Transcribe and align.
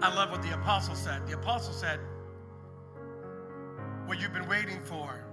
I 0.00 0.14
love 0.14 0.30
what 0.30 0.42
the 0.42 0.54
apostle 0.54 0.94
said. 0.94 1.26
The 1.26 1.34
apostle 1.34 1.72
said, 1.72 1.98
What 4.06 4.20
you've 4.20 4.32
been 4.32 4.48
waiting 4.48 4.80
for, 4.84 5.24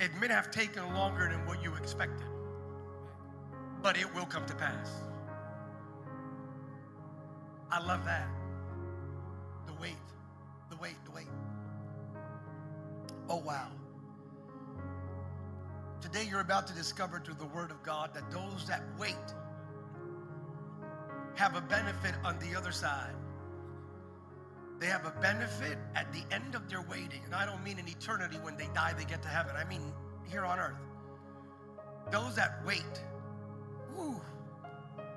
it 0.00 0.10
may 0.20 0.26
have 0.28 0.50
taken 0.50 0.92
longer 0.94 1.28
than 1.28 1.46
what 1.46 1.62
you 1.62 1.74
expected, 1.76 2.26
but 3.80 3.96
it 3.96 4.12
will 4.14 4.26
come 4.26 4.44
to 4.46 4.54
pass. 4.54 4.90
I 7.70 7.84
love 7.86 8.04
that. 8.04 8.28
The 9.66 9.72
wait, 9.80 9.96
the 10.68 10.76
wait, 10.76 10.96
the 11.04 11.12
wait. 11.12 11.28
Oh, 13.28 13.38
wow. 13.38 13.68
Today, 16.00 16.26
you're 16.28 16.40
about 16.40 16.66
to 16.66 16.74
discover 16.74 17.20
through 17.24 17.36
the 17.38 17.46
Word 17.46 17.70
of 17.70 17.80
God 17.84 18.12
that 18.12 18.28
those 18.32 18.66
that 18.66 18.82
wait 18.98 19.14
have 21.36 21.54
a 21.54 21.60
benefit 21.60 22.14
on 22.24 22.38
the 22.40 22.56
other 22.56 22.72
side. 22.72 23.14
They 24.82 24.88
have 24.88 25.06
a 25.06 25.12
benefit 25.20 25.78
at 25.94 26.12
the 26.12 26.24
end 26.34 26.56
of 26.56 26.68
their 26.68 26.82
waiting. 26.82 27.22
And 27.24 27.36
I 27.36 27.46
don't 27.46 27.62
mean 27.62 27.78
in 27.78 27.86
eternity 27.86 28.36
when 28.42 28.56
they 28.56 28.66
die, 28.74 28.92
they 28.98 29.04
get 29.04 29.22
to 29.22 29.28
heaven. 29.28 29.54
I 29.56 29.64
mean 29.68 29.92
here 30.28 30.44
on 30.44 30.58
earth. 30.58 30.74
Those 32.10 32.34
that 32.34 32.58
wait, 32.66 32.82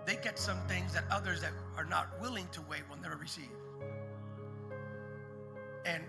they 0.05 0.17
get 0.17 0.37
some 0.37 0.59
things 0.67 0.93
that 0.93 1.05
others 1.09 1.41
that 1.41 1.51
are 1.77 1.83
not 1.83 2.09
willing 2.21 2.47
to 2.51 2.61
wait 2.69 2.83
will 2.87 3.01
never 3.01 3.15
receive. 3.15 3.49
And 5.83 6.03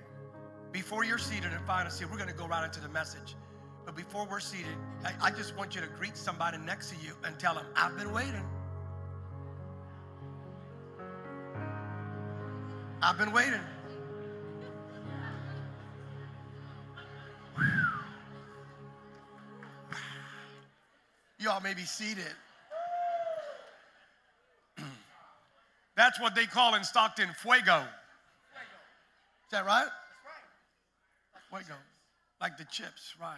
before 0.70 1.04
you're 1.04 1.16
seated 1.16 1.50
and 1.50 1.66
find 1.66 1.88
a 1.88 1.90
seat, 1.90 2.10
we're 2.10 2.18
going 2.18 2.28
to 2.28 2.36
go 2.36 2.46
right 2.46 2.62
into 2.62 2.80
the 2.80 2.90
message. 2.90 3.36
But 3.86 3.96
before 3.96 4.26
we're 4.30 4.38
seated, 4.38 4.76
I, 5.02 5.28
I 5.28 5.30
just 5.30 5.56
want 5.56 5.74
you 5.74 5.80
to 5.80 5.86
greet 5.86 6.18
somebody 6.18 6.58
next 6.58 6.90
to 6.90 6.96
you 6.96 7.14
and 7.24 7.38
tell 7.38 7.54
them, 7.54 7.64
I've 7.74 7.96
been 7.96 8.12
waiting. 8.12 8.44
I've 13.02 13.18
been 13.18 13.32
waiting. 13.32 13.60
Y'all 21.38 21.60
may 21.60 21.74
be 21.74 21.82
seated. 21.82 22.24
That's 25.96 26.18
what 26.20 26.34
they 26.34 26.46
call 26.46 26.74
in 26.74 26.82
Stockton 26.82 27.28
fuego. 27.40 27.80
Is 27.80 29.52
that 29.52 29.66
right? 29.66 29.86
Fuego. 31.50 31.74
Like 32.40 32.56
the 32.58 32.64
chips, 32.64 33.14
right. 33.20 33.36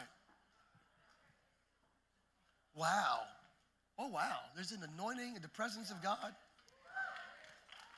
Wow. 2.75 3.19
Oh, 3.99 4.09
wow. 4.09 4.39
There's 4.55 4.73
an 4.73 4.81
anointing 4.95 5.35
in 5.37 5.43
the 5.43 5.49
presence 5.49 5.91
of 5.91 6.03
God. 6.03 6.35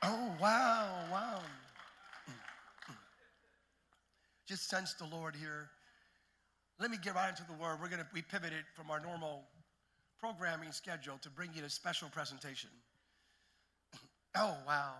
Oh, 0.03 0.35
wow, 0.39 0.89
wow. 1.11 1.41
Just 4.47 4.69
sense 4.69 4.93
the 4.93 5.05
Lord 5.05 5.35
here. 5.35 5.69
Let 6.79 6.89
me 6.89 6.97
get 7.01 7.13
right 7.15 7.29
into 7.29 7.43
the 7.45 7.53
word. 7.53 7.77
We're 7.79 7.89
going 7.89 7.99
to, 7.99 8.07
we 8.13 8.23
pivoted 8.23 8.65
from 8.75 8.89
our 8.89 8.99
normal 8.99 9.43
programming 10.19 10.71
schedule 10.71 11.19
to 11.21 11.29
bring 11.29 11.51
you 11.53 11.63
a 11.63 11.69
special 11.69 12.09
presentation. 12.09 12.69
Oh, 14.33 14.55
wow. 14.65 14.93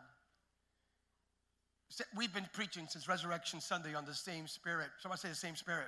We've 2.18 2.34
been 2.34 2.50
preaching 2.52 2.86
since 2.90 3.08
Resurrection 3.08 3.62
Sunday 3.62 3.96
on 3.96 4.04
the 4.04 4.14
same 4.14 4.46
spirit. 4.46 4.90
Somebody 5.00 5.22
say 5.22 5.30
the 5.30 5.36
same 5.36 5.56
spirit. 5.56 5.88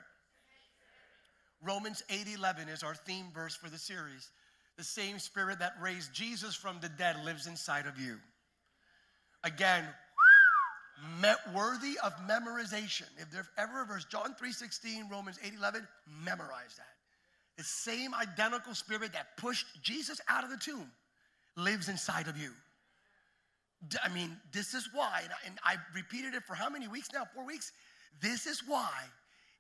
Romans 1.61 2.03
8 2.09 2.25
11 2.35 2.69
is 2.69 2.83
our 2.83 2.95
theme 2.95 3.25
verse 3.33 3.53
for 3.53 3.69
the 3.69 3.77
series. 3.77 4.29
The 4.77 4.83
same 4.85 5.19
spirit 5.19 5.59
that 5.59 5.73
raised 5.81 6.13
Jesus 6.13 6.55
from 6.55 6.77
the 6.81 6.87
dead 6.87 7.17
lives 7.25 7.47
inside 7.47 7.85
of 7.85 7.99
you. 7.99 8.17
Again, 9.43 9.85
worthy 11.53 11.99
of 11.99 12.13
memorization. 12.27 13.07
If 13.17 13.29
there's 13.31 13.49
ever 13.57 13.81
a 13.81 13.85
verse, 13.85 14.05
John 14.05 14.35
3:16, 14.35 15.09
Romans 15.09 15.37
8:11, 15.41 15.87
memorize 16.05 16.75
that. 16.77 16.95
The 17.57 17.63
same 17.63 18.13
identical 18.15 18.73
spirit 18.73 19.13
that 19.13 19.37
pushed 19.37 19.67
Jesus 19.81 20.19
out 20.27 20.43
of 20.43 20.49
the 20.49 20.57
tomb 20.57 20.91
lives 21.55 21.89
inside 21.89 22.27
of 22.27 22.37
you. 22.37 22.55
I 24.01 24.07
mean, 24.07 24.41
this 24.51 24.73
is 24.73 24.91
why, 24.93 25.27
and 25.45 25.59
I 25.63 25.77
repeated 25.93 26.33
it 26.35 26.45
for 26.45 26.55
how 26.55 26.69
many 26.69 26.87
weeks 26.87 27.11
now? 27.11 27.25
Four 27.25 27.43
weeks? 27.43 27.71
This 28.21 28.47
is 28.47 28.63
why, 28.65 29.11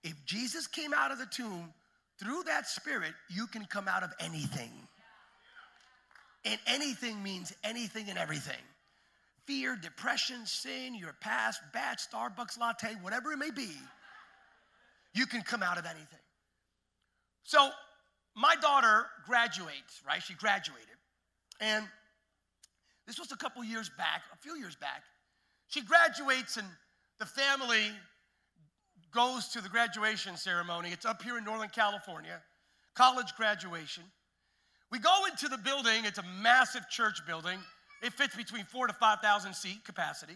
if 0.01 0.23
Jesus 0.25 0.65
came 0.65 0.93
out 0.93 1.11
of 1.11 1.17
the 1.17 1.25
tomb 1.25 1.73
through 2.19 2.43
that 2.43 2.67
spirit, 2.67 3.13
you 3.29 3.47
can 3.47 3.65
come 3.65 3.89
out 3.89 4.01
of 4.01 4.13
anything. 4.19 4.87
And 6.45 6.59
anything 6.67 7.21
means 7.21 7.53
anything 7.63 8.09
and 8.09 8.17
everything 8.17 8.61
fear, 9.45 9.75
depression, 9.75 10.45
sin, 10.45 10.95
your 10.95 11.15
past, 11.21 11.61
bad 11.73 11.97
Starbucks 11.97 12.59
latte, 12.59 12.95
whatever 13.01 13.31
it 13.31 13.37
may 13.37 13.51
be, 13.51 13.69
you 15.13 15.25
can 15.25 15.41
come 15.41 15.61
out 15.61 15.77
of 15.77 15.85
anything. 15.85 16.19
So, 17.43 17.69
my 18.35 18.55
daughter 18.61 19.05
graduates, 19.25 20.01
right? 20.07 20.23
She 20.23 20.33
graduated. 20.33 20.87
And 21.59 21.85
this 23.05 23.19
was 23.19 23.31
a 23.31 23.37
couple 23.37 23.63
years 23.63 23.91
back, 23.97 24.23
a 24.33 24.37
few 24.37 24.55
years 24.57 24.75
back. 24.75 25.03
She 25.67 25.81
graduates, 25.81 26.57
and 26.57 26.67
the 27.19 27.25
family 27.25 27.91
goes 29.13 29.49
to 29.49 29.61
the 29.61 29.69
graduation 29.69 30.35
ceremony. 30.37 30.89
It's 30.91 31.05
up 31.05 31.21
here 31.21 31.37
in 31.37 31.43
Northern 31.43 31.69
California, 31.69 32.41
college 32.95 33.35
graduation. 33.37 34.03
We 34.91 34.99
go 34.99 35.25
into 35.29 35.47
the 35.47 35.57
building, 35.57 36.05
it's 36.05 36.19
a 36.19 36.25
massive 36.41 36.89
church 36.89 37.25
building. 37.27 37.59
It 38.03 38.11
fits 38.13 38.35
between 38.35 38.65
four 38.65 38.85
to 38.85 38.93
5,000 38.93 39.53
seat 39.53 39.85
capacity. 39.85 40.35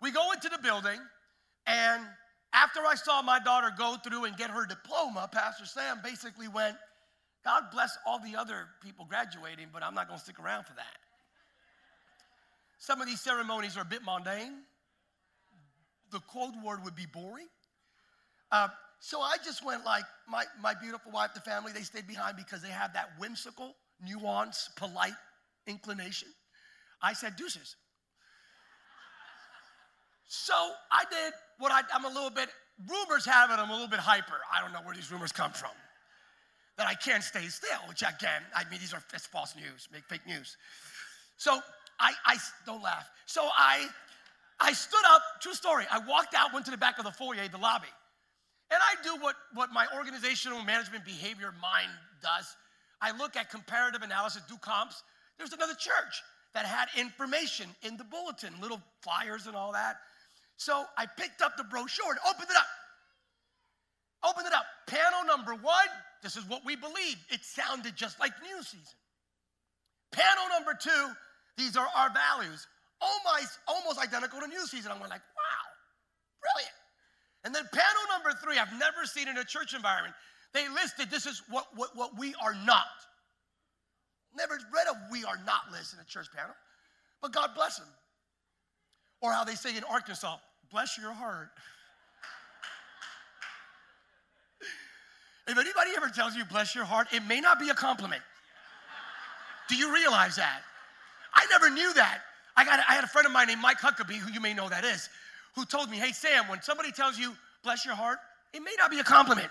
We 0.00 0.10
go 0.10 0.32
into 0.32 0.48
the 0.48 0.58
building, 0.58 0.98
and 1.66 2.02
after 2.54 2.80
I 2.80 2.94
saw 2.94 3.20
my 3.20 3.38
daughter 3.38 3.70
go 3.76 3.96
through 4.02 4.24
and 4.24 4.36
get 4.36 4.50
her 4.50 4.64
diploma, 4.64 5.28
Pastor 5.30 5.66
Sam 5.66 6.00
basically 6.02 6.48
went, 6.48 6.76
God 7.44 7.64
bless 7.72 7.96
all 8.06 8.20
the 8.20 8.36
other 8.36 8.68
people 8.82 9.04
graduating, 9.06 9.66
but 9.72 9.82
I'm 9.82 9.94
not 9.94 10.08
going 10.08 10.18
to 10.18 10.24
stick 10.24 10.40
around 10.40 10.64
for 10.64 10.74
that. 10.74 10.96
Some 12.78 13.02
of 13.02 13.06
these 13.06 13.20
ceremonies 13.20 13.76
are 13.76 13.82
a 13.82 13.84
bit 13.84 14.02
mundane. 14.02 14.62
The 16.10 16.20
cold 16.20 16.54
word 16.64 16.84
would 16.84 16.96
be 16.96 17.06
boring. 17.06 17.48
Uh, 18.50 18.68
so 19.00 19.20
I 19.20 19.36
just 19.44 19.64
went 19.64 19.84
like 19.84 20.04
my, 20.26 20.44
my 20.62 20.72
beautiful 20.74 21.12
wife, 21.12 21.34
the 21.34 21.40
family, 21.40 21.72
they 21.72 21.82
stayed 21.82 22.06
behind 22.06 22.38
because 22.38 22.62
they 22.62 22.70
have 22.70 22.94
that 22.94 23.10
whimsical, 23.18 23.74
nuanced, 24.02 24.74
polite 24.76 25.12
inclination. 25.66 26.28
I 27.02 27.12
said, 27.12 27.36
deuces. 27.36 27.76
So 30.26 30.54
I 30.92 31.04
did 31.10 31.32
what 31.58 31.72
I, 31.72 31.80
am 31.94 32.04
a 32.04 32.08
little 32.08 32.30
bit, 32.30 32.48
rumors 32.86 33.24
have 33.24 33.50
it, 33.50 33.54
I'm 33.54 33.70
a 33.70 33.72
little 33.72 33.88
bit 33.88 33.98
hyper. 34.00 34.36
I 34.54 34.60
don't 34.60 34.72
know 34.72 34.80
where 34.84 34.94
these 34.94 35.10
rumors 35.10 35.32
come 35.32 35.52
from. 35.52 35.70
That 36.76 36.86
I 36.86 36.94
can't 36.94 37.24
stay 37.24 37.46
still, 37.48 37.80
which 37.88 38.02
again. 38.02 38.42
I 38.54 38.62
mean, 38.70 38.78
these 38.78 38.94
are 38.94 39.00
false 39.32 39.56
news, 39.56 39.88
make 39.92 40.04
fake 40.04 40.26
news. 40.26 40.56
So 41.36 41.60
I, 41.98 42.12
I 42.26 42.36
don't 42.66 42.82
laugh. 42.82 43.08
So 43.26 43.48
I, 43.56 43.88
I 44.60 44.72
stood 44.72 45.04
up, 45.08 45.22
true 45.40 45.54
story. 45.54 45.86
I 45.90 45.98
walked 46.06 46.34
out, 46.34 46.52
went 46.52 46.66
to 46.66 46.70
the 46.70 46.76
back 46.76 46.98
of 46.98 47.04
the 47.04 47.10
foyer, 47.10 47.48
the 47.48 47.58
lobby. 47.58 47.88
And 48.70 48.78
I 48.80 49.02
do 49.02 49.22
what, 49.22 49.34
what 49.54 49.70
my 49.72 49.86
organizational 49.96 50.62
management 50.62 51.04
behavior 51.04 51.52
mind 51.60 51.90
does. 52.22 52.54
I 53.00 53.16
look 53.16 53.34
at 53.34 53.50
comparative 53.50 54.02
analysis, 54.02 54.42
do 54.48 54.56
comps. 54.58 55.02
There's 55.38 55.52
another 55.52 55.74
church 55.74 56.22
that 56.54 56.66
had 56.66 56.88
information 56.96 57.68
in 57.82 57.96
the 57.96 58.04
bulletin, 58.04 58.52
little 58.60 58.80
flyers 59.02 59.46
and 59.46 59.54
all 59.54 59.72
that. 59.72 59.96
So 60.56 60.84
I 60.96 61.06
picked 61.06 61.40
up 61.40 61.56
the 61.56 61.64
brochure 61.64 62.10
and 62.10 62.18
opened 62.28 62.50
it 62.50 62.56
up. 62.56 62.66
Opened 64.28 64.46
it 64.46 64.52
up. 64.52 64.66
Panel 64.86 65.24
number 65.26 65.54
one, 65.54 65.88
this 66.22 66.36
is 66.36 66.44
what 66.48 66.64
we 66.64 66.74
believe. 66.74 67.16
It 67.30 67.44
sounded 67.44 67.94
just 67.94 68.18
like 68.18 68.32
new 68.42 68.62
season. 68.62 68.98
Panel 70.10 70.44
number 70.52 70.74
two, 70.74 71.12
these 71.56 71.76
are 71.76 71.86
our 71.96 72.10
values. 72.10 72.66
Almost, 73.00 73.58
almost 73.68 74.00
identical 74.00 74.40
to 74.40 74.48
new 74.48 74.66
season. 74.66 74.90
I 74.90 74.98
went 74.98 75.10
like, 75.10 75.20
wow, 75.20 75.66
brilliant. 76.42 76.74
And 77.44 77.54
then 77.54 77.62
panel 77.72 78.02
number 78.10 78.36
three, 78.42 78.58
I've 78.58 78.72
never 78.72 79.04
seen 79.04 79.28
in 79.28 79.38
a 79.38 79.44
church 79.44 79.74
environment. 79.74 80.14
They 80.52 80.68
listed 80.68 81.10
this 81.10 81.26
is 81.26 81.42
what, 81.50 81.66
what, 81.76 81.90
what 81.94 82.18
we 82.18 82.34
are 82.42 82.54
not. 82.66 82.86
Never 84.36 84.54
read 84.54 84.86
a 84.88 85.12
we 85.12 85.24
are 85.24 85.38
not 85.46 85.70
list 85.72 85.94
in 85.94 86.00
a 86.00 86.04
church 86.04 86.26
panel, 86.34 86.54
but 87.22 87.32
God 87.32 87.50
bless 87.54 87.78
them. 87.78 87.88
Or 89.20 89.32
how 89.32 89.44
they 89.44 89.54
say 89.54 89.76
in 89.76 89.84
Arkansas, 89.84 90.36
bless 90.70 90.96
your 90.98 91.12
heart. 91.12 91.50
if 95.48 95.58
anybody 95.58 95.90
ever 95.96 96.08
tells 96.08 96.36
you 96.36 96.44
bless 96.44 96.74
your 96.74 96.84
heart, 96.84 97.08
it 97.12 97.24
may 97.26 97.40
not 97.40 97.58
be 97.58 97.70
a 97.70 97.74
compliment. 97.74 98.22
Do 99.68 99.76
you 99.76 99.92
realize 99.92 100.36
that? 100.36 100.62
I 101.34 101.46
never 101.50 101.70
knew 101.70 101.92
that. 101.94 102.20
I, 102.56 102.64
got, 102.64 102.80
I 102.88 102.94
had 102.94 103.04
a 103.04 103.08
friend 103.08 103.26
of 103.26 103.32
mine 103.32 103.48
named 103.48 103.60
Mike 103.60 103.78
Huckabee, 103.78 104.16
who 104.16 104.32
you 104.32 104.40
may 104.40 104.54
know 104.54 104.68
that 104.68 104.84
is, 104.84 105.08
who 105.54 105.64
told 105.64 105.90
me, 105.90 105.96
hey, 105.96 106.12
Sam, 106.12 106.48
when 106.48 106.62
somebody 106.62 106.90
tells 106.90 107.18
you 107.18 107.34
bless 107.62 107.84
your 107.84 107.94
heart, 107.94 108.18
it 108.52 108.60
may 108.60 108.74
not 108.78 108.90
be 108.90 108.98
a 108.98 109.04
compliment. 109.04 109.48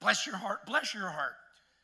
Bless 0.00 0.26
your 0.26 0.36
heart, 0.36 0.64
bless 0.66 0.94
your 0.94 1.08
heart. 1.08 1.34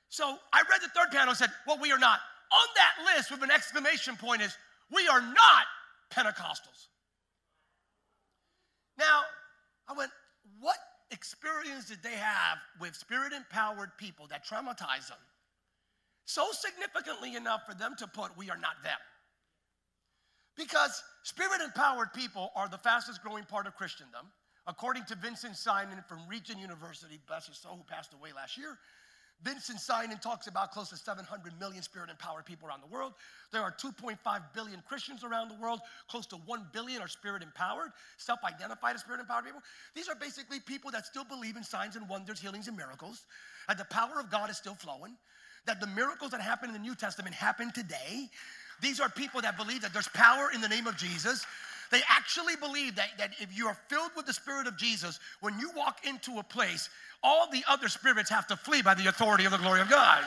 So 0.08 0.36
I 0.52 0.62
read 0.70 0.80
the 0.82 0.88
third 0.88 1.10
panel 1.10 1.30
and 1.30 1.36
said, 1.36 1.50
Well, 1.66 1.78
we 1.80 1.92
are 1.92 1.98
not. 1.98 2.20
On 2.52 2.68
that 2.76 3.14
list 3.14 3.30
with 3.30 3.42
an 3.42 3.50
exclamation 3.50 4.16
point 4.16 4.42
is, 4.42 4.56
We 4.94 5.08
are 5.08 5.20
not 5.20 5.66
Pentecostals. 6.10 6.88
Now, 8.98 9.22
I 9.88 9.92
went, 9.92 10.10
what 10.60 10.76
experience 11.10 11.86
did 11.86 12.02
they 12.02 12.16
have 12.16 12.58
with 12.80 12.94
spirit 12.94 13.32
empowered 13.32 13.90
people 13.98 14.26
that 14.28 14.46
traumatized 14.46 15.08
them? 15.08 15.18
So 16.24 16.46
significantly 16.52 17.36
enough 17.36 17.66
for 17.66 17.74
them 17.74 17.94
to 17.98 18.06
put, 18.06 18.36
we 18.36 18.50
are 18.50 18.56
not 18.56 18.82
them. 18.82 18.98
Because 20.56 21.02
spirit 21.22 21.60
empowered 21.60 22.12
people 22.14 22.50
are 22.56 22.68
the 22.68 22.78
fastest 22.78 23.22
growing 23.22 23.44
part 23.44 23.66
of 23.66 23.76
Christendom. 23.76 24.26
According 24.66 25.04
to 25.04 25.14
Vinson 25.14 25.52
Synan 25.52 26.04
from 26.08 26.26
Regent 26.28 26.58
University, 26.58 27.20
bless 27.28 27.46
his 27.46 27.58
soul, 27.58 27.76
who 27.76 27.84
passed 27.84 28.14
away 28.14 28.30
last 28.34 28.58
year, 28.58 28.78
Vinson 29.42 29.76
Synan 29.76 30.20
talks 30.20 30.46
about 30.46 30.72
close 30.72 30.88
to 30.88 30.96
700 30.96 31.58
million 31.60 31.82
spirit 31.82 32.10
empowered 32.10 32.46
people 32.46 32.68
around 32.68 32.82
the 32.82 32.86
world. 32.86 33.12
There 33.52 33.62
are 33.62 33.70
2.5 33.70 34.18
billion 34.54 34.82
Christians 34.88 35.22
around 35.24 35.48
the 35.48 35.54
world. 35.54 35.80
Close 36.08 36.26
to 36.28 36.36
1 36.36 36.66
billion 36.72 37.02
are 37.02 37.08
spirit 37.08 37.42
empowered, 37.42 37.90
self 38.16 38.40
identified 38.44 38.94
as 38.94 39.02
spirit 39.02 39.20
empowered 39.20 39.44
people. 39.44 39.60
These 39.94 40.08
are 40.08 40.14
basically 40.14 40.60
people 40.60 40.90
that 40.90 41.06
still 41.06 41.24
believe 41.24 41.56
in 41.56 41.62
signs 41.62 41.96
and 41.96 42.08
wonders, 42.08 42.40
healings, 42.40 42.66
and 42.66 42.76
miracles, 42.76 43.26
that 43.68 43.78
the 43.78 43.84
power 43.84 44.18
of 44.18 44.30
God 44.30 44.50
is 44.50 44.56
still 44.56 44.74
flowing, 44.74 45.14
that 45.66 45.80
the 45.80 45.86
miracles 45.88 46.30
that 46.30 46.40
happen 46.40 46.70
in 46.70 46.72
the 46.72 46.80
New 46.80 46.94
Testament 46.94 47.34
happen 47.34 47.70
today. 47.72 48.28
These 48.80 49.00
are 49.00 49.08
people 49.08 49.40
that 49.42 49.56
believe 49.56 49.82
that 49.82 49.92
there's 49.92 50.08
power 50.08 50.50
in 50.54 50.60
the 50.60 50.68
name 50.68 50.86
of 50.86 50.96
Jesus. 50.96 51.46
They 51.90 52.00
actually 52.08 52.56
believe 52.56 52.96
that, 52.96 53.10
that 53.18 53.32
if 53.40 53.56
you 53.56 53.66
are 53.66 53.76
filled 53.88 54.10
with 54.16 54.26
the 54.26 54.32
Spirit 54.32 54.66
of 54.66 54.76
Jesus, 54.76 55.20
when 55.40 55.58
you 55.58 55.70
walk 55.76 56.06
into 56.06 56.38
a 56.38 56.42
place, 56.42 56.88
all 57.22 57.50
the 57.50 57.62
other 57.68 57.88
spirits 57.88 58.30
have 58.30 58.46
to 58.48 58.56
flee 58.56 58.82
by 58.82 58.94
the 58.94 59.06
authority 59.06 59.44
of 59.44 59.52
the 59.52 59.58
glory 59.58 59.80
of 59.80 59.88
God. 59.88 60.24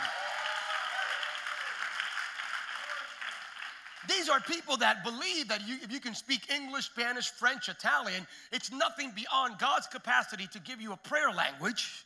These 4.08 4.28
are 4.28 4.40
people 4.40 4.76
that 4.78 5.04
believe 5.04 5.50
that 5.50 5.68
you, 5.68 5.78
if 5.84 5.92
you 5.92 6.00
can 6.00 6.16
speak 6.16 6.52
English, 6.52 6.86
Spanish, 6.86 7.30
French, 7.30 7.70
Italian, 7.70 8.26
it's 8.52 8.72
nothing 8.72 9.12
beyond 9.16 9.60
God's 9.60 9.88
capacity 9.88 10.48
to 10.48 10.60
give 10.60 10.82
you 10.82 10.94
a 10.94 10.98
prayer 10.98 11.32
language 11.32 12.06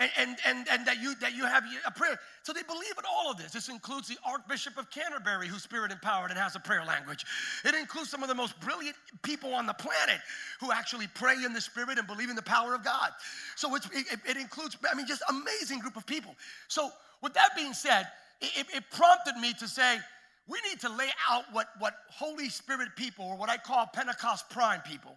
and, 0.00 0.10
and, 0.18 0.36
and, 0.46 0.66
and, 0.70 0.86
that, 0.86 1.00
you, 1.00 1.14
that 1.20 1.34
you 1.34 1.44
have 1.44 1.64
a 1.86 1.90
prayer. 1.90 2.18
So 2.42 2.52
they 2.52 2.62
believe 2.64 2.92
in 2.98 3.04
all 3.08 3.30
of 3.30 3.36
this. 3.36 3.52
This 3.52 3.68
includes 3.68 4.08
the 4.08 4.16
Archbishop 4.26 4.76
of 4.76 4.90
Canterbury, 4.90 5.46
who's 5.46 5.62
spirit 5.62 5.92
empowered 5.92 6.30
and 6.30 6.38
has 6.38 6.56
a 6.56 6.60
prayer 6.60 6.84
language. 6.84 7.24
It 7.64 7.74
includes 7.74 8.10
some 8.10 8.22
of 8.22 8.28
the 8.28 8.34
most 8.34 8.58
brilliant 8.60 8.96
people 9.22 9.54
on 9.54 9.66
the 9.66 9.74
planet 9.74 10.20
who 10.60 10.72
actually 10.72 11.06
pray 11.14 11.36
in 11.44 11.52
the 11.52 11.60
spirit 11.60 11.98
and 11.98 12.06
believe 12.06 12.28
in 12.28 12.36
the 12.36 12.42
power 12.42 12.74
of 12.74 12.84
God. 12.84 13.10
So 13.54 13.74
it, 13.76 13.86
it 14.28 14.36
includes, 14.36 14.76
I 14.90 14.96
mean, 14.96 15.06
just 15.06 15.22
amazing 15.28 15.78
group 15.78 15.96
of 15.96 16.06
people. 16.06 16.34
So 16.66 16.90
with 17.22 17.34
that 17.34 17.50
being 17.56 17.72
said, 17.72 18.08
it, 18.40 18.66
it 18.74 18.84
prompted 18.90 19.36
me 19.36 19.52
to 19.54 19.68
say, 19.68 19.98
we 20.46 20.58
need 20.68 20.80
to 20.80 20.88
lay 20.88 21.08
out 21.30 21.44
what, 21.52 21.68
what 21.78 21.94
Holy 22.10 22.48
Spirit 22.48 22.88
people, 22.96 23.24
or 23.24 23.36
what 23.36 23.48
I 23.48 23.56
call 23.56 23.86
Pentecost 23.86 24.50
Prime 24.50 24.80
people, 24.82 25.16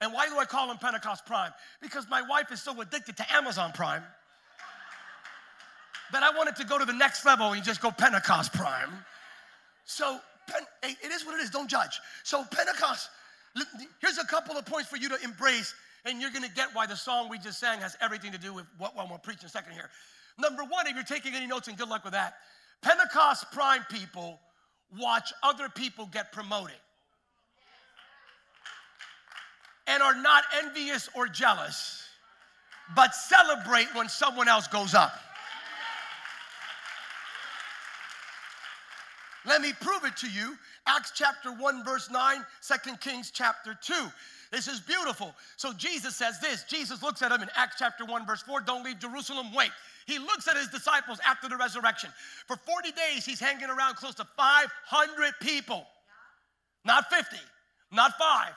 and 0.00 0.12
why 0.12 0.28
do 0.28 0.38
I 0.38 0.44
call 0.44 0.68
them 0.68 0.78
Pentecost 0.78 1.26
Prime? 1.26 1.52
Because 1.82 2.06
my 2.08 2.22
wife 2.22 2.52
is 2.52 2.62
so 2.62 2.80
addicted 2.80 3.16
to 3.16 3.34
Amazon 3.34 3.72
Prime 3.72 4.02
that 6.12 6.22
I 6.22 6.36
wanted 6.36 6.56
to 6.56 6.64
go 6.64 6.78
to 6.78 6.84
the 6.84 6.92
next 6.92 7.26
level 7.26 7.52
and 7.52 7.62
just 7.62 7.80
go 7.80 7.90
Pentecost 7.90 8.52
Prime. 8.52 8.90
So 9.84 10.18
it 10.82 11.12
is 11.12 11.26
what 11.26 11.34
it 11.34 11.42
is, 11.42 11.50
don't 11.50 11.68
judge. 11.68 12.00
So 12.22 12.44
Pentecost, 12.50 13.10
here's 14.00 14.18
a 14.18 14.26
couple 14.26 14.56
of 14.56 14.64
points 14.64 14.88
for 14.88 14.96
you 14.96 15.08
to 15.08 15.16
embrace, 15.22 15.74
and 16.04 16.20
you're 16.20 16.30
gonna 16.30 16.48
get 16.54 16.68
why 16.72 16.86
the 16.86 16.96
song 16.96 17.28
we 17.28 17.38
just 17.38 17.58
sang 17.58 17.80
has 17.80 17.96
everything 18.00 18.32
to 18.32 18.38
do 18.38 18.54
with 18.54 18.66
what, 18.78 18.96
what 18.96 19.10
we're 19.10 19.18
preaching 19.18 19.46
a 19.46 19.48
second 19.48 19.72
here. 19.72 19.90
Number 20.38 20.62
one, 20.62 20.86
if 20.86 20.94
you're 20.94 21.02
taking 21.02 21.34
any 21.34 21.46
notes, 21.46 21.68
and 21.68 21.76
good 21.76 21.88
luck 21.88 22.04
with 22.04 22.12
that, 22.12 22.34
Pentecost 22.80 23.50
Prime 23.50 23.84
people 23.90 24.38
watch 24.98 25.32
other 25.42 25.68
people 25.68 26.06
get 26.06 26.32
promoted 26.32 26.76
and 29.88 30.02
are 30.02 30.14
not 30.14 30.44
envious 30.62 31.08
or 31.14 31.26
jealous, 31.26 32.04
but 32.94 33.14
celebrate 33.14 33.88
when 33.94 34.08
someone 34.08 34.48
else 34.48 34.68
goes 34.68 34.94
up. 34.94 35.12
Let 39.46 39.62
me 39.62 39.72
prove 39.80 40.04
it 40.04 40.16
to 40.18 40.30
you. 40.30 40.56
Acts 40.86 41.12
chapter 41.14 41.50
1, 41.50 41.84
verse 41.84 42.10
9, 42.10 42.44
2 42.84 42.96
Kings 42.98 43.30
chapter 43.32 43.76
2. 43.80 43.94
This 44.52 44.68
is 44.68 44.80
beautiful. 44.80 45.34
So 45.56 45.72
Jesus 45.72 46.16
says 46.16 46.38
this. 46.40 46.64
Jesus 46.64 47.02
looks 47.02 47.22
at 47.22 47.32
him 47.32 47.42
in 47.42 47.48
Acts 47.56 47.76
chapter 47.78 48.04
1, 48.04 48.26
verse 48.26 48.42
4. 48.42 48.60
Don't 48.62 48.84
leave 48.84 48.98
Jerusalem, 48.98 49.52
wait. 49.54 49.70
He 50.06 50.18
looks 50.18 50.48
at 50.48 50.56
his 50.56 50.68
disciples 50.68 51.18
after 51.26 51.48
the 51.48 51.56
resurrection. 51.56 52.10
For 52.46 52.56
40 52.56 52.92
days, 52.92 53.24
he's 53.24 53.40
hanging 53.40 53.68
around 53.68 53.96
close 53.96 54.14
to 54.16 54.26
500 54.36 55.34
people. 55.40 55.86
Not 56.84 57.10
50, 57.10 57.36
not 57.92 58.16
five, 58.18 58.52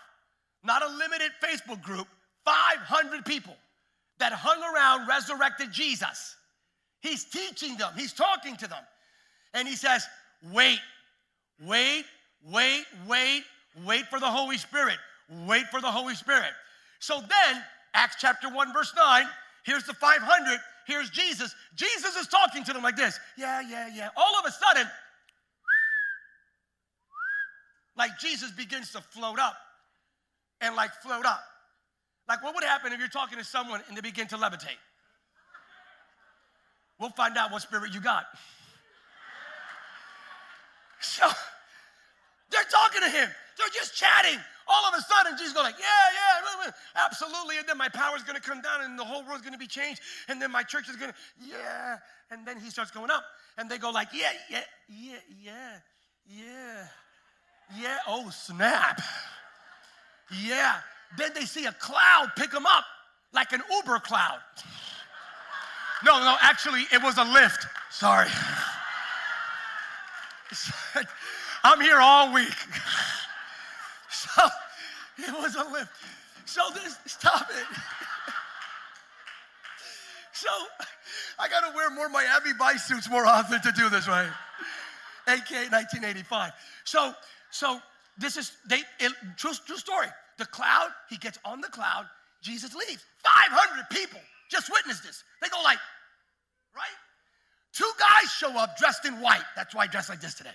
not 0.63 0.83
a 0.83 0.87
limited 0.87 1.31
Facebook 1.43 1.81
group, 1.81 2.07
500 2.45 3.25
people 3.25 3.55
that 4.19 4.33
hung 4.33 4.61
around 4.61 5.07
resurrected 5.07 5.71
Jesus. 5.71 6.35
He's 7.01 7.23
teaching 7.25 7.77
them, 7.77 7.93
he's 7.97 8.13
talking 8.13 8.55
to 8.57 8.67
them. 8.67 8.83
And 9.53 9.67
he 9.67 9.75
says, 9.75 10.07
Wait, 10.51 10.79
wait, 11.65 12.05
wait, 12.51 12.85
wait, 13.07 13.43
wait 13.85 14.05
for 14.07 14.19
the 14.19 14.29
Holy 14.29 14.57
Spirit. 14.57 14.97
Wait 15.47 15.67
for 15.67 15.81
the 15.81 15.91
Holy 15.91 16.15
Spirit. 16.15 16.51
So 16.99 17.19
then, 17.19 17.63
Acts 17.93 18.17
chapter 18.19 18.49
1, 18.49 18.73
verse 18.73 18.93
9, 18.95 19.25
here's 19.65 19.83
the 19.83 19.93
500, 19.93 20.59
here's 20.87 21.09
Jesus. 21.09 21.55
Jesus 21.75 22.15
is 22.15 22.27
talking 22.27 22.63
to 22.63 22.73
them 22.73 22.83
like 22.83 22.95
this. 22.95 23.19
Yeah, 23.37 23.61
yeah, 23.61 23.87
yeah. 23.93 24.09
All 24.15 24.39
of 24.39 24.45
a 24.45 24.51
sudden, 24.51 24.87
like 27.97 28.17
Jesus 28.19 28.51
begins 28.51 28.91
to 28.91 29.01
float 29.01 29.39
up 29.39 29.55
and 30.61 30.75
like 30.75 30.93
float 31.01 31.25
up. 31.25 31.43
Like, 32.29 32.43
what 32.43 32.55
would 32.55 32.63
happen 32.63 32.93
if 32.93 32.99
you're 32.99 33.09
talking 33.09 33.37
to 33.37 33.43
someone 33.43 33.81
and 33.87 33.97
they 33.97 34.01
begin 34.01 34.27
to 34.27 34.37
levitate? 34.37 34.79
We'll 36.99 37.09
find 37.09 37.35
out 37.35 37.51
what 37.51 37.61
spirit 37.61 37.93
you 37.93 38.01
got. 38.01 38.25
So 41.03 41.27
they're 42.51 42.61
talking 42.69 43.01
to 43.01 43.09
him. 43.09 43.27
They're 43.57 43.73
just 43.73 43.95
chatting. 43.95 44.37
All 44.67 44.87
of 44.87 44.93
a 44.97 45.01
sudden, 45.01 45.35
Jesus 45.35 45.53
goes 45.53 45.63
like, 45.63 45.79
yeah, 45.79 46.65
yeah, 46.65 46.71
absolutely. 46.95 47.57
And 47.57 47.67
then 47.67 47.77
my 47.77 47.89
power's 47.89 48.21
going 48.23 48.35
to 48.35 48.41
come 48.41 48.61
down 48.61 48.81
and 48.81 48.99
the 48.99 49.03
whole 49.03 49.25
world's 49.25 49.41
going 49.41 49.53
to 49.53 49.59
be 49.59 49.65
changed. 49.67 49.99
And 50.27 50.39
then 50.39 50.51
my 50.51 50.61
church 50.61 50.89
is 50.89 50.95
going 50.95 51.11
to, 51.11 51.17
yeah. 51.43 51.97
And 52.29 52.45
then 52.45 52.59
he 52.59 52.69
starts 52.69 52.91
going 52.91 53.09
up. 53.09 53.23
And 53.57 53.67
they 53.67 53.79
go 53.79 53.89
like, 53.89 54.09
yeah, 54.13 54.31
yeah, 54.49 54.63
yeah, 54.87 55.17
yeah, 55.43 55.79
yeah, 56.27 56.87
yeah. 57.79 57.97
Oh, 58.07 58.29
snap. 58.29 59.01
Yeah. 60.31 60.75
Then 61.17 61.31
they 61.33 61.45
see 61.45 61.65
a 61.65 61.73
cloud 61.73 62.31
pick 62.37 62.51
them 62.51 62.65
up, 62.65 62.85
like 63.33 63.51
an 63.51 63.61
Uber 63.69 63.99
cloud. 63.99 64.39
No, 66.03 66.19
no, 66.19 66.35
actually, 66.41 66.81
it 66.91 67.01
was 67.01 67.17
a 67.17 67.23
Lyft. 67.23 67.67
Sorry. 67.89 68.29
I'm 71.63 71.79
here 71.81 71.99
all 71.99 72.33
week. 72.33 72.55
So 74.09 74.41
it 75.17 75.33
was 75.33 75.55
a 75.55 75.63
Lyft. 75.63 75.89
So 76.45 76.61
this, 76.73 76.97
stop 77.05 77.49
it. 77.49 77.65
So 80.33 80.49
I 81.39 81.47
got 81.49 81.69
to 81.69 81.75
wear 81.75 81.89
more 81.91 82.09
Miami 82.09 82.53
Vice 82.57 82.85
suits 82.85 83.09
more 83.09 83.25
often 83.25 83.61
to 83.61 83.71
do 83.71 83.89
this, 83.89 84.07
right? 84.07 84.29
AK 85.27 85.71
1985. 85.71 86.51
So, 86.83 87.13
so 87.51 87.79
this 88.17 88.37
is 88.37 88.51
they 88.67 88.81
it, 88.99 89.11
true, 89.37 89.51
true 89.65 89.77
story. 89.77 90.07
The 90.37 90.45
cloud, 90.45 90.89
he 91.09 91.17
gets 91.17 91.37
on 91.45 91.61
the 91.61 91.67
cloud, 91.67 92.05
Jesus 92.41 92.73
leaves. 92.73 93.03
500 93.23 93.89
people 93.89 94.19
just 94.49 94.69
witnessed 94.71 95.03
this. 95.03 95.23
They 95.41 95.49
go 95.49 95.61
like, 95.63 95.77
right? 96.75 96.97
Two 97.73 97.89
guys 97.99 98.31
show 98.31 98.57
up 98.57 98.77
dressed 98.77 99.05
in 99.05 99.21
white. 99.21 99.43
That's 99.55 99.73
why 99.73 99.83
I 99.83 99.87
dress 99.87 100.09
like 100.09 100.21
this 100.21 100.33
today. 100.33 100.49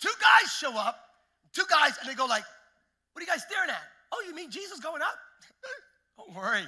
Two 0.00 0.12
guys 0.20 0.52
show 0.52 0.76
up, 0.78 0.98
two 1.52 1.64
guys, 1.68 1.98
and 2.00 2.08
they 2.08 2.14
go 2.14 2.26
like, 2.26 2.44
what 3.12 3.20
are 3.20 3.24
you 3.24 3.26
guys 3.26 3.42
staring 3.42 3.70
at? 3.70 3.82
Oh, 4.12 4.22
you 4.26 4.34
mean 4.34 4.50
Jesus 4.50 4.78
going 4.78 5.02
up? 5.02 5.14
Don't 6.16 6.34
worry. 6.34 6.62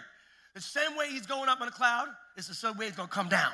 The 0.55 0.61
same 0.61 0.97
way 0.97 1.09
he's 1.11 1.27
going 1.27 1.49
up 1.49 1.61
on 1.61 1.69
a 1.69 1.71
cloud 1.71 2.09
is 2.37 2.49
the 2.49 2.55
same 2.55 2.77
way 2.77 2.87
he's 2.87 2.97
going 2.97 3.09
to 3.09 3.15
come 3.15 3.29
down. 3.29 3.53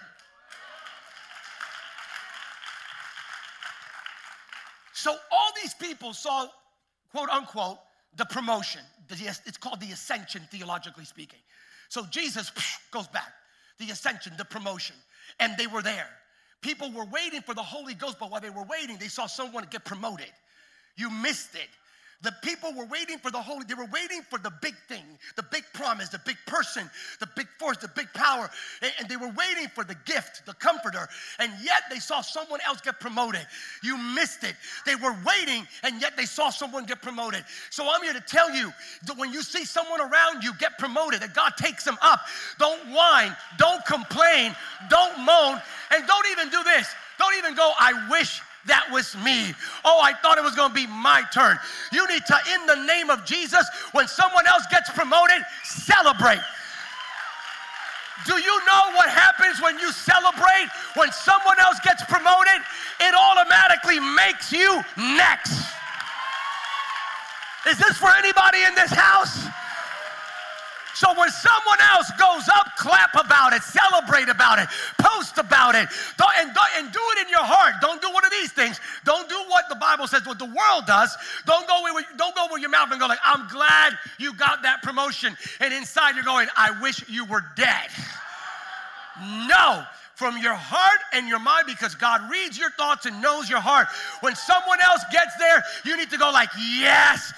So 4.95 5.13
all 5.31 5.51
these 5.63 5.75
people 5.75 6.15
saw, 6.15 6.49
quote 7.13 7.29
unquote, 7.31 7.79
the 8.17 8.25
promotion. 8.27 8.81
It's 9.11 9.59
called 9.59 9.81
the 9.81 9.93
ascension, 9.93 10.43
theologically 10.51 11.05
speaking. 11.05 11.39
So 11.89 12.05
Jesus 12.11 12.51
goes 12.91 13.07
back, 13.09 13.33
the 13.79 13.91
ascension, 13.91 14.33
the 14.37 14.45
promotion, 14.45 14.97
and 15.39 15.57
they 15.57 15.67
were 15.67 15.83
there. 15.83 16.09
People 16.63 16.91
were 16.91 17.05
waiting 17.05 17.43
for 17.43 17.55
the 17.55 17.63
Holy 17.63 17.95
Ghost, 17.95 18.17
but 18.19 18.31
while 18.31 18.41
they 18.41 18.51
were 18.51 18.65
waiting, 18.65 18.97
they 18.97 19.09
saw 19.09 19.27
someone 19.27 19.67
get 19.71 19.85
promoted. 19.85 20.33
You 20.97 21.11
missed 21.11 21.55
it. 21.55 21.69
The 22.23 22.35
people 22.43 22.73
were 22.73 22.87
waiting 22.87 23.19
for 23.19 23.31
the 23.31 23.41
holy, 23.41 23.65
they 23.65 23.75
were 23.75 23.89
waiting 23.93 24.23
for 24.23 24.39
the 24.39 24.51
big 24.63 24.75
thing, 24.89 25.05
the 25.37 25.43
big 25.43 25.65
promise, 25.75 26.09
the 26.09 26.21
big 26.25 26.37
person, 26.47 26.91
the 27.21 27.29
big 27.37 27.47
force, 27.59 27.77
the 27.77 27.89
big 27.89 28.11
power. 28.15 28.51
And, 28.83 29.09
they 29.09 29.17
were 29.17 29.33
waiting 29.37 29.69
for 29.75 29.85
the 29.85 29.95
gift, 30.07 30.45
the 30.47 30.55
comforter. 30.55 31.09
And 31.39 31.53
yet 31.63 31.83
they 31.91 31.99
saw 31.99 32.23
someone 32.23 32.61
else 32.67 32.81
get 32.81 32.99
promoted. 33.01 33.47
You 33.83 33.99
missed 33.99 34.45
it. 34.45 34.57
They 34.85 34.97
were 34.97 35.15
waiting, 35.25 35.67
and 35.83 36.01
yet 36.01 36.17
they 36.17 36.25
saw 36.25 36.51
someone 36.51 36.87
get 36.87 37.03
promoted. 37.03 37.45
So 37.71 37.89
I'm 37.89 38.03
here 38.03 38.15
to 38.15 38.21
tell 38.21 38.51
you 38.51 38.73
that 39.05 39.17
when 39.17 39.33
you 39.33 39.43
see 39.43 39.65
someone 39.65 40.01
around 40.01 40.43
you 40.43 40.55
get 40.55 40.79
promoted, 40.79 41.21
that 41.21 41.35
God 41.35 41.53
takes 41.59 41.85
them 41.85 41.99
up, 42.01 42.21
don't 42.59 42.81
whine, 42.87 43.37
don't 43.59 43.85
complain, 43.85 44.57
don't 44.89 45.19
moan, 45.19 45.61
and 45.91 46.07
don't 46.07 46.27
even 46.33 46.49
do 46.49 46.63
this. 46.65 46.93
Don't 47.19 47.35
even 47.37 47.55
go, 47.55 47.73
I 47.79 48.09
wish 48.11 48.41
that 48.67 48.89
was 48.91 49.17
me. 49.17 49.55
Oh, 49.85 50.01
I 50.03 50.13
thought 50.23 50.39
it 50.39 50.45
was 50.45 50.55
going 50.55 50.71
to 50.71 50.75
be 50.75 50.87
my 50.87 51.23
turn. 51.33 51.59
You 51.93 52.07
need 52.09 52.23
to, 52.27 52.37
in 52.55 52.67
the 52.67 52.87
name 52.87 53.11
of 53.11 53.25
Jesus, 53.25 53.67
when 53.93 54.09
someone 54.09 54.47
else 54.47 54.65
gets 54.71 54.91
promoted, 54.91 55.43
celebrate. 55.65 56.43
Do 58.27 58.35
you 58.35 58.61
know 58.67 58.83
what 58.97 59.09
happens 59.09 59.63
when 59.63 59.79
you 59.79 59.93
celebrate? 59.93 60.69
When 60.97 61.13
someone 61.13 61.61
else 61.61 61.79
gets 61.85 62.03
promoted, 62.05 62.61
it 63.01 63.15
automatically 63.15 64.01
makes 64.01 64.51
you 64.51 64.83
next. 64.97 65.53
Is 67.69 67.79
this 67.79 67.99
for 67.99 68.11
anybody 68.11 68.63
in 68.63 68.75
this 68.75 68.91
house? 68.91 69.47
So 70.97 71.13
when 71.13 71.29
someone 71.29 71.79
else 71.93 72.11
goes 72.19 72.49
up, 72.57 72.75
clap 72.79 73.15
about 73.15 73.53
it, 73.53 73.61
celebrate 73.63 74.31
about 74.31 74.59
it, 74.59 74.67
post 74.99 75.37
about 75.37 75.75
it, 75.75 75.87
and, 76.39 76.51
and 76.79 76.93
do 76.93 77.01
it 77.13 77.27
in 77.27 77.29
your 77.29 77.45
heart. 77.45 77.75
Don't 77.83 78.01
do 78.01 78.11
one 78.11 78.25
of 78.25 78.31
these 78.31 78.51
things. 78.51 78.81
Don't 79.05 79.29
do 79.29 79.37
what 79.49 79.65
the 79.69 79.75
Bible 79.75 80.07
says, 80.07 80.25
what 80.25 80.39
the 80.39 80.47
world 80.47 80.87
does. 80.87 81.15
Don't 81.45 81.69
go 81.69 81.83
with, 81.83 82.07
don't 82.17 82.35
go 82.35 82.47
with 82.51 82.63
your 82.63 82.71
mouth 82.71 82.91
and 82.91 82.99
go 82.99 83.07
like, 83.07 83.19
I'm 83.27 83.47
glad 83.49 83.93
you 84.17 84.33
got 84.33 84.63
that 84.63 84.81
promotion. 84.83 85.37
And 85.61 85.75
inside 85.75 86.15
you're 86.15 86.25
going, 86.25 86.49
I 86.57 86.81
wish 86.81 87.07
you 87.11 87.27
were 87.27 87.45
dead. 87.57 87.91
No, 89.21 89.85
from 90.17 90.39
your 90.39 90.55
heart 90.55 91.01
and 91.13 91.29
your 91.29 91.39
mind 91.39 91.67
because 91.67 91.95
God 91.95 92.31
reads 92.31 92.59
your 92.59 92.71
thoughts 92.71 93.05
and 93.05 93.21
knows 93.21 93.51
your 93.51 93.61
heart. 93.61 93.87
When 94.21 94.35
someone 94.35 94.81
else 94.81 95.05
gets 95.13 95.37
there, 95.37 95.63
you 95.85 95.95
need 95.95 96.09
to 96.09 96.17
go 96.17 96.31
like, 96.33 96.49
yes, 96.57 97.35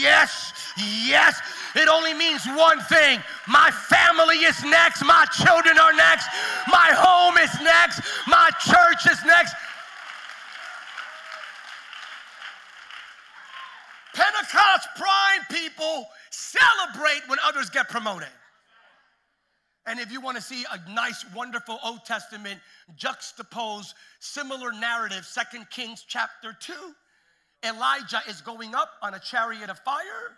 yes, 0.00 0.52
yes. 0.78 1.42
It 1.74 1.88
only 1.88 2.14
means 2.14 2.46
one 2.46 2.78
thing. 2.86 3.18
My 3.48 3.72
family 3.72 4.38
is 4.46 4.62
next. 4.62 5.02
My 5.04 5.26
children 5.34 5.76
are 5.78 5.92
next. 5.92 6.30
My 6.70 6.94
home 6.94 7.38
is 7.42 7.50
next. 7.60 8.00
My 8.28 8.50
church 8.62 9.02
is 9.10 9.18
next. 9.26 9.54
Pentecost 14.14 14.88
prime 14.94 15.42
people 15.50 16.06
celebrate 16.30 17.26
when 17.26 17.38
others 17.44 17.68
get 17.68 17.88
promoted. 17.88 18.28
And 19.86 19.98
if 19.98 20.12
you 20.12 20.20
want 20.20 20.36
to 20.36 20.42
see 20.42 20.64
a 20.72 20.90
nice, 20.90 21.24
wonderful 21.34 21.78
Old 21.84 22.04
Testament 22.04 22.60
juxtapose 22.96 23.94
similar 24.20 24.72
narrative, 24.72 25.24
Second 25.24 25.68
Kings 25.70 26.04
chapter 26.06 26.56
2, 26.58 26.72
Elijah 27.64 28.20
is 28.28 28.40
going 28.40 28.74
up 28.74 28.90
on 29.02 29.14
a 29.14 29.18
chariot 29.18 29.70
of 29.70 29.78
fire. 29.80 30.36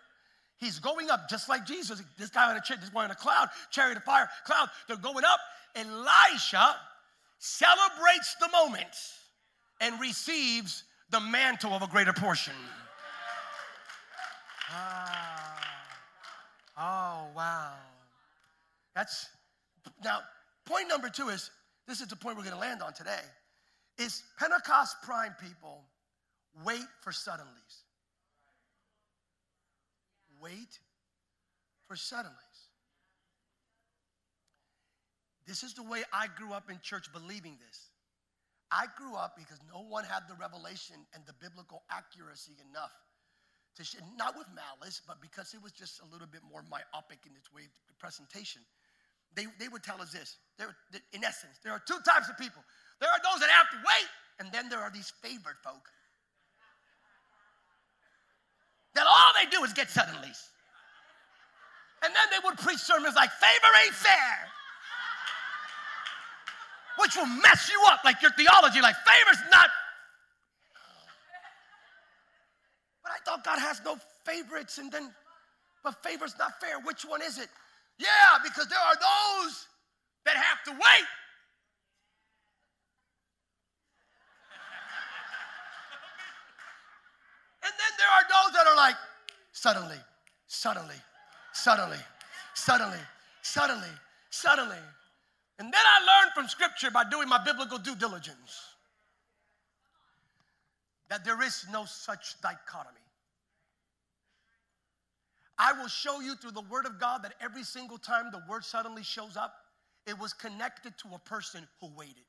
He's 0.57 0.79
going 0.79 1.11
up 1.11 1.29
just 1.29 1.49
like 1.49 1.67
Jesus. 1.67 2.03
This 2.19 2.31
guy 2.31 2.51
on 2.51 2.57
a 2.57 2.61
chariot, 2.61 2.81
this 2.81 2.91
boy 2.91 3.01
on 3.01 3.11
a 3.11 3.15
cloud, 3.15 3.49
chariot 3.71 3.99
of 3.99 4.05
fire, 4.05 4.29
cloud. 4.47 4.69
They're 4.89 4.97
going 4.97 5.25
up. 5.25 5.41
Elisha 5.75 6.77
celebrates 7.39 8.37
the 8.41 8.49
moment 8.49 8.97
and 9.81 10.01
receives 10.01 10.85
the 11.11 11.21
mantle 11.21 11.73
of 11.73 11.83
a 11.83 11.87
greater 11.87 12.13
portion. 12.13 12.55
Ah. 14.71 15.45
Oh, 16.77 17.27
wow. 17.37 17.75
That's 18.95 19.29
now, 20.03 20.21
point 20.64 20.88
number 20.88 21.09
two 21.09 21.29
is 21.29 21.50
this 21.87 22.00
is 22.00 22.09
the 22.09 22.17
point 22.17 22.37
we're 22.37 22.45
going 22.45 22.55
to 22.55 22.61
land 22.61 22.83
on 22.83 22.93
today 22.93 23.23
is 23.99 24.23
Pentecost 24.38 24.97
prime 25.03 25.35
people 25.41 25.85
wait 26.64 26.87
for 27.00 27.11
suddenlies. 27.11 27.83
Wait 30.41 30.79
for 31.87 31.95
suddenlies. 31.95 32.69
This 35.47 35.62
is 35.62 35.75
the 35.75 35.83
way 35.83 36.03
I 36.12 36.26
grew 36.37 36.53
up 36.53 36.71
in 36.71 36.79
church 36.83 37.12
believing 37.12 37.57
this. 37.67 37.91
I 38.71 38.87
grew 38.97 39.14
up 39.14 39.37
because 39.37 39.61
no 39.73 39.83
one 39.83 40.05
had 40.05 40.23
the 40.29 40.35
revelation 40.35 40.97
and 41.14 41.23
the 41.26 41.35
biblical 41.35 41.83
accuracy 41.91 42.57
enough 42.71 42.93
to, 43.76 43.85
not 44.17 44.37
with 44.38 44.47
malice, 44.55 45.03
but 45.07 45.21
because 45.21 45.53
it 45.53 45.62
was 45.62 45.73
just 45.73 46.00
a 46.00 46.07
little 46.11 46.26
bit 46.26 46.41
more 46.50 46.64
myopic 46.71 47.19
in 47.26 47.37
its 47.37 47.53
way 47.53 47.62
of 47.88 47.99
presentation 47.99 48.62
they, 49.35 49.47
they 49.59 49.69
would 49.69 49.83
tell 49.83 50.00
us 50.00 50.12
this. 50.12 50.37
There, 50.59 50.75
in 51.12 51.25
essence, 51.25 51.59
there 51.62 51.73
are 51.73 51.83
two 51.87 51.99
types 52.07 52.29
of 52.29 52.38
people. 52.38 52.62
There 53.00 53.11
are 53.11 53.19
those 53.25 53.41
that 53.41 53.50
have 53.50 53.71
to 53.71 53.76
wait, 53.79 54.09
and 54.38 54.53
then 54.53 54.69
there 54.69 54.79
are 54.81 54.91
these 54.91 55.12
favored 55.23 55.57
folk. 55.62 55.88
That 58.95 59.07
all 59.07 59.33
they 59.35 59.50
do 59.50 59.64
is 59.64 59.73
get 59.73 59.88
suddenlies. 59.88 60.38
And 62.05 62.14
then 62.14 62.26
they 62.31 62.38
would 62.45 62.59
preach 62.59 62.79
sermons 62.79 63.17
like, 63.17 63.31
favor 63.31 63.73
ain't 63.85 63.95
fair. 63.95 64.49
Which 67.00 67.17
will 67.17 67.26
mess 67.26 67.69
you 67.69 67.83
up, 67.88 68.05
like 68.05 68.23
your 68.23 68.31
theology, 68.33 68.81
like 68.81 68.95
favor's 69.05 69.43
not. 69.50 69.69
But 73.03 73.12
I 73.12 73.19
thought 73.25 73.45
God 73.45 73.59
has 73.59 73.81
no 73.85 73.99
favorites, 74.25 74.79
and 74.79 74.93
then, 74.93 75.11
but 75.83 76.00
favor's 76.05 76.35
not 76.38 76.61
fair. 76.61 76.79
Which 76.85 77.05
one 77.05 77.21
is 77.21 77.38
it? 77.38 77.49
Yeah, 77.99 78.39
because 78.43 78.69
there 78.69 78.79
are 78.79 78.95
those 78.95 79.67
that 80.25 80.37
have 80.37 80.63
to 80.65 80.71
wait. 80.73 81.09
and 87.63 87.73
then 87.73 87.93
there 87.99 88.09
are 88.09 88.25
those 88.29 88.53
that 88.55 88.67
are 88.67 88.77
like, 88.77 88.97
suddenly, 89.53 90.01
suddenly, 90.47 90.97
suddenly, 91.53 91.99
suddenly, 92.55 92.99
suddenly, 93.43 93.89
suddenly. 94.31 94.83
And 95.59 95.73
then 95.73 95.83
I 95.87 96.01
learned 96.01 96.33
from 96.35 96.49
scripture 96.49 96.91
by 96.91 97.05
doing 97.09 97.29
my 97.29 97.43
biblical 97.45 97.79
due 97.79 97.95
diligence 97.95 98.75
that 101.09 101.25
there 101.25 101.41
is 101.43 101.67
no 101.71 101.85
such 101.85 102.41
dichotomy. 102.41 103.03
I 105.58 105.73
will 105.73 105.88
show 105.88 106.20
you 106.20 106.34
through 106.34 106.52
the 106.52 106.62
Word 106.62 106.87
of 106.87 106.99
God 106.99 107.23
that 107.23 107.34
every 107.40 107.62
single 107.62 107.99
time 107.99 108.26
the 108.32 108.42
word 108.49 108.64
suddenly 108.64 109.02
shows 109.02 109.37
up, 109.37 109.54
it 110.06 110.18
was 110.18 110.32
connected 110.32 110.94
to 110.99 111.14
a 111.14 111.18
person 111.18 111.66
who 111.80 111.88
waited. 111.96 112.25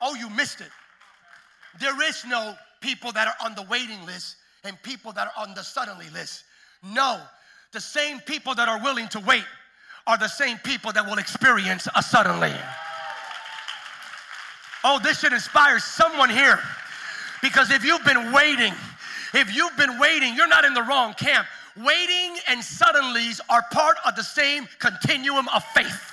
Oh, 0.00 0.14
you 0.14 0.28
missed 0.30 0.60
it. 0.60 0.70
There 1.80 2.02
is 2.02 2.24
no 2.24 2.54
people 2.80 3.12
that 3.12 3.28
are 3.28 3.46
on 3.46 3.54
the 3.54 3.62
waiting 3.62 4.04
list 4.04 4.36
and 4.64 4.80
people 4.82 5.12
that 5.12 5.28
are 5.28 5.46
on 5.46 5.54
the 5.54 5.62
suddenly 5.62 6.08
list. 6.10 6.44
No, 6.82 7.20
the 7.72 7.80
same 7.80 8.20
people 8.20 8.54
that 8.54 8.68
are 8.68 8.82
willing 8.82 9.08
to 9.08 9.20
wait 9.20 9.44
are 10.06 10.18
the 10.18 10.28
same 10.28 10.58
people 10.58 10.92
that 10.92 11.06
will 11.06 11.18
experience 11.18 11.86
a 11.94 12.02
suddenly. 12.02 12.52
Oh, 14.84 14.98
this 14.98 15.20
should 15.20 15.32
inspire 15.32 15.78
someone 15.78 16.28
here. 16.28 16.58
Because 17.40 17.70
if 17.70 17.84
you've 17.84 18.04
been 18.04 18.32
waiting, 18.32 18.72
if 19.34 19.54
you've 19.54 19.76
been 19.76 19.98
waiting, 19.98 20.34
you're 20.34 20.48
not 20.48 20.64
in 20.64 20.74
the 20.74 20.82
wrong 20.82 21.14
camp. 21.14 21.46
Waiting 21.76 22.36
and 22.48 22.60
suddenlies 22.60 23.40
are 23.48 23.64
part 23.72 23.96
of 24.06 24.14
the 24.14 24.22
same 24.22 24.68
continuum 24.78 25.48
of 25.54 25.64
faith. 25.66 26.11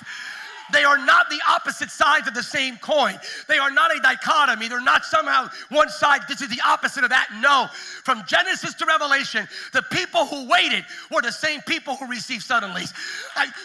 They 0.72 0.84
are 0.84 0.98
not 0.98 1.28
the 1.30 1.40
opposite 1.48 1.90
sides 1.90 2.28
of 2.28 2.34
the 2.34 2.42
same 2.42 2.76
coin. 2.78 3.18
They 3.48 3.58
are 3.58 3.70
not 3.70 3.94
a 3.94 4.00
dichotomy. 4.00 4.68
They're 4.68 4.80
not 4.80 5.04
somehow 5.04 5.48
one 5.70 5.88
side, 5.88 6.22
this 6.28 6.42
is 6.42 6.48
the 6.48 6.60
opposite 6.66 7.04
of 7.04 7.10
that. 7.10 7.28
No. 7.40 7.68
From 8.04 8.22
Genesis 8.26 8.74
to 8.74 8.86
Revelation, 8.86 9.48
the 9.72 9.82
people 9.82 10.26
who 10.26 10.48
waited 10.48 10.84
were 11.10 11.22
the 11.22 11.32
same 11.32 11.60
people 11.62 11.96
who 11.96 12.06
received 12.06 12.42
suddenly. 12.42 12.82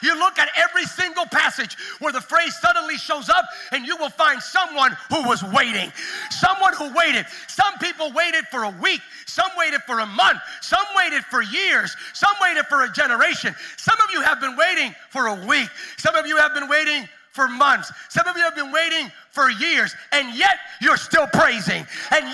You 0.03 0.17
look 0.19 0.39
at 0.39 0.49
every 0.55 0.85
single 0.85 1.25
passage 1.25 1.77
where 1.99 2.13
the 2.13 2.21
phrase 2.21 2.55
suddenly 2.57 2.97
shows 2.97 3.29
up, 3.29 3.45
and 3.71 3.85
you 3.85 3.97
will 3.97 4.09
find 4.09 4.41
someone 4.41 4.95
who 5.09 5.27
was 5.27 5.43
waiting. 5.43 5.91
Someone 6.29 6.73
who 6.73 6.93
waited. 6.93 7.25
Some 7.47 7.77
people 7.79 8.11
waited 8.11 8.45
for 8.47 8.63
a 8.63 8.69
week, 8.81 9.01
some 9.25 9.49
waited 9.57 9.81
for 9.83 9.99
a 9.99 10.05
month, 10.05 10.39
some 10.61 10.85
waited 10.95 11.23
for 11.25 11.41
years, 11.41 11.95
some 12.13 12.33
waited 12.41 12.65
for 12.67 12.83
a 12.83 12.91
generation. 12.91 13.55
Some 13.77 13.99
of 13.99 14.11
you 14.11 14.21
have 14.21 14.39
been 14.39 14.55
waiting 14.55 14.95
for 15.09 15.27
a 15.27 15.35
week, 15.45 15.69
some 15.97 16.15
of 16.15 16.25
you 16.25 16.37
have 16.37 16.53
been 16.53 16.69
waiting 16.69 16.94
for 17.35 17.49
months. 17.49 17.91
Some 18.07 18.25
of 18.27 18.37
you 18.37 18.43
have 18.43 18.55
been 18.55 18.71
waiting 18.71 19.11
for 19.29 19.51
years, 19.51 19.93
and 20.13 20.33
yet 20.35 20.57
you're 20.79 20.97
still 20.97 21.27
praising. 21.27 21.85
And 22.11 22.33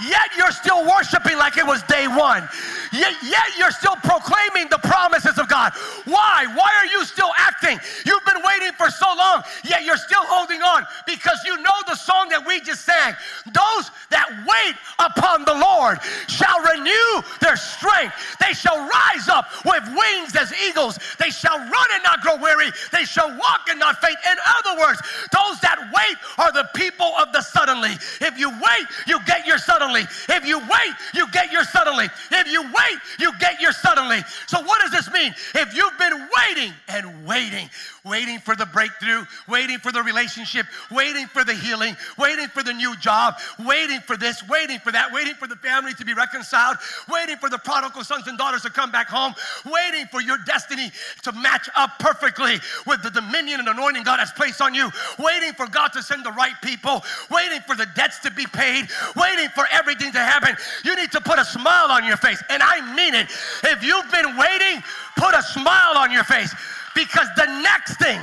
Yet 0.00 0.30
you're 0.36 0.50
still 0.50 0.88
worshiping 0.88 1.36
like 1.36 1.58
it 1.58 1.66
was 1.66 1.82
day 1.82 2.08
one. 2.08 2.48
Yet, 2.92 3.14
yet 3.22 3.48
you're 3.58 3.70
still 3.70 3.96
proclaiming 3.96 4.68
the 4.70 4.78
promises 4.78 5.38
of 5.38 5.48
God. 5.48 5.72
Why? 6.06 6.46
Why 6.54 6.70
are 6.78 6.86
you 6.86 7.04
still 7.04 7.30
acting? 7.36 7.78
You've 8.06 8.24
been 8.24 8.42
waiting 8.42 8.72
for 8.72 8.90
so 8.90 9.06
long, 9.16 9.42
yet 9.62 9.84
you're 9.84 9.98
still 9.98 10.24
holding 10.24 10.62
on 10.62 10.86
because 11.06 11.38
you 11.44 11.56
know 11.58 11.78
the 11.86 11.94
song 11.94 12.28
that 12.30 12.44
we 12.46 12.60
just 12.60 12.84
sang. 12.84 13.14
Those 13.46 13.90
that 14.10 14.28
wait 14.48 14.76
upon 14.98 15.44
the 15.44 15.54
Lord 15.54 15.98
shall 16.28 16.60
renew 16.60 17.22
their 17.40 17.56
strength. 17.56 18.14
They 18.40 18.54
shall 18.54 18.78
rise 18.78 19.28
up 19.28 19.46
with 19.64 19.84
wings 19.86 20.34
as 20.34 20.52
eagles. 20.66 20.98
They 21.18 21.29
shall 21.30 21.58
run 21.58 21.88
and 21.94 22.02
not 22.02 22.20
grow 22.20 22.36
weary. 22.36 22.70
They 22.92 23.04
shall 23.04 23.28
walk 23.28 23.68
and 23.68 23.78
not 23.78 24.00
faint. 24.00 24.16
In 24.30 24.36
other 24.58 24.80
words, 24.80 25.00
those 25.32 25.60
that 25.60 25.78
wait 25.92 26.16
are 26.38 26.52
the 26.52 26.68
people 26.74 27.12
of 27.18 27.32
the 27.32 27.42
suddenly. 27.42 27.92
If 28.20 28.38
you 28.38 28.50
wait, 28.50 28.86
you 29.06 29.18
get 29.26 29.46
your 29.46 29.58
suddenly. 29.58 30.02
If 30.28 30.46
you 30.46 30.58
wait, 30.58 30.94
you 31.14 31.30
get 31.30 31.52
your 31.52 31.64
suddenly. 31.64 32.06
If 32.30 32.50
you 32.50 32.62
wait, 32.62 32.98
you 33.18 33.32
get 33.38 33.60
your 33.60 33.72
suddenly. 33.72 34.20
So, 34.46 34.60
what 34.62 34.80
does 34.80 34.90
this 34.90 35.10
mean? 35.12 35.34
If 35.54 35.74
you've 35.74 35.98
been 35.98 36.28
waiting 36.36 36.72
and 36.88 37.26
waiting, 37.26 37.68
waiting 38.04 38.38
for 38.38 38.56
the 38.56 38.66
breakthrough, 38.66 39.24
waiting 39.48 39.78
for 39.78 39.92
the 39.92 40.02
relationship, 40.02 40.66
waiting 40.90 41.26
for 41.26 41.44
the 41.44 41.54
healing, 41.54 41.96
waiting 42.18 42.48
for 42.48 42.62
the 42.62 42.72
new 42.72 42.96
job, 42.98 43.34
waiting 43.58 44.00
for 44.00 44.16
this, 44.16 44.42
waiting 44.48 44.78
for 44.78 44.92
that, 44.92 45.12
waiting 45.12 45.34
for 45.34 45.46
the 45.46 45.56
family 45.56 45.92
to 45.94 46.04
be 46.04 46.14
reconciled, 46.14 46.76
waiting 47.10 47.36
for 47.36 47.50
the 47.50 47.58
prodigal 47.58 48.04
sons 48.04 48.26
and 48.26 48.38
daughters 48.38 48.62
to 48.62 48.70
come 48.70 48.90
back 48.90 49.08
home, 49.08 49.34
waiting 49.66 50.06
for 50.06 50.20
your 50.20 50.38
destiny 50.46 50.90
to 51.22 51.32
match 51.32 51.68
up 51.76 51.98
perfectly 51.98 52.58
with 52.86 53.02
the 53.02 53.10
dominion 53.10 53.60
and 53.60 53.68
anointing 53.68 54.02
God 54.02 54.20
has 54.20 54.32
placed 54.32 54.60
on 54.60 54.74
you, 54.74 54.90
waiting 55.18 55.52
for 55.52 55.66
God 55.66 55.88
to 55.88 56.02
send 56.02 56.24
the 56.24 56.32
right 56.32 56.54
people, 56.62 57.02
waiting 57.30 57.60
for 57.66 57.76
the 57.76 57.86
debts 57.94 58.18
to 58.20 58.30
be 58.30 58.46
paid, 58.46 58.88
waiting 59.16 59.48
for 59.54 59.66
everything 59.72 60.12
to 60.12 60.18
happen. 60.18 60.56
You 60.84 60.96
need 60.96 61.12
to 61.12 61.20
put 61.20 61.38
a 61.38 61.44
smile 61.44 61.90
on 61.90 62.04
your 62.04 62.16
face. 62.16 62.42
And 62.48 62.62
I 62.62 62.94
mean 62.94 63.14
it. 63.14 63.28
If 63.64 63.82
you've 63.82 64.10
been 64.10 64.36
waiting, 64.36 64.82
put 65.16 65.34
a 65.34 65.42
smile 65.42 65.96
on 65.96 66.10
your 66.10 66.24
face 66.24 66.54
because 66.94 67.28
the 67.36 67.46
next 67.62 67.96
thing 67.96 68.20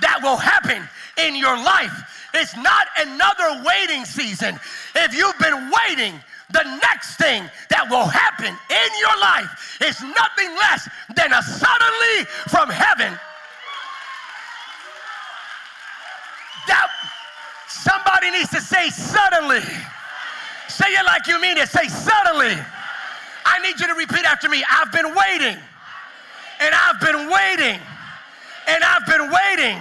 that 0.00 0.20
will 0.22 0.36
happen 0.36 0.88
in 1.16 1.34
your 1.34 1.56
life 1.56 1.92
is 2.34 2.54
not 2.56 2.86
another 2.98 3.64
waiting 3.64 4.04
season. 4.04 4.58
If 4.94 5.14
you've 5.14 5.38
been 5.38 5.70
waiting, 5.70 6.20
the 6.50 6.64
next 6.82 7.16
thing 7.16 7.48
that 7.68 7.88
will 7.90 8.06
happen 8.06 8.48
in 8.48 8.90
your 9.00 9.16
life 9.20 9.78
is 9.82 10.00
nothing 10.00 10.50
less 10.56 10.88
than 11.14 11.32
a 11.32 11.42
suddenly 11.42 12.24
from 12.48 12.70
heaven. 12.70 13.12
That 16.66 16.88
somebody 17.68 18.30
needs 18.30 18.50
to 18.50 18.60
say 18.60 18.90
suddenly. 18.90 19.62
Say 20.68 20.92
it 20.92 21.04
like 21.04 21.26
you 21.26 21.40
mean 21.40 21.56
it. 21.56 21.68
Say 21.68 21.88
suddenly. 21.88 22.56
I 23.44 23.58
need 23.62 23.80
you 23.80 23.86
to 23.86 23.94
repeat 23.94 24.24
after 24.24 24.48
me. 24.48 24.64
I've 24.70 24.92
been 24.92 25.14
waiting 25.14 25.58
and 26.60 26.74
I've 26.74 27.00
been 27.00 27.30
waiting, 27.30 27.80
and 28.66 28.84
I've 28.84 29.06
been 29.06 29.30
waiting, 29.30 29.78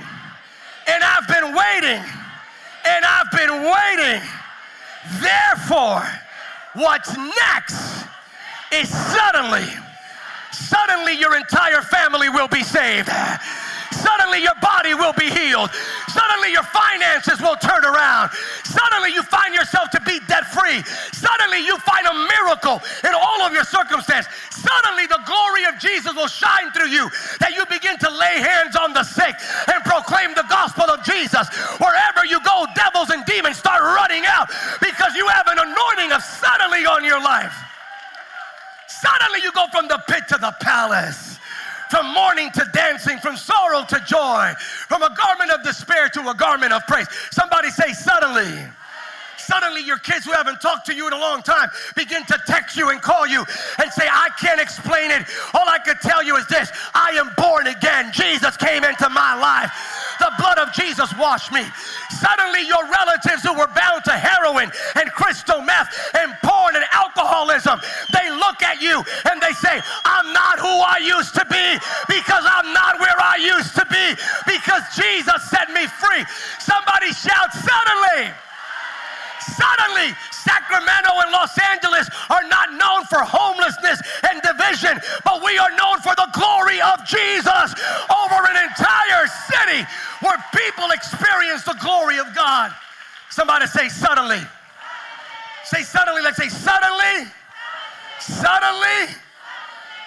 and 0.88 1.03
I've 1.03 1.27
been 1.27 1.55
waiting, 1.55 2.03
and 2.86 3.05
I've 3.05 3.31
been 3.31 3.63
waiting. 3.63 4.21
Therefore, 5.19 6.03
what's 6.77 7.17
next 7.17 8.05
is 8.72 8.89
suddenly, 8.89 9.65
suddenly 10.51 11.17
your 11.19 11.36
entire 11.36 11.81
family 11.81 12.29
will 12.29 12.48
be 12.48 12.63
saved. 12.63 13.10
Suddenly 13.91 14.43
your 14.43 14.55
body 14.62 14.93
will 14.93 15.13
be 15.13 15.29
healed. 15.29 15.69
Suddenly 16.17 16.51
your 16.51 16.65
finances 16.74 17.38
will 17.41 17.55
turn 17.57 17.86
around. 17.86 18.31
Suddenly 18.65 19.13
you 19.13 19.21
find 19.21 19.53
yourself 19.53 19.91
to 19.91 20.01
be 20.01 20.19
debt 20.25 20.50
free. 20.50 20.81
Suddenly 21.13 21.62
you 21.62 21.77
find 21.86 22.07
a 22.07 22.13
miracle 22.13 22.81
in 23.05 23.13
all 23.13 23.41
of 23.45 23.53
your 23.53 23.63
circumstance. 23.63 24.25
Suddenly 24.50 25.05
the 25.05 25.21
glory 25.29 25.65
of 25.69 25.77
Jesus 25.77 26.13
will 26.15 26.27
shine 26.27 26.71
through 26.74 26.89
you 26.89 27.09
that 27.39 27.53
you 27.53 27.65
begin 27.69 27.97
to 28.00 28.09
lay 28.09 28.41
hands 28.41 28.75
on 28.75 28.93
the 28.93 29.03
sick 29.03 29.36
and 29.69 29.83
proclaim 29.86 30.33
the 30.33 30.47
gospel 30.50 30.89
of 30.89 31.05
Jesus. 31.05 31.45
Wherever 31.77 32.25
you 32.25 32.41
go, 32.41 32.65
devils 32.74 33.12
and 33.12 33.24
demons 33.25 33.57
start 33.57 33.81
running 33.81 34.25
out 34.25 34.50
because 34.81 35.13
you 35.13 35.27
have 35.27 35.45
an 35.47 35.59
anointing 35.62 36.12
of 36.12 36.24
suddenly 36.24 36.86
on 36.89 37.05
your 37.05 37.21
life. 37.21 37.53
Suddenly 38.89 39.41
you 39.43 39.51
go 39.51 39.67
from 39.69 39.88
the 39.88 40.01
pit 40.09 40.25
to 40.29 40.38
the 40.41 40.55
palace 40.62 41.37
from 41.89 42.13
mourning 42.13 42.51
to 42.51 42.65
dancing, 42.74 43.17
from 43.20 43.38
sorrow 43.38 43.84
to 43.86 44.00
joy, 44.06 44.53
from 44.88 45.03
a 45.03 45.15
garment 45.15 45.51
of 45.51 45.63
despair 45.63 46.10
to 46.10 46.29
a 46.29 46.36
garment 46.36 46.74
of 46.74 46.86
praise. 46.88 47.08
Somebody 47.32 47.70
say, 47.70 47.94
suddenly. 47.94 48.65
Suddenly, 49.47 49.81
your 49.81 49.97
kids 49.97 50.25
who 50.25 50.33
haven't 50.33 50.60
talked 50.60 50.86
to 50.88 50.93
you 50.93 51.07
in 51.07 51.13
a 51.13 51.17
long 51.17 51.41
time 51.41 51.69
begin 51.95 52.25
to 52.25 52.38
text 52.47 52.75
you 52.75 52.89
and 52.89 53.01
call 53.01 53.25
you 53.25 53.45
and 53.79 53.88
say, 53.93 54.03
I 54.03 54.27
can't 54.38 54.60
explain 54.60 55.10
it. 55.10 55.23
All 55.53 55.63
I 55.63 55.79
could 55.79 56.01
tell 56.03 56.21
you 56.21 56.36
is 56.36 56.45
this 56.47 56.69
I 56.93 57.12
am 57.15 57.31
born 57.38 57.67
again. 57.67 58.12
Jesus 58.12 58.57
came 58.57 58.83
into 58.83 59.07
my 59.07 59.39
life. 59.39 59.71
The 60.19 60.31
blood 60.38 60.60
of 60.60 60.73
Jesus 60.73 61.15
washed 61.15 61.53
me. 61.53 61.63
Suddenly, 62.12 62.67
your 62.67 62.83
relatives 62.91 63.39
who 63.39 63.55
were 63.55 63.71
bound 63.71 64.03
to 64.03 64.19
heroin 64.19 64.67
and 64.99 65.07
crystal 65.15 65.62
meth 65.62 65.95
and 66.19 66.36
porn 66.43 66.75
and 66.75 66.83
alcoholism, 66.91 67.79
they 68.12 68.27
look 68.27 68.60
at 68.67 68.81
you 68.81 68.99
and 69.31 69.39
they 69.39 69.55
say, 69.55 69.79
I'm 70.03 70.27
not 70.33 70.60
who 70.60 70.75
I 70.83 70.99
used 70.99 71.31
to 71.39 71.45
be 71.47 71.65
because 72.12 72.43
I'm 72.43 72.73
not 72.75 72.99
where 72.99 73.15
I 73.15 73.39
used 73.39 73.79
to 73.79 73.86
be 73.88 74.12
because 74.43 74.83
Jesus 74.91 75.39
set 75.47 75.71
me 75.71 75.88
free. 75.88 76.27
Somebody 76.60 77.15
shout, 77.15 77.55
suddenly. 77.55 78.36
Suddenly, 79.55 80.12
Sacramento 80.31 81.12
and 81.23 81.31
Los 81.31 81.55
Angeles 81.57 82.10
are 82.29 82.43
not 82.47 82.73
known 82.73 83.05
for 83.05 83.23
homelessness 83.23 84.01
and 84.27 84.41
division, 84.43 84.99
but 85.23 85.43
we 85.43 85.57
are 85.57 85.71
known 85.75 85.99
for 85.99 86.15
the 86.15 86.27
glory 86.33 86.81
of 86.81 86.99
Jesus 87.07 87.71
over 88.12 88.38
an 88.43 88.57
entire 88.67 89.27
city 89.47 89.88
where 90.19 90.38
people 90.51 90.91
experience 90.91 91.63
the 91.63 91.77
glory 91.79 92.19
of 92.19 92.33
God. 92.36 92.73
Somebody 93.29 93.67
say, 93.67 93.89
suddenly. 93.89 94.41
Say, 95.63 95.83
suddenly. 95.83 96.21
Let's 96.21 96.38
say, 96.38 96.49
suddenly. 96.49 97.29
Suddenly. 98.19 99.15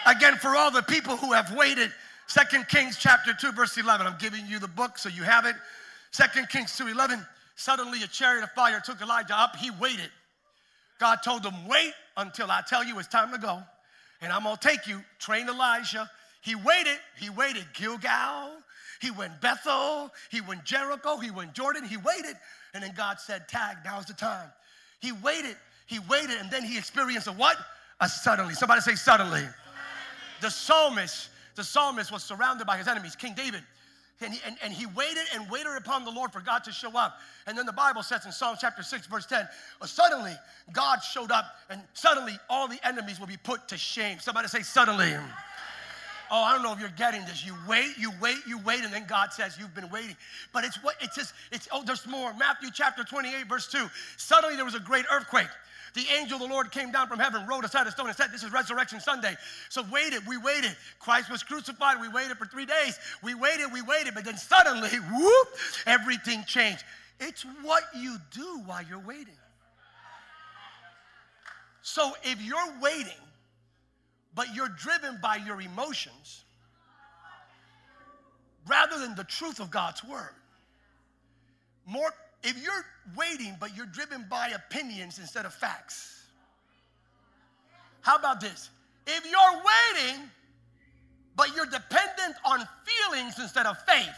Again, 0.06 0.36
for 0.36 0.56
all 0.56 0.70
the 0.70 0.82
people 0.82 1.16
who 1.16 1.32
have 1.32 1.54
waited, 1.54 1.92
Second 2.26 2.68
Kings 2.68 2.96
chapter 2.96 3.34
2, 3.34 3.52
verse 3.52 3.76
11. 3.76 4.06
I'm 4.06 4.18
giving 4.18 4.46
you 4.46 4.58
the 4.58 4.68
book 4.68 4.98
so 4.98 5.08
you 5.08 5.22
have 5.22 5.46
it. 5.46 5.56
Second 6.10 6.48
Kings 6.48 6.76
2, 6.76 6.88
11. 6.88 7.26
Suddenly 7.60 8.02
a 8.02 8.06
chariot 8.06 8.42
of 8.42 8.50
fire 8.52 8.80
took 8.82 9.02
Elijah 9.02 9.38
up. 9.38 9.54
He 9.54 9.70
waited. 9.70 10.08
God 10.98 11.16
told 11.16 11.44
him, 11.44 11.68
Wait 11.68 11.92
until 12.16 12.50
I 12.50 12.62
tell 12.66 12.82
you 12.82 12.98
it's 12.98 13.06
time 13.06 13.30
to 13.32 13.38
go. 13.38 13.62
And 14.22 14.32
I'm 14.32 14.44
going 14.44 14.56
to 14.56 14.66
take 14.66 14.86
you. 14.86 15.04
Train 15.18 15.46
Elijah. 15.46 16.10
He 16.40 16.54
waited. 16.54 16.96
He 17.18 17.28
waited. 17.28 17.66
Gilgal. 17.74 18.52
He 19.02 19.10
went 19.10 19.42
Bethel. 19.42 20.10
He 20.30 20.40
went 20.40 20.64
Jericho. 20.64 21.18
He 21.18 21.30
went 21.30 21.52
Jordan. 21.52 21.84
He 21.84 21.98
waited. 21.98 22.34
And 22.72 22.82
then 22.82 22.94
God 22.96 23.20
said, 23.20 23.46
Tag, 23.46 23.76
now's 23.84 24.06
the 24.06 24.14
time. 24.14 24.48
He 25.00 25.12
waited. 25.12 25.56
He 25.84 25.98
waited. 26.08 26.38
And 26.40 26.50
then 26.50 26.64
he 26.64 26.78
experienced 26.78 27.26
a 27.26 27.32
what? 27.32 27.58
A 28.00 28.08
suddenly. 28.08 28.54
Somebody 28.54 28.80
say 28.80 28.94
suddenly. 28.94 29.46
The 30.40 30.50
psalmist, 30.50 31.28
the 31.56 31.64
psalmist 31.64 32.10
was 32.10 32.24
surrounded 32.24 32.66
by 32.66 32.78
his 32.78 32.88
enemies. 32.88 33.14
King 33.16 33.34
David 33.34 33.62
and 34.22 34.34
he, 34.34 34.40
and, 34.46 34.56
and 34.62 34.72
he 34.72 34.86
waited 34.86 35.24
and 35.34 35.50
waited 35.50 35.76
upon 35.76 36.04
the 36.04 36.10
Lord 36.10 36.32
for 36.32 36.40
God 36.40 36.64
to 36.64 36.72
show 36.72 36.96
up. 36.96 37.18
And 37.46 37.56
then 37.56 37.66
the 37.66 37.72
Bible 37.72 38.02
says 38.02 38.26
in 38.26 38.32
Psalm 38.32 38.56
chapter 38.60 38.82
6, 38.82 39.06
verse 39.06 39.26
10, 39.26 39.48
well, 39.80 39.88
suddenly 39.88 40.34
God 40.72 40.98
showed 40.98 41.30
up 41.30 41.56
and 41.70 41.80
suddenly 41.94 42.38
all 42.48 42.68
the 42.68 42.78
enemies 42.86 43.18
will 43.18 43.26
be 43.26 43.38
put 43.38 43.68
to 43.68 43.78
shame. 43.78 44.18
Somebody 44.18 44.48
say, 44.48 44.62
suddenly. 44.62 45.14
Oh, 46.32 46.44
I 46.44 46.54
don't 46.54 46.62
know 46.62 46.72
if 46.72 46.78
you're 46.78 46.90
getting 46.90 47.22
this. 47.22 47.44
You 47.44 47.54
wait, 47.66 47.98
you 47.98 48.12
wait, 48.20 48.36
you 48.46 48.58
wait, 48.58 48.84
and 48.84 48.92
then 48.92 49.04
God 49.08 49.32
says 49.32 49.56
you've 49.58 49.74
been 49.74 49.90
waiting. 49.90 50.16
But 50.52 50.64
it's 50.64 50.76
what 50.76 50.94
it's 51.00 51.16
just, 51.16 51.34
it's 51.50 51.68
oh, 51.72 51.82
there's 51.84 52.06
more. 52.06 52.32
Matthew 52.34 52.70
chapter 52.72 53.02
28, 53.02 53.48
verse 53.48 53.66
2. 53.66 53.90
Suddenly 54.16 54.54
there 54.54 54.64
was 54.64 54.76
a 54.76 54.80
great 54.80 55.06
earthquake 55.10 55.48
the 55.94 56.04
angel 56.18 56.36
of 56.36 56.42
the 56.42 56.48
Lord 56.48 56.70
came 56.70 56.92
down 56.92 57.08
from 57.08 57.18
heaven, 57.18 57.46
rolled 57.46 57.64
aside 57.64 57.86
a 57.86 57.90
stone, 57.90 58.08
and 58.08 58.16
said, 58.16 58.30
This 58.32 58.42
is 58.42 58.52
Resurrection 58.52 59.00
Sunday. 59.00 59.36
So 59.68 59.84
waited, 59.90 60.26
we 60.26 60.36
waited. 60.36 60.76
Christ 60.98 61.30
was 61.30 61.42
crucified, 61.42 62.00
we 62.00 62.08
waited 62.08 62.36
for 62.36 62.46
three 62.46 62.66
days. 62.66 62.98
We 63.22 63.34
waited, 63.34 63.72
we 63.72 63.82
waited, 63.82 64.14
but 64.14 64.24
then 64.24 64.36
suddenly, 64.36 64.90
whoop, 65.12 65.48
everything 65.86 66.44
changed. 66.44 66.84
It's 67.18 67.44
what 67.62 67.82
you 67.94 68.16
do 68.32 68.62
while 68.64 68.82
you're 68.82 68.98
waiting. 68.98 69.34
So 71.82 72.12
if 72.22 72.40
you're 72.42 72.80
waiting, 72.80 73.12
but 74.34 74.54
you're 74.54 74.68
driven 74.68 75.18
by 75.20 75.36
your 75.36 75.60
emotions 75.60 76.44
rather 78.66 78.98
than 78.98 79.14
the 79.14 79.24
truth 79.24 79.60
of 79.60 79.70
God's 79.70 80.04
word, 80.04 80.34
more 81.86 82.12
if 82.42 82.62
you're 82.62 82.84
waiting, 83.16 83.56
but 83.60 83.76
you're 83.76 83.86
driven 83.86 84.24
by 84.28 84.48
opinions 84.48 85.18
instead 85.18 85.44
of 85.46 85.54
facts. 85.54 86.24
How 88.02 88.16
about 88.16 88.40
this? 88.40 88.70
If 89.06 89.24
you're 89.24 89.62
waiting, 89.62 90.20
but 91.36 91.54
you're 91.54 91.66
dependent 91.66 92.36
on 92.44 92.66
feelings 92.84 93.38
instead 93.38 93.66
of 93.66 93.76
faith. 93.86 94.16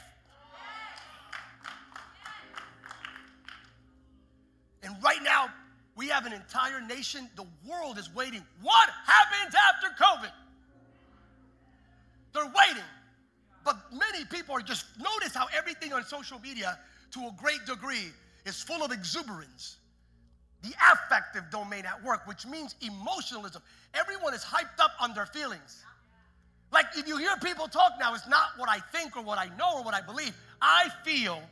And 4.83 4.97
right 5.03 5.23
now, 5.23 5.49
We 5.95 6.09
have 6.09 6.25
an 6.27 6.33
entire 6.33 6.81
nation, 6.81 7.29
the 7.37 7.45
world 7.69 7.99
is 7.99 8.13
waiting. 8.15 8.43
What 8.63 8.89
happens 9.07 9.55
after 9.73 9.89
COVID? 10.03 10.33
They're 12.33 12.47
waiting. 12.47 12.89
But 13.65 13.77
many 13.93 14.25
people 14.25 14.57
are 14.57 14.63
just, 14.63 14.87
notice 14.99 15.35
how 15.35 15.47
everything 15.55 15.93
on 15.93 16.03
social 16.05 16.39
media, 16.41 16.79
to 17.13 17.21
a 17.21 17.35
great 17.39 17.65
degree, 17.67 18.11
is 18.45 18.63
full 18.63 18.83
of 18.83 18.91
exuberance. 18.91 19.77
The 20.63 20.73
affective 20.93 21.45
domain 21.51 21.85
at 21.87 22.03
work, 22.05 22.27
which 22.27 22.47
means 22.47 22.75
emotionalism. 22.81 23.63
Everyone 23.95 24.35
is 24.35 24.45
hyped 24.45 24.81
up 24.81 24.93
on 25.01 25.13
their 25.15 25.27
feelings. 25.27 25.85
Like 26.73 26.87
if 26.97 27.07
you 27.07 27.19
hear 27.19 27.37
people 27.43 27.69
talk 27.69 27.93
now, 28.01 28.15
it's 28.15 28.29
not 28.29 28.51
what 28.57 28.69
I 28.69 28.79
think 28.79 29.17
or 29.17 29.23
what 29.23 29.39
I 29.39 29.47
know 29.59 29.79
or 29.79 29.83
what 29.83 29.95
I 29.95 30.01
believe. 30.01 30.35
I 30.61 30.89
feel. 31.05 31.43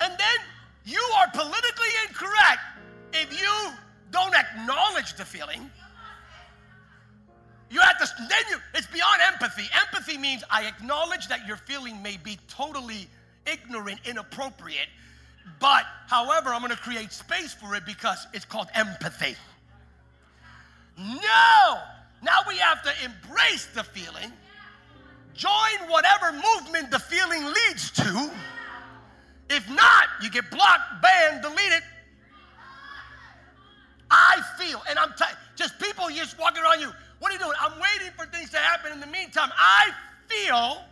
And 0.00 0.12
then 0.12 0.38
you 0.84 1.02
are 1.16 1.28
politically 1.32 1.88
incorrect 2.06 2.60
if 3.14 3.40
you 3.40 3.72
don't 4.14 4.34
acknowledge 4.34 5.14
the 5.16 5.24
feeling. 5.24 5.68
You 7.68 7.80
have 7.80 7.98
to, 7.98 8.06
then 8.28 8.42
you, 8.50 8.58
it's 8.74 8.86
beyond 8.86 9.20
empathy. 9.32 9.68
Empathy 9.88 10.16
means 10.16 10.44
I 10.48 10.66
acknowledge 10.66 11.26
that 11.26 11.44
your 11.48 11.56
feeling 11.56 12.00
may 12.00 12.16
be 12.16 12.38
totally 12.48 13.08
ignorant, 13.50 13.98
inappropriate, 14.04 14.86
but 15.58 15.84
however, 16.06 16.50
I'm 16.50 16.60
gonna 16.62 16.76
create 16.76 17.12
space 17.12 17.52
for 17.52 17.74
it 17.74 17.84
because 17.84 18.26
it's 18.32 18.44
called 18.44 18.68
empathy. 18.74 19.34
No! 20.96 21.78
Now 22.22 22.38
we 22.46 22.56
have 22.58 22.82
to 22.84 22.92
embrace 23.04 23.66
the 23.74 23.82
feeling, 23.82 24.32
join 25.34 25.88
whatever 25.88 26.32
movement 26.32 26.92
the 26.92 27.00
feeling 27.00 27.44
leads 27.44 27.90
to. 27.90 28.30
If 29.50 29.68
not, 29.68 30.04
you 30.22 30.30
get 30.30 30.48
blocked, 30.50 31.02
banned, 31.02 31.42
deleted. 31.42 31.82
I 34.14 34.40
feel, 34.56 34.80
and 34.88 34.98
I'm 34.98 35.12
t- 35.18 35.24
just 35.56 35.78
people 35.80 36.08
just 36.08 36.38
walking 36.38 36.62
around 36.62 36.80
you. 36.80 36.90
What 37.18 37.30
are 37.30 37.34
you 37.34 37.40
doing? 37.40 37.56
I'm 37.60 37.72
waiting 37.80 38.12
for 38.16 38.26
things 38.26 38.50
to 38.50 38.58
happen. 38.58 38.92
In 38.92 39.00
the 39.00 39.06
meantime, 39.06 39.50
I 39.56 39.90
feel. 40.28 40.82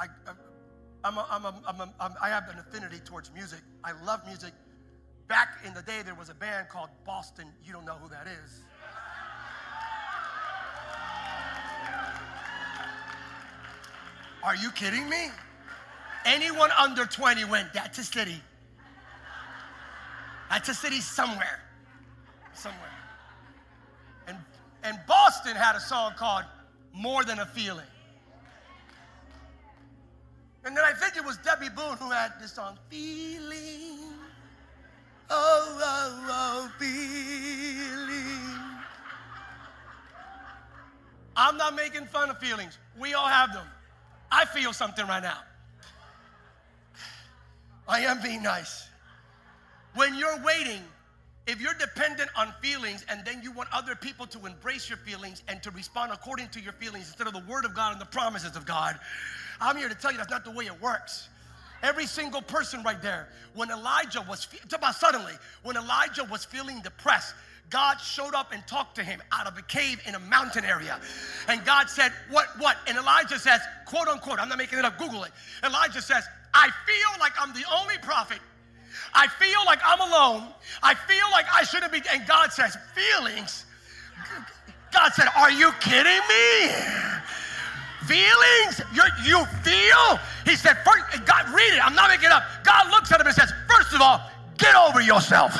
I, 0.00 0.06
I'm 1.04 1.18
a, 1.18 1.26
I'm 1.30 1.44
a, 1.44 1.62
I'm 1.66 1.80
a, 1.80 1.94
I'm, 2.00 2.14
I 2.22 2.28
have 2.28 2.48
an 2.48 2.58
affinity 2.58 2.98
towards 3.04 3.32
music. 3.32 3.60
I 3.82 3.92
love 4.04 4.24
music. 4.26 4.52
Back 5.26 5.58
in 5.66 5.74
the 5.74 5.82
day, 5.82 6.02
there 6.04 6.14
was 6.14 6.28
a 6.30 6.34
band 6.34 6.68
called 6.68 6.90
Boston. 7.04 7.46
You 7.64 7.72
don't 7.72 7.84
know 7.84 7.96
who 8.00 8.08
that 8.08 8.26
is. 8.26 8.60
Are 14.44 14.56
you 14.56 14.70
kidding 14.70 15.08
me? 15.08 15.30
Anyone 16.24 16.70
under 16.78 17.04
20 17.04 17.44
went, 17.46 17.72
that's 17.72 17.98
a 17.98 18.04
city. 18.04 18.40
That's 20.50 20.68
a 20.68 20.74
city 20.74 21.00
somewhere. 21.00 21.60
Somewhere. 22.54 22.90
And, 24.26 24.36
and 24.82 24.98
Boston 25.06 25.56
had 25.56 25.76
a 25.76 25.80
song 25.80 26.12
called 26.16 26.44
More 26.92 27.24
Than 27.24 27.38
a 27.38 27.46
Feeling. 27.46 27.84
And 30.64 30.76
then 30.76 30.84
I 30.84 30.92
think 30.92 31.16
it 31.16 31.24
was 31.24 31.38
Debbie 31.38 31.68
Boone 31.74 31.96
who 31.98 32.10
had 32.10 32.32
this 32.40 32.52
song, 32.52 32.78
Feeling. 32.90 33.98
Oh, 35.30 35.78
oh, 35.80 36.26
oh, 36.30 36.72
feeling. 36.78 38.08
I'm 41.36 41.56
not 41.56 41.76
making 41.76 42.06
fun 42.06 42.30
of 42.30 42.38
feelings. 42.38 42.78
We 42.98 43.14
all 43.14 43.28
have 43.28 43.52
them. 43.52 43.66
I 44.30 44.46
feel 44.46 44.72
something 44.72 45.06
right 45.06 45.22
now. 45.22 45.38
I 47.86 48.00
am 48.00 48.20
being 48.22 48.42
nice. 48.42 48.87
When 49.98 50.14
you're 50.14 50.40
waiting, 50.44 50.80
if 51.48 51.60
you're 51.60 51.74
dependent 51.74 52.30
on 52.36 52.54
feelings 52.62 53.04
and 53.08 53.24
then 53.24 53.42
you 53.42 53.50
want 53.50 53.68
other 53.72 53.96
people 53.96 54.28
to 54.28 54.46
embrace 54.46 54.88
your 54.88 54.98
feelings 54.98 55.42
and 55.48 55.60
to 55.64 55.72
respond 55.72 56.12
according 56.12 56.50
to 56.50 56.60
your 56.60 56.72
feelings 56.74 57.08
instead 57.08 57.26
of 57.26 57.32
the 57.32 57.42
word 57.50 57.64
of 57.64 57.74
God 57.74 57.94
and 57.94 58.00
the 58.00 58.06
promises 58.06 58.54
of 58.54 58.64
God, 58.64 58.96
I'm 59.60 59.76
here 59.76 59.88
to 59.88 59.96
tell 59.96 60.12
you 60.12 60.18
that's 60.18 60.30
not 60.30 60.44
the 60.44 60.52
way 60.52 60.66
it 60.66 60.80
works. 60.80 61.28
Every 61.82 62.06
single 62.06 62.40
person 62.40 62.84
right 62.84 63.02
there, 63.02 63.28
when 63.54 63.72
Elijah 63.72 64.24
was, 64.28 64.46
talk 64.68 64.78
about 64.78 64.94
suddenly, 64.94 65.32
when 65.64 65.76
Elijah 65.76 66.22
was 66.30 66.44
feeling 66.44 66.80
depressed, 66.80 67.34
God 67.68 67.96
showed 67.96 68.36
up 68.36 68.52
and 68.52 68.64
talked 68.68 68.94
to 68.96 69.02
him 69.02 69.20
out 69.32 69.48
of 69.48 69.58
a 69.58 69.62
cave 69.62 70.00
in 70.06 70.14
a 70.14 70.20
mountain 70.20 70.64
area. 70.64 71.00
And 71.48 71.64
God 71.64 71.90
said, 71.90 72.12
What, 72.30 72.46
what? 72.58 72.76
And 72.86 72.96
Elijah 72.96 73.38
says, 73.40 73.60
quote 73.84 74.06
unquote, 74.06 74.38
I'm 74.38 74.48
not 74.48 74.58
making 74.58 74.78
it 74.78 74.84
up, 74.84 74.96
Google 74.96 75.24
it. 75.24 75.32
Elijah 75.64 76.00
says, 76.00 76.22
I 76.54 76.70
feel 76.86 77.20
like 77.20 77.32
I'm 77.40 77.52
the 77.52 77.64
only 77.74 77.98
prophet. 77.98 78.38
I 79.14 79.26
feel 79.26 79.60
like 79.66 79.80
I'm 79.84 80.00
alone. 80.00 80.48
I 80.82 80.94
feel 80.94 81.26
like 81.32 81.46
I 81.52 81.64
shouldn't 81.64 81.92
be. 81.92 82.02
And 82.10 82.26
God 82.26 82.52
says, 82.52 82.76
Feelings? 82.94 83.64
God 84.92 85.12
said, 85.14 85.28
Are 85.36 85.50
you 85.50 85.72
kidding 85.80 86.22
me? 86.28 86.72
Feelings? 88.06 88.80
You're, 88.94 89.10
you 89.24 89.44
feel? 89.62 90.18
He 90.44 90.56
said, 90.56 90.78
first, 90.84 91.24
God, 91.26 91.48
read 91.50 91.74
it. 91.74 91.84
I'm 91.84 91.94
not 91.94 92.08
making 92.08 92.26
it 92.26 92.32
up. 92.32 92.44
God 92.64 92.90
looks 92.90 93.12
at 93.12 93.20
him 93.20 93.26
and 93.26 93.36
says, 93.36 93.52
First 93.68 93.92
of 93.94 94.00
all, 94.00 94.22
get 94.56 94.74
over 94.74 95.00
yourself. 95.00 95.54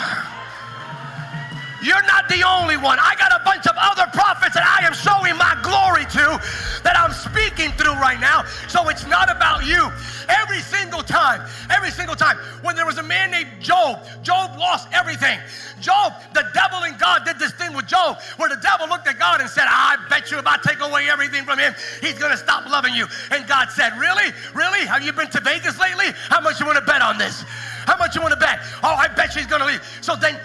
You're 1.83 2.03
not 2.03 2.29
the 2.29 2.43
only 2.43 2.77
one. 2.77 2.99
I 2.99 3.15
got 3.19 3.33
a 3.33 3.43
bunch 3.45 3.67
of 3.67 3.75
other 3.79 4.07
prophets 4.13 4.55
that 4.55 4.67
I 4.67 4.87
am 4.87 4.95
showing 4.95 5.37
my 5.39 5.55
glory 5.63 6.05
to 6.19 6.41
that 6.83 6.99
I'm 6.99 7.13
speaking 7.13 7.71
through 7.79 7.95
right 7.95 8.19
now. 8.21 8.45
So 8.67 8.89
it's 8.89 9.07
not 9.07 9.31
about 9.31 9.67
you. 9.67 9.91
Every 10.29 10.61
single 10.61 11.03
time, 11.03 11.41
every 11.71 11.91
single 11.91 12.17
time, 12.17 12.37
when 12.63 12.77
there 12.77 12.87
was 12.87 12.99
a 12.99 13.03
man 13.03 13.31
named 13.31 13.49
Job, 13.61 14.05
Job 14.23 14.59
lost 14.59 14.89
everything. 14.93 15.39
Job, 15.81 16.13
the 16.35 16.45
devil 16.53 16.83
and 16.83 16.99
God 16.99 17.25
did 17.25 17.39
this 17.39 17.53
thing 17.53 17.75
with 17.75 17.87
Job 17.87 18.19
where 18.37 18.49
the 18.49 18.61
devil 18.61 18.89
looked 18.89 19.07
at 19.07 19.19
God 19.19 19.41
and 19.41 19.49
said, 19.49 19.65
I 19.69 19.97
bet 20.11 20.31
you 20.31 20.39
if 20.39 20.47
I 20.47 20.59
take 20.59 20.81
away 20.81 21.09
everything 21.09 21.45
from 21.45 21.59
him, 21.59 21.75
he's 22.01 22.19
going 22.19 22.33
to 22.33 22.37
stop 22.37 22.69
loving 22.69 22.95
you. 22.95 23.07
And 23.31 23.47
God 23.47 23.71
said, 23.71 23.97
Really? 23.99 24.33
Really? 24.55 24.87
Have 24.87 25.03
you 25.03 25.13
been 25.13 25.31
to 25.31 25.41
Vegas 25.41 25.79
lately? 25.79 26.13
How 26.29 26.41
much 26.41 26.61
you 26.61 26.67
want 26.67 26.79
to 26.79 26.85
bet 26.85 27.03
on 27.03 27.19
this? 27.19 27.45
How 27.89 27.97
much 27.97 28.15
you 28.15 28.21
want 28.21 28.35
to 28.35 28.41
bet? 28.41 28.61
Oh, 28.83 28.93
I 28.93 29.09
bet 29.09 29.33
she's 29.33 29.47
going 29.47 29.61
to 29.61 29.67
leave. 29.67 29.81
So 30.03 30.15
then, 30.15 30.39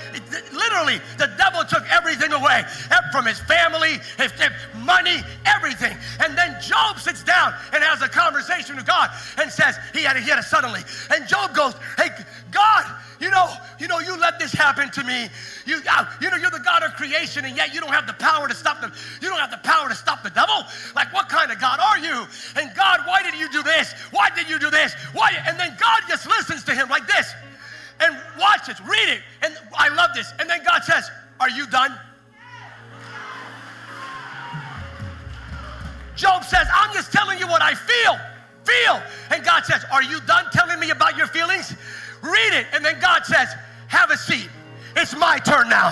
away 2.43 2.63
from 3.11 3.25
his 3.25 3.39
family, 3.39 3.99
his, 4.17 4.31
his 4.33 4.51
money, 4.75 5.21
everything. 5.45 5.95
And 6.19 6.37
then 6.37 6.59
Job 6.61 6.99
sits 6.99 7.23
down 7.23 7.53
and 7.73 7.83
has 7.83 8.01
a 8.01 8.09
conversation 8.09 8.75
with 8.75 8.85
God 8.85 9.09
and 9.37 9.51
says, 9.51 9.77
he 9.93 10.03
had, 10.03 10.17
he 10.17 10.29
had 10.29 10.39
a 10.39 10.43
suddenly. 10.43 10.81
And 11.09 11.27
Job 11.27 11.55
goes, 11.55 11.73
Hey, 11.97 12.09
God, 12.51 12.85
you 13.19 13.29
know, 13.29 13.47
you 13.79 13.87
know, 13.87 13.99
you 13.99 14.17
let 14.19 14.39
this 14.39 14.51
happen 14.51 14.91
to 14.91 15.03
me. 15.03 15.29
You, 15.65 15.81
uh, 15.89 16.05
you 16.21 16.29
know, 16.29 16.37
you're 16.37 16.51
the 16.51 16.59
God 16.59 16.83
of 16.83 16.93
creation, 16.93 17.45
and 17.45 17.55
yet 17.55 17.73
you 17.73 17.79
don't 17.79 17.93
have 17.93 18.05
the 18.05 18.13
power 18.13 18.47
to 18.47 18.53
stop 18.55 18.81
them. 18.81 18.91
You 19.21 19.29
don't 19.29 19.39
have 19.39 19.51
the 19.51 19.63
power 19.63 19.89
to 19.89 19.95
stop 19.95 20.23
the 20.23 20.29
devil. 20.29 20.63
Like, 20.95 21.13
what 21.13 21.29
kind 21.29 21.51
of 21.51 21.59
God 21.59 21.79
are 21.79 21.97
you? 21.97 22.27
And 22.55 22.71
God, 22.75 22.99
why 23.05 23.23
did 23.23 23.35
you 23.39 23.49
do 23.51 23.63
this? 23.63 23.93
Why 24.11 24.29
did 24.35 24.49
you 24.49 24.59
do 24.59 24.69
this? 24.69 24.93
Why? 25.13 25.31
And 25.47 25.59
then 25.59 25.75
God 25.79 26.01
just 26.07 26.27
listens 26.27 26.63
to 26.65 26.75
him 26.75 26.89
like 26.89 27.07
this, 27.07 27.33
and 27.99 28.15
watch 28.39 28.67
this, 28.67 28.79
read 28.81 29.09
it, 29.09 29.21
and 29.41 29.57
I 29.73 29.89
love 29.89 30.11
this. 30.13 30.31
And 30.39 30.49
then 30.49 30.63
God 30.63 30.83
says, 30.83 31.09
"Are 31.39 31.49
you 31.49 31.65
done?" 31.67 31.97
Job 36.15 36.43
says, 36.43 36.67
"I'm 36.73 36.93
just 36.93 37.11
telling 37.11 37.39
you 37.39 37.47
what 37.47 37.61
I 37.61 37.75
feel." 37.75 38.19
Feel. 38.63 39.01
And 39.29 39.43
God 39.43 39.65
says, 39.65 39.83
Are 39.91 40.03
you 40.03 40.19
done 40.21 40.45
telling 40.51 40.79
me 40.79 40.89
about 40.89 41.17
your 41.17 41.27
feelings? 41.27 41.75
Read 42.21 42.53
it. 42.53 42.65
And 42.73 42.83
then 42.83 42.99
God 42.99 43.25
says, 43.25 43.49
Have 43.87 44.09
a 44.09 44.17
seat. 44.17 44.49
It's 44.95 45.15
my 45.17 45.37
turn 45.39 45.69
now. 45.69 45.91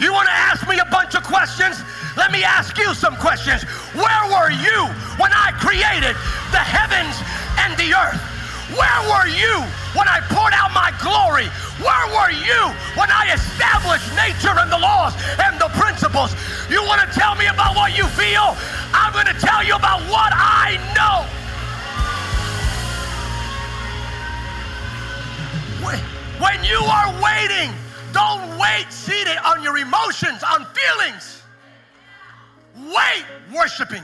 You 0.00 0.12
want 0.12 0.26
to 0.26 0.34
ask 0.34 0.66
me 0.68 0.78
a 0.78 0.84
bunch 0.90 1.14
of 1.14 1.22
questions? 1.22 1.80
Let 2.16 2.32
me 2.32 2.42
ask 2.44 2.76
you 2.76 2.92
some 2.94 3.16
questions. 3.16 3.62
Where 3.94 4.24
were 4.28 4.50
you 4.50 4.90
when 5.16 5.32
I 5.32 5.52
created 5.56 6.16
the 6.50 6.60
heavens 6.60 7.16
and 7.62 7.72
the 7.78 7.94
earth? 7.96 8.20
Where 8.76 9.00
were 9.08 9.28
you 9.28 9.64
when 9.94 10.08
I 10.08 10.20
poured 10.32 10.52
out 10.52 10.72
my 10.72 10.92
glory? 11.00 11.48
Where 11.80 12.06
were 12.12 12.32
you 12.32 12.60
when 12.96 13.10
I 13.10 13.32
established 13.32 14.08
nature 14.16 14.54
and 14.56 14.70
the 14.70 14.78
laws 14.78 15.14
and 15.38 15.60
the 15.60 15.68
principles? 15.78 16.34
You 16.70 16.82
want 16.84 17.00
to 17.04 17.08
tell 17.18 17.34
me 17.34 17.46
about 17.46 17.76
what 17.76 17.96
you 17.96 18.06
feel? 18.16 18.56
I'm 18.92 19.12
going 19.12 19.26
to 19.26 19.38
tell 19.40 19.64
you 19.64 19.74
about 19.74 20.00
what 20.08 20.32
I 20.32 20.80
know. 20.96 21.42
When 26.42 26.64
you 26.64 26.78
are 26.78 27.08
waiting, 27.22 27.72
don't 28.12 28.58
wait 28.58 28.86
seated 28.90 29.38
on 29.44 29.62
your 29.62 29.78
emotions, 29.78 30.42
on 30.42 30.66
feelings. 30.74 31.40
Wait 32.76 33.24
worshiping. 33.54 34.02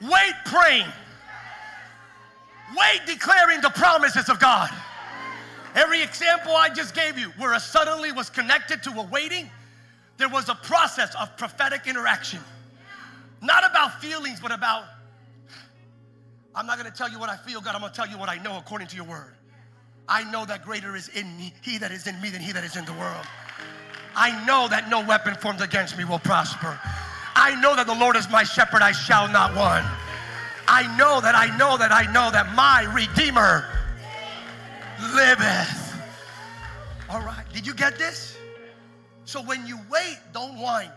Wait 0.00 0.34
praying. 0.46 0.86
Wait 2.74 3.00
declaring 3.06 3.60
the 3.60 3.70
promises 3.70 4.28
of 4.28 4.40
God. 4.40 4.70
Every 5.74 6.02
example 6.02 6.52
I 6.52 6.70
just 6.70 6.94
gave 6.94 7.18
you, 7.18 7.28
where 7.36 7.52
a 7.52 7.60
suddenly 7.60 8.10
was 8.10 8.30
connected 8.30 8.82
to 8.84 8.90
a 8.92 9.02
waiting, 9.02 9.50
there 10.16 10.28
was 10.28 10.48
a 10.48 10.54
process 10.54 11.14
of 11.14 11.36
prophetic 11.36 11.86
interaction. 11.86 12.40
Not 13.42 13.70
about 13.70 14.00
feelings, 14.00 14.40
but 14.40 14.52
about, 14.52 14.84
I'm 16.54 16.66
not 16.66 16.78
gonna 16.78 16.90
tell 16.90 17.10
you 17.10 17.18
what 17.18 17.28
I 17.28 17.36
feel, 17.36 17.60
God, 17.60 17.74
I'm 17.74 17.82
gonna 17.82 17.92
tell 17.92 18.08
you 18.08 18.16
what 18.16 18.30
I 18.30 18.38
know 18.38 18.56
according 18.56 18.88
to 18.88 18.96
your 18.96 19.04
word. 19.04 19.34
I 20.08 20.24
know 20.30 20.46
that 20.46 20.64
greater 20.64 20.96
is 20.96 21.08
in 21.08 21.36
me, 21.36 21.52
he 21.62 21.78
that 21.78 21.92
is 21.92 22.06
in 22.06 22.18
me 22.20 22.30
than 22.30 22.40
he 22.40 22.52
that 22.52 22.64
is 22.64 22.76
in 22.76 22.84
the 22.86 22.94
world. 22.94 23.26
I 24.14 24.44
know 24.46 24.66
that 24.68 24.88
no 24.88 25.04
weapon 25.04 25.34
formed 25.34 25.60
against 25.60 25.98
me 25.98 26.04
will 26.04 26.18
prosper. 26.18 26.80
I 27.34 27.60
know 27.60 27.76
that 27.76 27.86
the 27.86 27.94
Lord 27.94 28.16
is 28.16 28.30
my 28.30 28.44
shepherd, 28.44 28.80
I 28.80 28.92
shall 28.92 29.28
not 29.28 29.54
want. 29.54 29.84
I 30.68 30.96
know 30.96 31.20
that 31.20 31.34
I 31.34 31.56
know 31.56 31.76
that 31.76 31.92
I 31.92 32.10
know 32.12 32.30
that 32.30 32.54
my 32.54 32.82
Redeemer 32.92 33.64
liveth. 35.14 35.94
All 37.08 37.20
right, 37.20 37.44
did 37.52 37.66
you 37.66 37.74
get 37.74 37.98
this? 37.98 38.36
So 39.24 39.42
when 39.42 39.66
you 39.66 39.78
wait, 39.90 40.18
don't 40.32 40.58
whine. 40.58 40.90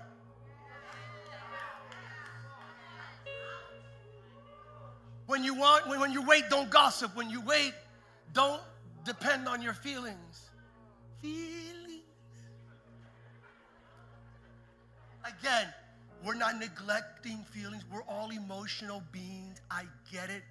When 5.27 5.43
you 5.43 5.53
want, 5.53 5.87
when 5.87 6.11
you 6.11 6.25
wait, 6.25 6.49
don't 6.49 6.71
gossip. 6.71 7.15
When 7.15 7.29
you 7.29 7.41
wait, 7.41 7.73
don't 8.33 8.61
depend 9.05 9.47
on 9.47 9.61
your 9.61 9.73
feelings. 9.73 10.49
Feelings. 11.21 12.03
Again, 15.23 15.67
we're 16.25 16.35
not 16.35 16.57
neglecting 16.57 17.43
feelings. 17.43 17.83
We're 17.91 18.03
all 18.03 18.29
emotional 18.31 19.01
beings. 19.11 19.61
I 19.71 19.83
get 20.11 20.29
it. 20.29 20.43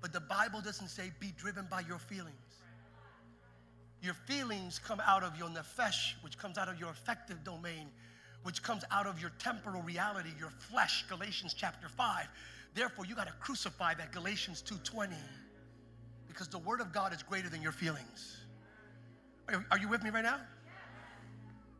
But 0.00 0.12
the 0.12 0.20
Bible 0.20 0.60
doesn't 0.60 0.88
say 0.88 1.12
be 1.20 1.32
driven 1.38 1.66
by 1.70 1.80
your 1.80 1.98
feelings. 1.98 2.34
Your 4.02 4.14
feelings 4.14 4.78
come 4.78 5.00
out 5.06 5.22
of 5.22 5.38
your 5.38 5.48
nefesh, 5.48 6.14
which 6.22 6.36
comes 6.36 6.58
out 6.58 6.68
of 6.68 6.78
your 6.78 6.90
affective 6.90 7.42
domain, 7.42 7.86
which 8.42 8.62
comes 8.62 8.84
out 8.90 9.06
of 9.06 9.18
your 9.20 9.30
temporal 9.38 9.80
reality, 9.80 10.28
your 10.38 10.50
flesh, 10.50 11.06
Galatians 11.08 11.54
chapter 11.54 11.88
5. 11.88 12.26
Therefore, 12.74 13.06
you 13.06 13.14
got 13.14 13.28
to 13.28 13.32
crucify 13.40 13.94
that 13.94 14.12
Galatians 14.12 14.62
2:20 14.62 15.14
because 16.28 16.48
the 16.48 16.58
word 16.58 16.80
of 16.80 16.92
God 16.92 17.14
is 17.14 17.22
greater 17.22 17.48
than 17.48 17.62
your 17.62 17.72
feelings. 17.72 18.44
Are, 19.70 19.78
you 19.78 19.88
with 19.88 20.02
me 20.02 20.10
right 20.10 20.24
now? 20.24 20.40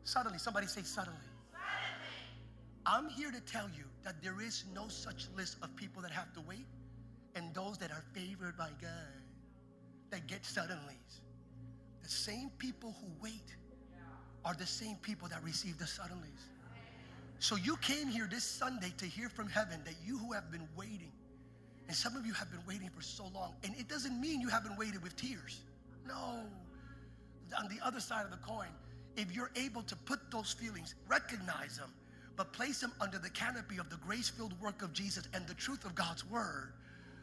Suddenly, 0.03 0.37
somebody 0.37 0.67
say 0.67 0.81
suddenly. 0.83 1.19
I'm 2.85 3.09
here 3.09 3.31
to 3.31 3.41
tell 3.41 3.67
you 3.75 3.85
that 4.03 4.21
there 4.21 4.41
is 4.41 4.65
no 4.73 4.87
such 4.87 5.27
list 5.35 5.57
of 5.63 5.75
people 5.75 6.01
that 6.03 6.11
have 6.11 6.31
to 6.33 6.41
wait 6.41 6.67
and 7.35 7.53
those 7.53 7.77
that 7.79 7.91
are 7.91 8.03
favored 8.13 8.57
by 8.57 8.69
God 8.81 9.23
that 10.11 10.27
get 10.27 10.43
suddenlies. 10.43 11.21
The 12.03 12.09
same 12.09 12.51
people 12.59 12.95
who 13.01 13.07
wait 13.21 13.55
are 14.43 14.53
the 14.53 14.65
same 14.67 14.97
people 14.97 15.27
that 15.29 15.43
receive 15.43 15.79
the 15.79 15.85
suddenlies. 15.85 16.45
So 17.39 17.55
you 17.55 17.75
came 17.77 18.07
here 18.07 18.27
this 18.29 18.43
Sunday 18.43 18.93
to 18.97 19.05
hear 19.05 19.29
from 19.29 19.49
heaven 19.49 19.81
that 19.85 19.95
you 20.05 20.17
who 20.17 20.31
have 20.33 20.51
been 20.51 20.67
waiting, 20.77 21.11
and 21.87 21.95
some 21.95 22.15
of 22.15 22.25
you 22.25 22.33
have 22.33 22.49
been 22.51 22.63
waiting 22.67 22.89
for 22.89 23.01
so 23.01 23.25
long, 23.33 23.55
and 23.63 23.75
it 23.75 23.87
doesn't 23.87 24.19
mean 24.21 24.39
you 24.39 24.47
haven't 24.47 24.77
waited 24.77 25.01
with 25.03 25.15
tears. 25.15 25.63
No. 26.07 26.43
On 27.59 27.67
the 27.67 27.83
other 27.83 27.99
side 27.99 28.25
of 28.25 28.31
the 28.31 28.37
coin, 28.37 28.69
if 29.17 29.35
you're 29.35 29.51
able 29.55 29.81
to 29.83 29.95
put 29.95 30.19
those 30.31 30.53
feelings, 30.53 30.95
recognize 31.07 31.77
them, 31.77 31.91
but 32.35 32.53
place 32.53 32.81
them 32.81 32.91
under 32.99 33.17
the 33.17 33.29
canopy 33.29 33.77
of 33.77 33.89
the 33.89 33.97
grace 33.97 34.29
filled 34.29 34.59
work 34.61 34.81
of 34.81 34.93
Jesus 34.93 35.27
and 35.33 35.47
the 35.47 35.53
truth 35.53 35.85
of 35.85 35.95
God's 35.95 36.25
word, 36.29 36.73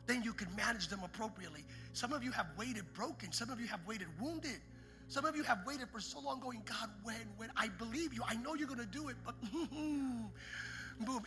then 0.07 0.23
you 0.23 0.33
can 0.33 0.49
manage 0.57 0.89
them 0.89 1.01
appropriately. 1.05 1.65
Some 1.93 2.13
of 2.13 2.25
you 2.25 2.33
have 2.33 2.47
waited 2.59 2.85
broken, 2.95 3.33
some 3.33 3.51
of 3.51 3.61
you 3.61 3.67
have 3.67 3.81
waited 3.87 4.09
wounded. 4.21 4.61
Some 5.09 5.27
of 5.27 5.37
you 5.37 5.43
have 5.43 5.59
waited 5.67 5.89
for 5.91 6.01
so 6.01 6.21
long, 6.21 6.41
going, 6.41 6.63
God, 6.65 6.89
when, 7.03 7.17
when? 7.37 7.51
I 7.55 7.69
believe 7.69 8.15
you. 8.15 8.23
I 8.27 8.35
know 8.37 8.55
you're 8.55 8.67
going 8.67 8.81
to 8.81 8.87
do 8.87 9.09
it, 9.09 9.17
but 9.27 9.35
boom. 9.71 10.31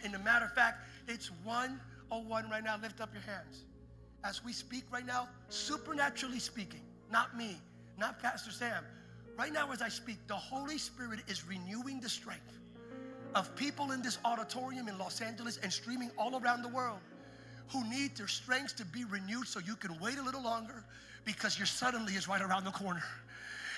In 0.03 0.15
a 0.15 0.19
matter 0.19 0.45
of 0.45 0.53
fact, 0.53 0.79
it's 1.07 1.29
101 1.43 2.49
right 2.49 2.63
now. 2.63 2.79
Lift 2.81 2.99
up 2.99 3.13
your 3.13 3.21
hands. 3.21 3.65
As 4.23 4.43
we 4.43 4.53
speak 4.53 4.85
right 4.91 5.05
now, 5.05 5.27
supernaturally 5.49 6.39
speaking, 6.39 6.81
not 7.11 7.37
me, 7.37 7.57
not 7.99 8.19
Pastor 8.19 8.49
Sam. 8.49 8.83
Right 9.37 9.53
now, 9.53 9.71
as 9.71 9.83
I 9.83 9.89
speak, 9.89 10.17
the 10.25 10.35
Holy 10.35 10.79
Spirit 10.79 11.19
is 11.27 11.45
renewing 11.45 11.99
the 11.99 12.09
strength 12.09 12.57
of 13.35 13.53
people 13.55 13.91
in 13.91 14.01
this 14.01 14.17
auditorium 14.23 14.87
in 14.87 14.97
Los 14.97 15.21
Angeles 15.21 15.59
and 15.61 15.71
streaming 15.71 16.09
all 16.17 16.41
around 16.41 16.61
the 16.61 16.69
world 16.69 16.99
who 17.67 17.87
need 17.89 18.15
their 18.15 18.27
strengths 18.27 18.73
to 18.73 18.85
be 18.85 19.03
renewed 19.03 19.47
so 19.47 19.59
you 19.59 19.75
can 19.75 19.99
wait 19.99 20.17
a 20.17 20.23
little 20.23 20.41
longer 20.41 20.83
because 21.25 21.57
your 21.57 21.65
suddenly 21.65 22.13
is 22.13 22.27
right 22.27 22.41
around 22.41 22.63
the 22.63 22.71
corner. 22.71 23.03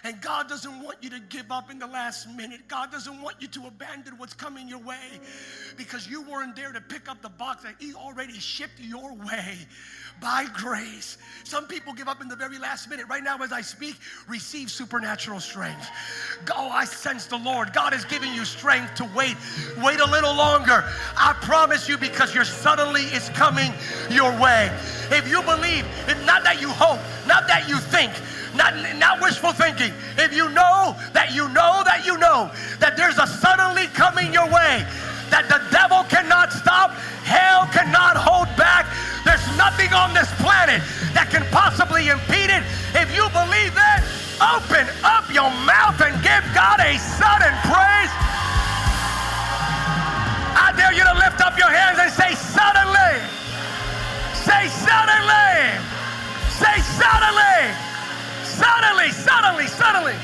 And 0.08 0.22
God 0.22 0.48
doesn't 0.48 0.82
want 0.84 1.00
you 1.02 1.10
to 1.10 1.20
give 1.28 1.52
up 1.52 1.70
in 1.70 1.80
the 1.80 1.86
last 1.86 2.30
minute. 2.30 2.62
God 2.70 2.94
doesn't 2.94 3.22
want 3.22 3.36
you 3.42 3.48
to 3.50 3.68
abandon 3.68 4.18
what's 4.18 4.34
coming 4.34 4.66
your 4.70 4.80
way 4.80 5.20
because 5.76 6.08
you 6.08 6.22
weren't 6.22 6.56
there 6.56 6.72
to 6.72 6.80
pick 6.80 7.10
up 7.10 7.22
the 7.22 7.28
box 7.28 7.64
that 7.64 7.76
He 7.78 7.94
already 7.94 8.40
shipped 8.40 8.80
your 8.80 9.14
way 9.14 9.58
by 10.22 10.46
grace. 10.54 11.18
Some 11.44 11.68
people 11.68 11.92
give 11.92 12.08
up 12.08 12.22
in 12.22 12.30
the 12.30 12.38
very 12.38 12.58
last 12.58 12.90
minute. 12.90 13.06
Right 13.10 13.22
now, 13.22 13.38
as 13.40 13.52
I 13.52 13.60
speak, 13.60 13.98
receive 14.30 14.72
supernatural 14.72 15.42
strength. 15.42 15.90
Oh, 16.56 16.70
I 16.70 16.86
sense 16.86 17.26
the 17.26 17.38
Lord. 17.38 17.74
God 17.74 17.94
is 17.94 18.06
giving 18.06 18.34
you 18.34 18.46
strength 18.46 18.96
to 18.96 19.12
wait. 19.14 19.36
Wait 19.84 20.00
a 20.00 20.10
little 20.10 20.34
longer. 20.34 20.86
I 21.18 21.34
promise 21.42 21.90
you, 21.90 21.98
because 21.98 22.34
your 22.34 22.46
suddenly 22.46 23.02
is 23.02 23.28
coming 23.32 23.74
your 24.10 24.32
way. 24.40 24.72
If 25.12 25.30
you 25.30 25.42
believe, 25.42 25.86
if 26.08 26.26
not 26.26 26.46
that 26.46 26.62
you 26.62 26.70
hope, 26.70 27.02
not 27.28 27.46
that 27.50 27.68
you 27.68 27.78
think, 27.78 28.14
not, 28.58 28.74
not 28.98 29.22
wishful 29.22 29.54
thinking. 29.54 29.94
If 30.18 30.34
you 30.34 30.50
know 30.50 30.98
that 31.14 31.32
you 31.32 31.48
know 31.54 31.86
that 31.86 32.06
you 32.06 32.18
know 32.18 32.50
that 32.80 32.98
there's 32.98 33.18
a 33.22 33.28
suddenly 33.28 33.86
coming 33.94 34.34
your 34.34 34.50
way, 34.50 34.84
that 35.30 35.46
the 35.48 35.62
devil 35.70 36.04
cannot 36.10 36.52
stop, 36.52 36.92
hell 37.22 37.70
cannot 37.70 38.18
hold 38.18 38.50
back. 38.58 38.90
There's 39.24 39.46
nothing 39.56 39.94
on 39.94 40.14
this 40.18 40.28
planet 40.42 40.82
that 41.14 41.30
can 41.30 41.46
possibly 41.54 42.10
impede 42.10 42.50
it. 42.50 42.66
If 42.98 43.14
you 43.14 43.30
believe 43.30 43.78
that, 43.78 44.02
open 44.42 44.90
up 45.06 45.30
your 45.30 45.54
mouth 45.64 46.02
and 46.02 46.18
give 46.26 46.44
God 46.58 46.82
a 46.82 46.98
sudden 46.98 47.54
praise. 47.70 48.14
I 50.58 50.74
dare 50.74 50.98
you 50.98 51.06
to 51.06 51.16
lift 51.22 51.40
up 51.46 51.58
your 51.58 51.70
hands 51.70 52.02
and 52.02 52.12
say, 52.12 52.34
Suddenly. 52.34 52.97
Suddenly, 59.12 59.68
suddenly, 59.68 60.16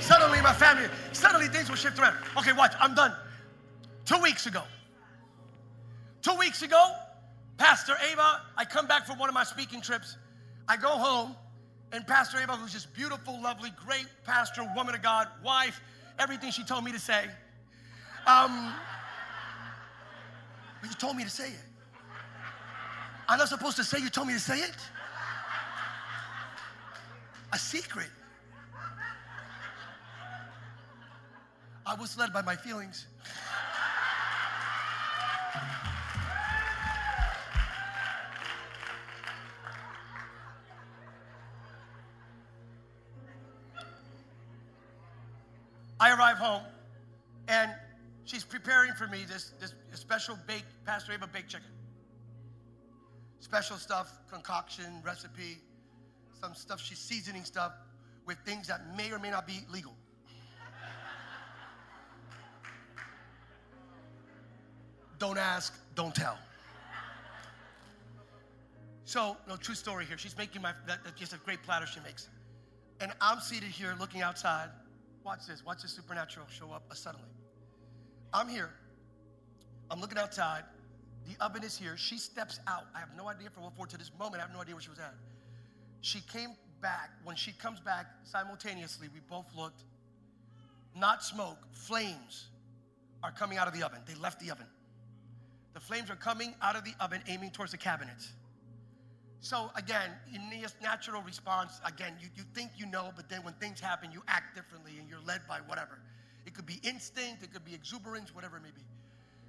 suddenly. 0.00 0.40
My 0.42 0.52
family, 0.52 0.88
suddenly 1.12 1.48
things 1.48 1.68
will 1.68 1.76
shift 1.76 1.98
around. 1.98 2.16
Okay, 2.38 2.52
watch, 2.52 2.72
I'm 2.78 2.94
done. 2.94 3.12
Two 4.04 4.20
weeks 4.22 4.46
ago, 4.46 4.62
two 6.22 6.36
weeks 6.36 6.62
ago, 6.62 6.92
Pastor 7.58 7.94
Ava, 8.10 8.42
I 8.56 8.64
come 8.64 8.86
back 8.86 9.06
from 9.06 9.18
one 9.18 9.28
of 9.28 9.34
my 9.34 9.42
speaking 9.42 9.80
trips. 9.80 10.16
I 10.68 10.76
go 10.76 10.90
home, 10.90 11.34
and 11.92 12.06
Pastor 12.06 12.38
Ava, 12.38 12.52
who's 12.52 12.72
just 12.72 12.94
beautiful, 12.94 13.40
lovely, 13.42 13.70
great 13.84 14.06
pastor, 14.24 14.62
woman 14.76 14.94
of 14.94 15.02
God, 15.02 15.28
wife, 15.42 15.80
everything 16.18 16.52
she 16.52 16.62
told 16.64 16.84
me 16.84 16.92
to 16.92 17.00
say. 17.00 17.24
Um, 18.26 18.72
but 20.80 20.90
you 20.90 20.96
told 20.96 21.16
me 21.16 21.24
to 21.24 21.30
say 21.30 21.48
it. 21.48 21.64
I'm 23.28 23.38
not 23.38 23.48
supposed 23.48 23.76
to 23.76 23.84
say 23.84 23.98
you 23.98 24.10
told 24.10 24.28
me 24.28 24.34
to 24.34 24.40
say 24.40 24.58
it 24.58 24.76
a 27.52 27.58
secret. 27.58 28.08
I 31.86 31.94
was 31.94 32.18
led 32.18 32.32
by 32.32 32.42
my 32.42 32.56
feelings. 32.56 33.06
I 45.98 46.10
arrive 46.10 46.36
home 46.36 46.62
and 47.48 47.72
she's 48.24 48.44
preparing 48.44 48.92
for 48.92 49.06
me 49.06 49.24
this, 49.26 49.52
this 49.60 49.72
special 49.94 50.36
baked, 50.46 50.84
Pastor 50.84 51.12
Ava 51.12 51.26
baked 51.26 51.50
chicken. 51.50 51.68
Special 53.40 53.76
stuff, 53.76 54.18
concoction, 54.30 55.00
recipe 55.04 55.58
some 56.40 56.54
stuff, 56.54 56.80
she's 56.80 56.98
seasoning 56.98 57.44
stuff 57.44 57.72
with 58.26 58.38
things 58.44 58.68
that 58.68 58.96
may 58.96 59.10
or 59.10 59.18
may 59.18 59.30
not 59.30 59.46
be 59.46 59.60
legal. 59.70 59.94
don't 65.18 65.38
ask, 65.38 65.78
don't 65.94 66.14
tell. 66.14 66.38
So, 69.04 69.36
no, 69.48 69.56
true 69.56 69.74
story 69.74 70.04
here. 70.04 70.18
She's 70.18 70.36
making 70.36 70.62
my, 70.62 70.72
that, 70.86 71.04
that's 71.04 71.18
just 71.18 71.32
a 71.32 71.38
great 71.38 71.62
platter 71.62 71.86
she 71.86 72.00
makes. 72.00 72.28
And 73.00 73.12
I'm 73.20 73.40
seated 73.40 73.68
here 73.68 73.94
looking 74.00 74.20
outside. 74.20 74.68
Watch 75.24 75.46
this, 75.48 75.64
watch 75.64 75.82
the 75.82 75.88
supernatural 75.88 76.46
show 76.50 76.72
up 76.72 76.84
suddenly. 76.94 77.28
I'm 78.32 78.48
here. 78.48 78.70
I'm 79.90 80.00
looking 80.00 80.18
outside. 80.18 80.64
The 81.28 81.44
oven 81.44 81.62
is 81.62 81.76
here. 81.78 81.96
She 81.96 82.18
steps 82.18 82.60
out. 82.66 82.84
I 82.94 83.00
have 83.00 83.10
no 83.16 83.28
idea 83.28 83.50
from 83.50 83.64
what 83.64 83.76
for 83.76 83.86
to 83.86 83.96
this 83.96 84.10
moment. 84.18 84.42
I 84.42 84.46
have 84.46 84.52
no 84.52 84.60
idea 84.60 84.74
where 84.74 84.82
she 84.82 84.90
was 84.90 84.98
at. 84.98 85.14
She 86.06 86.20
came 86.20 86.50
back. 86.80 87.10
When 87.24 87.34
she 87.34 87.50
comes 87.50 87.80
back 87.80 88.06
simultaneously, 88.22 89.08
we 89.12 89.18
both 89.28 89.46
looked. 89.56 89.82
Not 90.94 91.24
smoke, 91.24 91.58
flames 91.72 92.46
are 93.24 93.32
coming 93.32 93.58
out 93.58 93.66
of 93.66 93.74
the 93.74 93.82
oven. 93.82 93.98
They 94.06 94.14
left 94.14 94.38
the 94.38 94.52
oven. 94.52 94.66
The 95.74 95.80
flames 95.80 96.08
are 96.08 96.16
coming 96.16 96.54
out 96.62 96.76
of 96.76 96.84
the 96.84 96.92
oven, 97.00 97.22
aiming 97.26 97.50
towards 97.50 97.72
the 97.72 97.76
cabinets. 97.76 98.32
So 99.40 99.72
again, 99.74 100.12
in 100.32 100.48
this 100.48 100.76
natural 100.80 101.22
response, 101.22 101.80
again, 101.84 102.14
you, 102.20 102.28
you 102.36 102.44
think 102.54 102.70
you 102.76 102.86
know, 102.86 103.10
but 103.16 103.28
then 103.28 103.42
when 103.42 103.54
things 103.54 103.80
happen, 103.80 104.12
you 104.12 104.22
act 104.28 104.54
differently 104.54 104.92
and 105.00 105.08
you're 105.08 105.20
led 105.26 105.40
by 105.48 105.58
whatever. 105.66 105.98
It 106.46 106.54
could 106.54 106.66
be 106.66 106.78
instinct, 106.84 107.42
it 107.42 107.52
could 107.52 107.64
be 107.64 107.74
exuberance, 107.74 108.32
whatever 108.32 108.58
it 108.58 108.62
may 108.62 108.70
be. 108.70 108.84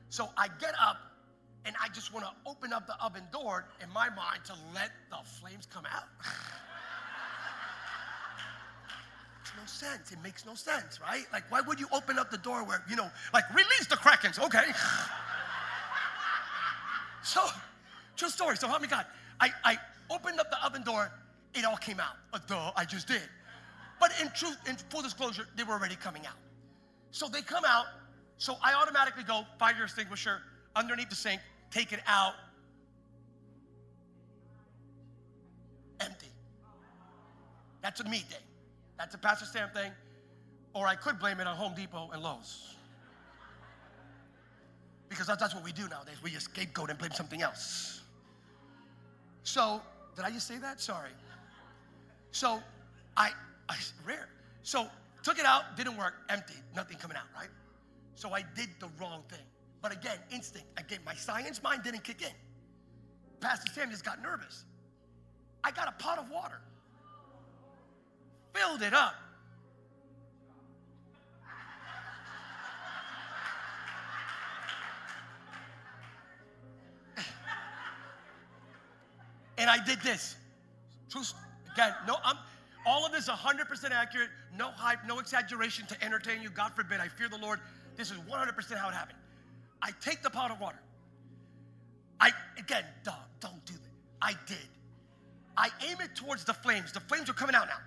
So 0.10 0.30
I 0.36 0.48
get 0.60 0.74
up 0.82 0.98
and 1.66 1.76
I 1.84 1.90
just 1.90 2.14
want 2.14 2.26
to 2.26 2.32
open 2.50 2.74
up 2.74 2.88
the 2.88 2.96
oven 3.04 3.24
door 3.32 3.66
in 3.82 3.90
my 3.92 4.10
mind 4.10 4.46
to 4.46 4.54
let 4.74 4.92
the 5.10 5.18
flames 5.24 5.68
come 5.72 5.86
out. 5.86 6.08
No 9.58 9.66
sense. 9.66 10.12
It 10.12 10.20
makes 10.22 10.46
no 10.46 10.54
sense, 10.54 11.02
right? 11.02 11.26
Like, 11.34 11.50
why 11.50 11.62
would 11.62 11.80
you 11.80 11.88
open 11.92 12.20
up 12.20 12.30
the 12.30 12.38
door 12.38 12.64
where, 12.64 12.84
you 12.88 12.96
know, 12.96 13.10
like, 13.34 13.50
release 13.50 13.88
the 13.90 13.96
Krakens? 13.96 14.40
Okay. 14.44 14.64
so, 17.24 17.42
true 18.16 18.30
story. 18.30 18.56
So, 18.56 18.68
help 18.68 18.82
me 18.84 18.88
God. 18.88 19.06
I, 19.40 19.50
I 19.64 19.78
opened 20.12 20.40
up 20.40 20.52
the 20.52 20.64
oven 20.64 20.84
door, 20.84 21.12
it 21.56 21.66
all 21.66 21.78
came 21.78 22.00
out. 22.00 22.18
Uh, 22.34 22.40
duh, 22.48 22.72
I 22.76 22.86
just 22.86 23.08
did. 23.08 23.22
But 24.00 24.12
in 24.22 24.30
truth, 24.36 24.58
in 24.68 24.76
full 24.76 25.02
disclosure, 25.02 25.48
they 25.56 25.64
were 25.64 25.74
already 25.74 25.96
coming 25.96 26.26
out. 26.28 26.38
So 27.10 27.28
they 27.28 27.42
come 27.42 27.64
out, 27.66 27.86
so 28.38 28.58
I 28.64 28.76
automatically 28.76 29.24
go 29.24 29.44
fire 29.58 29.84
extinguisher 29.84 30.42
underneath 30.78 31.10
the 31.10 31.16
sink, 31.16 31.42
take 31.72 31.92
it 31.92 32.00
out, 32.08 32.34
empty. 36.00 36.28
That's 37.82 38.00
a 38.00 38.04
me 38.06 38.20
thing. 38.20 38.40
That's 38.98 39.16
a 39.16 39.18
Pastor 39.18 39.46
Sam 39.46 39.70
thing. 39.74 39.92
Or 40.74 40.88
I 40.88 40.96
could 40.96 41.20
blame 41.20 41.40
it 41.40 41.48
on 41.48 41.56
Home 41.56 41.74
Depot 41.76 42.10
and 42.14 42.22
Lowe's. 42.22 42.76
Because 45.10 45.28
that's 45.28 45.56
what 45.56 45.64
we 45.64 45.72
do 45.72 45.88
nowadays. 45.88 46.18
We 46.22 46.32
just 46.32 46.46
scapegoat 46.46 46.90
and 46.90 47.00
blame 47.00 47.12
something 47.12 47.42
else. 47.42 48.02
So, 49.44 49.82
did 50.16 50.26
I 50.26 50.32
just 50.32 50.48
say 50.48 50.58
that? 50.58 50.82
Sorry. 50.82 51.12
So, 52.32 52.60
I, 53.16 53.32
I 53.70 53.76
rare. 54.06 54.28
So, 54.64 54.88
took 55.24 55.40
it 55.40 55.46
out, 55.46 55.76
didn't 55.76 55.98
work, 55.98 56.16
empty, 56.30 56.56
nothing 56.76 56.98
coming 56.98 57.18
out, 57.18 57.24
right? 57.36 57.50
So 58.16 58.34
I 58.34 58.44
did 58.56 58.70
the 58.80 58.90
wrong 59.00 59.24
thing. 59.30 59.46
But 59.88 59.96
again, 59.96 60.18
instinct. 60.32 60.68
Again, 60.76 61.00
my 61.06 61.14
science 61.14 61.64
mind 61.64 61.84
didn't 61.84 62.04
kick 62.04 62.22
in. 62.22 62.34
Pastor 63.40 63.72
Sam 63.72 63.90
just 63.90 64.04
got 64.04 64.22
nervous. 64.22 64.66
I 65.64 65.72
got 65.72 65.88
a 65.88 65.94
pot 65.94 66.20
of 66.20 66.30
water, 66.30 66.60
filled 68.54 68.82
it 68.82 68.94
up. 68.94 69.16
and 79.58 79.70
I 79.70 79.82
did 79.86 80.02
this. 80.02 80.36
Truth, 81.10 81.34
again, 81.72 81.94
no, 82.06 82.18
I'm 82.26 82.36
all 82.86 83.06
of 83.06 83.14
this 83.14 83.30
100% 83.30 83.92
accurate, 83.92 84.32
no 84.54 84.72
hype, 84.72 85.00
no 85.08 85.20
exaggeration 85.20 85.88
to 85.88 86.04
entertain 86.04 86.42
you. 86.42 86.50
God 86.50 86.74
forbid, 86.76 87.00
I 87.00 87.08
fear 87.08 87.30
the 87.30 87.38
Lord. 87.38 87.62
This 87.96 88.12
is 88.12 88.18
100% 88.18 88.76
how 88.76 88.90
it 88.90 88.94
happened. 88.94 89.18
I 89.82 89.92
take 90.02 90.24
the 90.24 90.30
pot 90.30 90.52
of 90.52 90.60
water. 90.60 90.80
I, 92.20 92.32
again, 92.58 92.84
duh, 93.04 93.12
don't 93.40 93.64
do 93.66 93.74
that. 93.74 93.82
I 94.22 94.34
did. 94.48 94.58
I 95.56 95.70
aim 95.90 95.98
it 96.02 96.16
towards 96.16 96.44
the 96.44 96.54
flames. 96.54 96.92
The 96.92 97.00
flames 97.00 97.30
are 97.30 97.34
coming 97.34 97.56
out 97.56 97.68
now. 97.68 97.80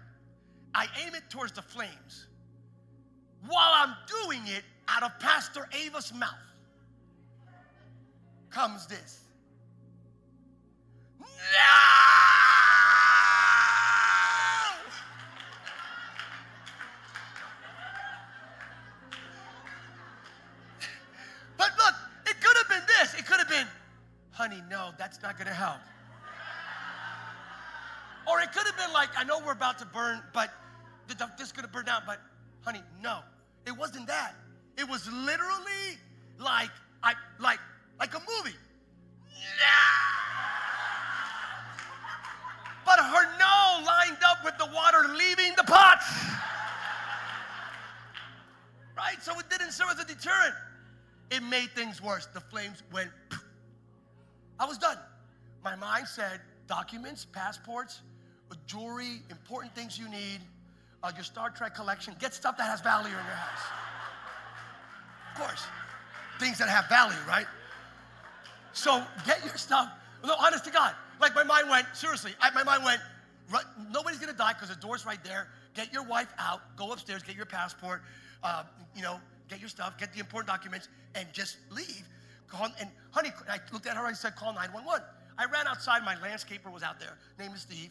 I 0.75 0.87
aim 1.05 1.15
it 1.15 1.23
towards 1.29 1.53
the 1.53 1.63
flames. 1.63 2.27
While 3.47 3.73
I'm 3.75 3.95
doing 4.25 4.43
it, 4.47 4.63
out 4.89 5.03
of 5.03 5.19
Pastor 5.19 5.69
Ava's 5.85 6.13
mouth 6.13 6.31
comes 8.51 8.87
this. 8.87 9.21
No! 11.21 12.10
Going 25.41 25.49
to 25.49 25.55
help. 25.55 25.79
Or 28.29 28.41
it 28.41 28.53
could 28.53 28.67
have 28.67 28.77
been 28.77 28.93
like, 28.93 29.09
I 29.17 29.25
know 29.25 29.41
we're 29.41 29.53
about 29.53 29.79
to 29.79 29.87
burn, 29.87 30.21
but 30.35 30.53
this 31.09 31.47
is 31.47 31.53
going 31.53 31.65
to 31.65 31.73
burn 31.73 31.87
down, 31.87 32.03
but 32.07 32.21
honey, 32.61 32.83
no. 33.03 33.21
It 33.67 33.73
wasn't 33.73 34.07
that. 34.07 34.35
It 34.77 34.87
was 34.87 35.11
literally 35.11 35.97
like, 36.39 36.69
I, 37.03 37.15
like, 37.41 37.59
like 37.99 38.15
a 38.15 38.21
movie. 38.21 38.57
But 42.87 42.99
her 42.99 43.39
no 43.39 43.85
lined 43.87 44.17
up 44.27 44.45
with 44.45 44.59
the 44.59 44.67
water 44.75 45.15
leaving 45.15 45.53
the 45.57 45.63
pot. 45.63 46.03
Right? 48.97 49.23
So 49.23 49.39
it 49.39 49.49
didn't 49.49 49.71
serve 49.71 49.91
as 49.93 50.01
a 50.01 50.05
deterrent. 50.05 50.55
It 51.31 51.41
made 51.45 51.71
things 51.71 52.03
worse. 52.03 52.27
The 52.35 52.41
flames 52.41 52.83
went. 52.93 53.11
I 54.59 54.65
was 54.65 54.77
done. 54.77 54.99
My 55.63 55.77
mind 55.77 56.07
said 56.07 56.41
documents, 56.67 57.27
passports, 57.33 58.01
jewelry, 58.67 59.23
important 59.31 59.75
things 59.75 59.99
you 59.99 60.09
need, 60.09 60.41
uh, 61.03 61.11
your 61.15 61.25
Star 61.25 61.51
Trek 61.51 61.75
collection. 61.75 62.15
Get 62.21 62.35
stuff 62.35 62.57
that 62.59 62.69
has 62.69 62.81
value 62.81 63.09
in 63.09 63.13
your 63.13 63.21
house. 63.21 63.65
Of 65.33 65.41
course, 65.41 65.67
things 66.39 66.59
that 66.59 66.69
have 66.69 66.89
value, 66.89 67.17
right? 67.27 67.47
So 68.73 69.03
get 69.27 69.45
your 69.45 69.57
stuff. 69.57 69.91
No, 70.25 70.35
honest 70.39 70.65
to 70.65 70.71
God. 70.71 70.95
Like 71.21 71.35
my 71.35 71.45
mind 71.45 71.69
went, 71.69 71.87
seriously, 71.95 72.33
I, 72.41 72.51
my 72.51 72.63
mind 72.63 72.85
went, 72.85 73.01
right, 73.51 73.65
nobody's 73.91 74.19
gonna 74.19 74.33
die 74.33 74.53
because 74.53 74.69
the 74.69 74.81
door's 74.81 75.05
right 75.05 75.23
there. 75.25 75.49
Get 75.75 75.93
your 75.93 76.03
wife 76.03 76.33
out, 76.39 76.61
go 76.77 76.93
upstairs, 76.93 77.23
get 77.23 77.37
your 77.37 77.47
passport, 77.47 78.03
uh, 78.43 78.65
you 78.97 79.03
know, 79.03 79.21
get 79.49 79.61
your 79.61 79.69
stuff, 79.69 79.99
get 79.99 80.13
the 80.13 80.21
important 80.21 80.49
documents, 80.49 80.89
and 81.15 81.27
just 81.33 81.59
leave. 81.71 82.07
Call, 82.49 82.69
and 82.81 82.91
honey, 83.11 83.31
I 83.49 83.59
looked 83.73 83.87
at 83.87 83.97
her, 83.97 84.05
I 84.05 84.13
said, 84.13 84.35
call 84.35 84.53
911. 84.53 85.03
I 85.41 85.47
ran 85.47 85.67
outside, 85.67 86.05
my 86.05 86.17
landscaper 86.17 86.71
was 86.71 86.83
out 86.83 87.01
there, 87.01 87.17
name 87.39 87.53
is 87.53 87.63
Steve. 87.63 87.89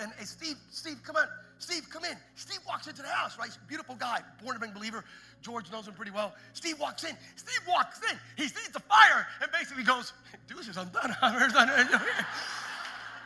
And 0.00 0.10
hey, 0.18 0.24
Steve, 0.24 0.56
Steve, 0.70 0.96
come 1.04 1.14
on. 1.14 1.28
Steve, 1.60 1.88
come 1.90 2.04
in. 2.04 2.16
Steve 2.34 2.58
walks 2.66 2.88
into 2.88 3.02
the 3.02 3.08
house, 3.08 3.38
right? 3.38 3.50
Beautiful 3.68 3.94
guy, 3.94 4.20
born 4.42 4.56
again 4.56 4.72
believer. 4.74 5.04
George 5.40 5.70
knows 5.70 5.86
him 5.86 5.94
pretty 5.94 6.10
well. 6.10 6.34
Steve 6.54 6.80
walks 6.80 7.04
in. 7.04 7.16
Steve 7.36 7.60
walks 7.68 8.00
in. 8.10 8.18
He 8.36 8.48
sees 8.48 8.68
the 8.70 8.80
fire 8.80 9.28
and 9.40 9.50
basically 9.52 9.84
goes, 9.84 10.12
Deuces, 10.48 10.76
I'm 10.76 10.88
done. 10.88 11.14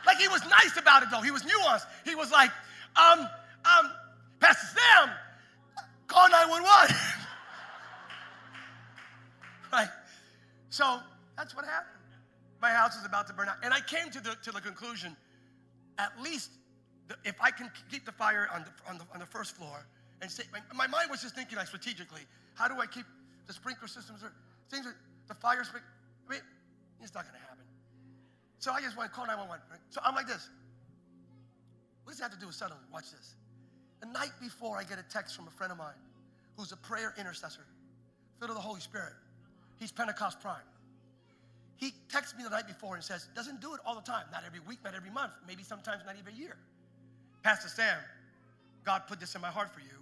like 0.05 0.17
he 0.17 0.27
was 0.27 0.43
nice 0.45 0.77
about 0.77 1.01
it 1.01 1.09
though. 1.11 1.21
He 1.21 1.31
was 1.31 1.41
nuanced. 1.41 1.85
He 2.05 2.13
was 2.13 2.31
like, 2.31 2.51
um, 2.95 3.21
um, 3.21 3.91
Pastor 4.39 4.67
Sam, 4.77 5.09
call 6.07 6.29
911. 6.29 6.95
right? 9.71 9.87
So 10.69 10.99
that's 11.37 11.55
what 11.55 11.65
happened. 11.65 12.02
My 12.63 12.71
house 12.71 12.95
is 12.95 13.03
about 13.03 13.27
to 13.27 13.33
burn 13.33 13.49
out. 13.49 13.57
And 13.61 13.73
I 13.73 13.81
came 13.81 14.09
to 14.09 14.21
the, 14.23 14.37
to 14.41 14.51
the 14.53 14.61
conclusion 14.61 15.17
at 15.99 16.13
least 16.23 16.49
the, 17.09 17.15
if 17.25 17.35
I 17.41 17.51
can 17.51 17.69
keep 17.91 18.05
the 18.05 18.13
fire 18.13 18.47
on 18.55 18.63
the, 18.63 18.89
on 18.89 18.97
the, 18.97 19.03
on 19.13 19.19
the 19.19 19.25
first 19.25 19.57
floor 19.57 19.85
and 20.21 20.31
say, 20.31 20.43
my, 20.53 20.59
my, 20.73 20.87
mind 20.87 21.11
was 21.11 21.21
just 21.21 21.35
thinking 21.35 21.57
like 21.57 21.67
strategically, 21.67 22.21
how 22.53 22.69
do 22.69 22.79
I 22.79 22.85
keep 22.85 23.03
the 23.47 23.53
sprinkler 23.53 23.89
systems 23.89 24.23
or 24.23 24.31
things, 24.71 24.87
are, 24.87 24.95
the 25.27 25.33
fire, 25.33 25.61
sprinkler, 25.65 25.91
I 26.25 26.31
mean, 26.31 26.41
it's 27.01 27.13
not 27.13 27.25
going 27.25 27.35
to 27.35 27.41
happen. 27.41 27.65
So 28.59 28.71
I 28.71 28.79
just 28.79 28.95
went, 28.95 29.11
call 29.11 29.27
911. 29.27 29.61
Right? 29.69 29.79
So 29.89 29.99
I'm 30.01 30.15
like 30.15 30.27
this. 30.27 30.47
What 32.05 32.11
does 32.11 32.19
that 32.19 32.31
have 32.31 32.33
to 32.35 32.39
do 32.39 32.47
with 32.47 32.55
suddenly? 32.55 32.83
Watch 32.93 33.11
this. 33.11 33.35
The 33.99 34.07
night 34.07 34.31
before, 34.41 34.77
I 34.77 34.85
get 34.85 34.99
a 34.99 35.05
text 35.11 35.35
from 35.35 35.47
a 35.47 35.51
friend 35.51 35.73
of 35.73 35.77
mine 35.77 35.99
who's 36.55 36.71
a 36.71 36.77
prayer 36.77 37.13
intercessor, 37.19 37.67
filled 38.39 38.51
with 38.51 38.57
the 38.57 38.63
Holy 38.63 38.79
Spirit. 38.79 39.19
He's 39.79 39.91
Pentecost 39.91 40.39
Prime. 40.39 40.63
He 41.83 41.93
texts 42.07 42.37
me 42.37 42.45
the 42.45 42.49
night 42.49 42.65
before 42.65 42.95
and 42.95 43.03
says, 43.03 43.27
doesn't 43.35 43.59
do 43.59 43.73
it 43.73 43.81
all 43.85 43.93
the 43.93 44.01
time, 44.01 44.23
not 44.31 44.43
every 44.47 44.61
week, 44.61 44.79
not 44.85 44.95
every 44.95 45.09
month, 45.09 45.33
maybe 45.45 45.63
sometimes 45.63 46.01
not 46.05 46.15
even 46.17 46.33
a 46.33 46.37
year. 46.37 46.55
Pastor 47.43 47.67
Sam, 47.67 47.97
God 48.85 49.01
put 49.05 49.19
this 49.19 49.35
in 49.35 49.41
my 49.41 49.49
heart 49.49 49.69
for 49.69 49.81
you. 49.81 49.99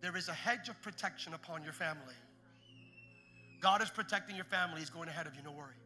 There 0.00 0.16
is 0.16 0.28
a 0.28 0.32
hedge 0.32 0.70
of 0.70 0.80
protection 0.80 1.34
upon 1.34 1.62
your 1.62 1.74
family. 1.74 2.14
God 3.60 3.82
is 3.82 3.90
protecting 3.90 4.34
your 4.34 4.46
family. 4.46 4.80
He's 4.80 4.88
going 4.88 5.10
ahead 5.10 5.26
of 5.26 5.34
you, 5.36 5.42
no 5.44 5.52
worry. 5.52 5.76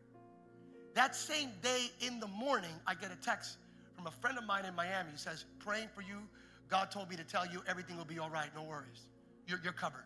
That 0.95 1.16
same 1.16 1.49
day 1.62 1.91
in 2.01 2.21
the 2.21 2.29
morning, 2.29 2.71
I 2.87 2.95
get 2.95 3.11
a 3.11 3.16
text 3.16 3.57
from 3.97 4.07
a 4.07 4.12
friend 4.12 4.39
of 4.39 4.45
mine 4.45 4.66
in 4.66 4.75
Miami. 4.77 5.11
He 5.11 5.19
says, 5.19 5.47
praying 5.59 5.89
for 5.97 6.03
you. 6.03 6.23
God 6.69 6.93
told 6.93 7.11
me 7.11 7.16
to 7.16 7.25
tell 7.25 7.45
you 7.45 7.61
everything 7.66 7.97
will 7.97 8.05
be 8.05 8.21
all 8.21 8.31
right, 8.31 8.51
no 8.55 8.62
worries. 8.62 9.07
You're, 9.49 9.59
you're 9.64 9.73
covered. 9.73 10.05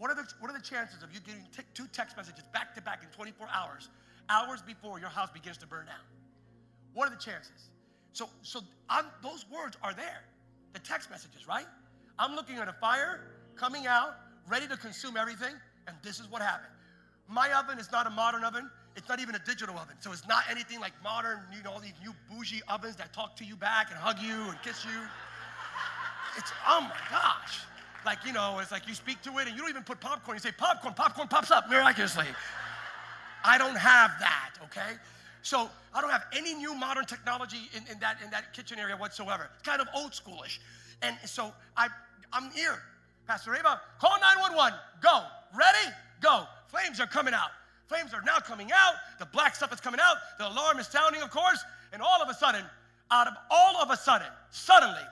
What 0.00 0.10
are 0.10 0.14
the, 0.14 0.26
what 0.40 0.50
are 0.50 0.56
the 0.56 0.64
chances 0.64 1.02
of 1.02 1.12
you 1.12 1.20
getting 1.20 1.44
t- 1.54 1.62
two 1.74 1.86
text 1.92 2.16
messages 2.16 2.42
back 2.54 2.74
to 2.74 2.80
back 2.80 3.02
in 3.02 3.10
24 3.10 3.46
hours, 3.52 3.90
hours 4.30 4.62
before 4.62 4.98
your 4.98 5.10
house 5.10 5.28
begins 5.30 5.58
to 5.58 5.66
burn 5.66 5.84
down? 5.84 6.00
What 6.94 7.06
are 7.06 7.10
the 7.10 7.20
chances? 7.20 7.68
So, 8.14 8.30
so 8.40 8.60
I'm, 8.88 9.04
those 9.22 9.44
words 9.52 9.76
are 9.82 9.92
there, 9.92 10.24
the 10.72 10.78
text 10.78 11.10
messages, 11.10 11.46
right? 11.46 11.66
I'm 12.18 12.34
looking 12.34 12.56
at 12.56 12.66
a 12.66 12.72
fire 12.72 13.20
coming 13.56 13.86
out, 13.86 14.16
ready 14.48 14.66
to 14.68 14.76
consume 14.78 15.18
everything, 15.18 15.52
and 15.86 15.94
this 16.02 16.18
is 16.18 16.30
what 16.30 16.40
happened. 16.40 16.72
My 17.28 17.52
oven 17.52 17.78
is 17.78 17.92
not 17.92 18.06
a 18.06 18.10
modern 18.10 18.42
oven. 18.42 18.70
It's 18.96 19.06
not 19.06 19.20
even 19.20 19.34
a 19.34 19.38
digital 19.40 19.76
oven. 19.78 19.96
So 20.00 20.12
it's 20.12 20.26
not 20.26 20.44
anything 20.50 20.80
like 20.80 20.94
modern, 21.04 21.40
you 21.54 21.62
know, 21.62 21.72
all 21.72 21.78
these 21.78 21.92
new 22.02 22.14
bougie 22.30 22.62
ovens 22.68 22.96
that 22.96 23.12
talk 23.12 23.36
to 23.36 23.44
you 23.44 23.54
back 23.54 23.90
and 23.90 23.98
hug 23.98 24.18
you 24.18 24.48
and 24.48 24.62
kiss 24.62 24.82
you. 24.82 24.98
It's, 26.38 26.50
oh 26.66 26.80
my 26.80 26.96
gosh. 27.10 27.60
Like, 28.04 28.24
you 28.24 28.32
know, 28.32 28.58
it's 28.60 28.72
like 28.72 28.88
you 28.88 28.94
speak 28.94 29.20
to 29.22 29.38
it 29.38 29.46
and 29.46 29.54
you 29.54 29.62
don't 29.62 29.70
even 29.70 29.82
put 29.82 30.00
popcorn. 30.00 30.36
You 30.36 30.40
say 30.40 30.52
popcorn, 30.52 30.94
popcorn 30.94 31.28
pops 31.28 31.50
up 31.50 31.68
miraculously. 31.68 32.26
I 33.44 33.58
don't 33.58 33.76
have 33.76 34.12
that, 34.20 34.50
okay? 34.64 34.96
So 35.42 35.70
I 35.94 36.00
don't 36.00 36.10
have 36.10 36.24
any 36.36 36.54
new 36.54 36.74
modern 36.74 37.04
technology 37.06 37.70
in, 37.74 37.82
in, 37.90 37.98
that, 38.00 38.18
in 38.24 38.30
that 38.30 38.52
kitchen 38.52 38.78
area 38.78 38.96
whatsoever. 38.96 39.50
It's 39.54 39.66
kind 39.66 39.80
of 39.80 39.88
old 39.94 40.12
schoolish. 40.12 40.58
And 41.02 41.16
so 41.24 41.52
I, 41.76 41.88
I'm 42.32 42.50
here. 42.50 42.82
Pastor 43.26 43.54
Ava, 43.54 43.80
call 44.00 44.18
911. 44.20 44.78
Go. 45.02 45.22
Ready? 45.56 45.94
Go. 46.20 46.44
Flames 46.68 47.00
are 47.00 47.06
coming 47.06 47.34
out. 47.34 47.50
Flames 47.86 48.14
are 48.14 48.22
now 48.22 48.38
coming 48.38 48.70
out. 48.72 48.94
The 49.18 49.26
black 49.26 49.56
stuff 49.56 49.72
is 49.72 49.80
coming 49.80 50.00
out. 50.00 50.16
The 50.38 50.48
alarm 50.48 50.78
is 50.78 50.86
sounding, 50.86 51.22
of 51.22 51.30
course. 51.30 51.62
And 51.92 52.02
all 52.02 52.22
of 52.22 52.28
a 52.28 52.34
sudden, 52.34 52.64
out 53.10 53.26
of 53.26 53.34
all 53.50 53.76
of 53.76 53.90
a 53.90 53.96
sudden, 53.96 54.28
suddenly, 54.50 55.02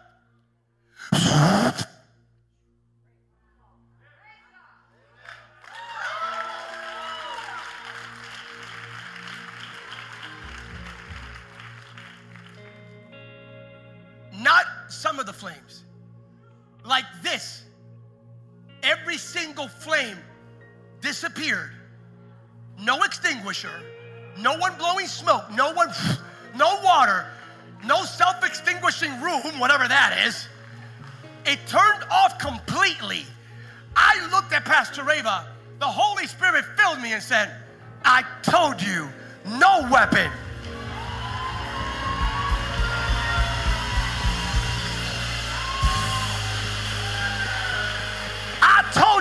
some 14.98 15.20
of 15.20 15.26
the 15.26 15.32
flames, 15.32 15.84
like 16.84 17.04
this. 17.22 17.62
Every 18.82 19.16
single 19.16 19.68
flame 19.68 20.18
disappeared. 21.00 21.70
No 22.80 23.02
extinguisher, 23.02 23.82
no 24.38 24.56
one 24.56 24.76
blowing 24.76 25.06
smoke, 25.06 25.50
no 25.52 25.72
one, 25.72 25.88
no 26.56 26.80
water, 26.84 27.26
no 27.84 28.04
self 28.04 28.44
extinguishing 28.44 29.10
room, 29.20 29.58
whatever 29.58 29.86
that 29.86 30.24
is. 30.26 30.48
It 31.46 31.58
turned 31.66 32.04
off 32.10 32.38
completely. 32.38 33.24
I 33.96 34.28
looked 34.30 34.52
at 34.52 34.64
Pastor 34.64 35.08
Ava. 35.10 35.46
The 35.78 35.86
Holy 35.86 36.26
Spirit 36.26 36.64
filled 36.76 37.00
me 37.00 37.12
and 37.12 37.22
said, 37.22 37.52
I 38.04 38.24
told 38.42 38.82
you, 38.82 39.08
no 39.58 39.88
weapon. 39.90 40.30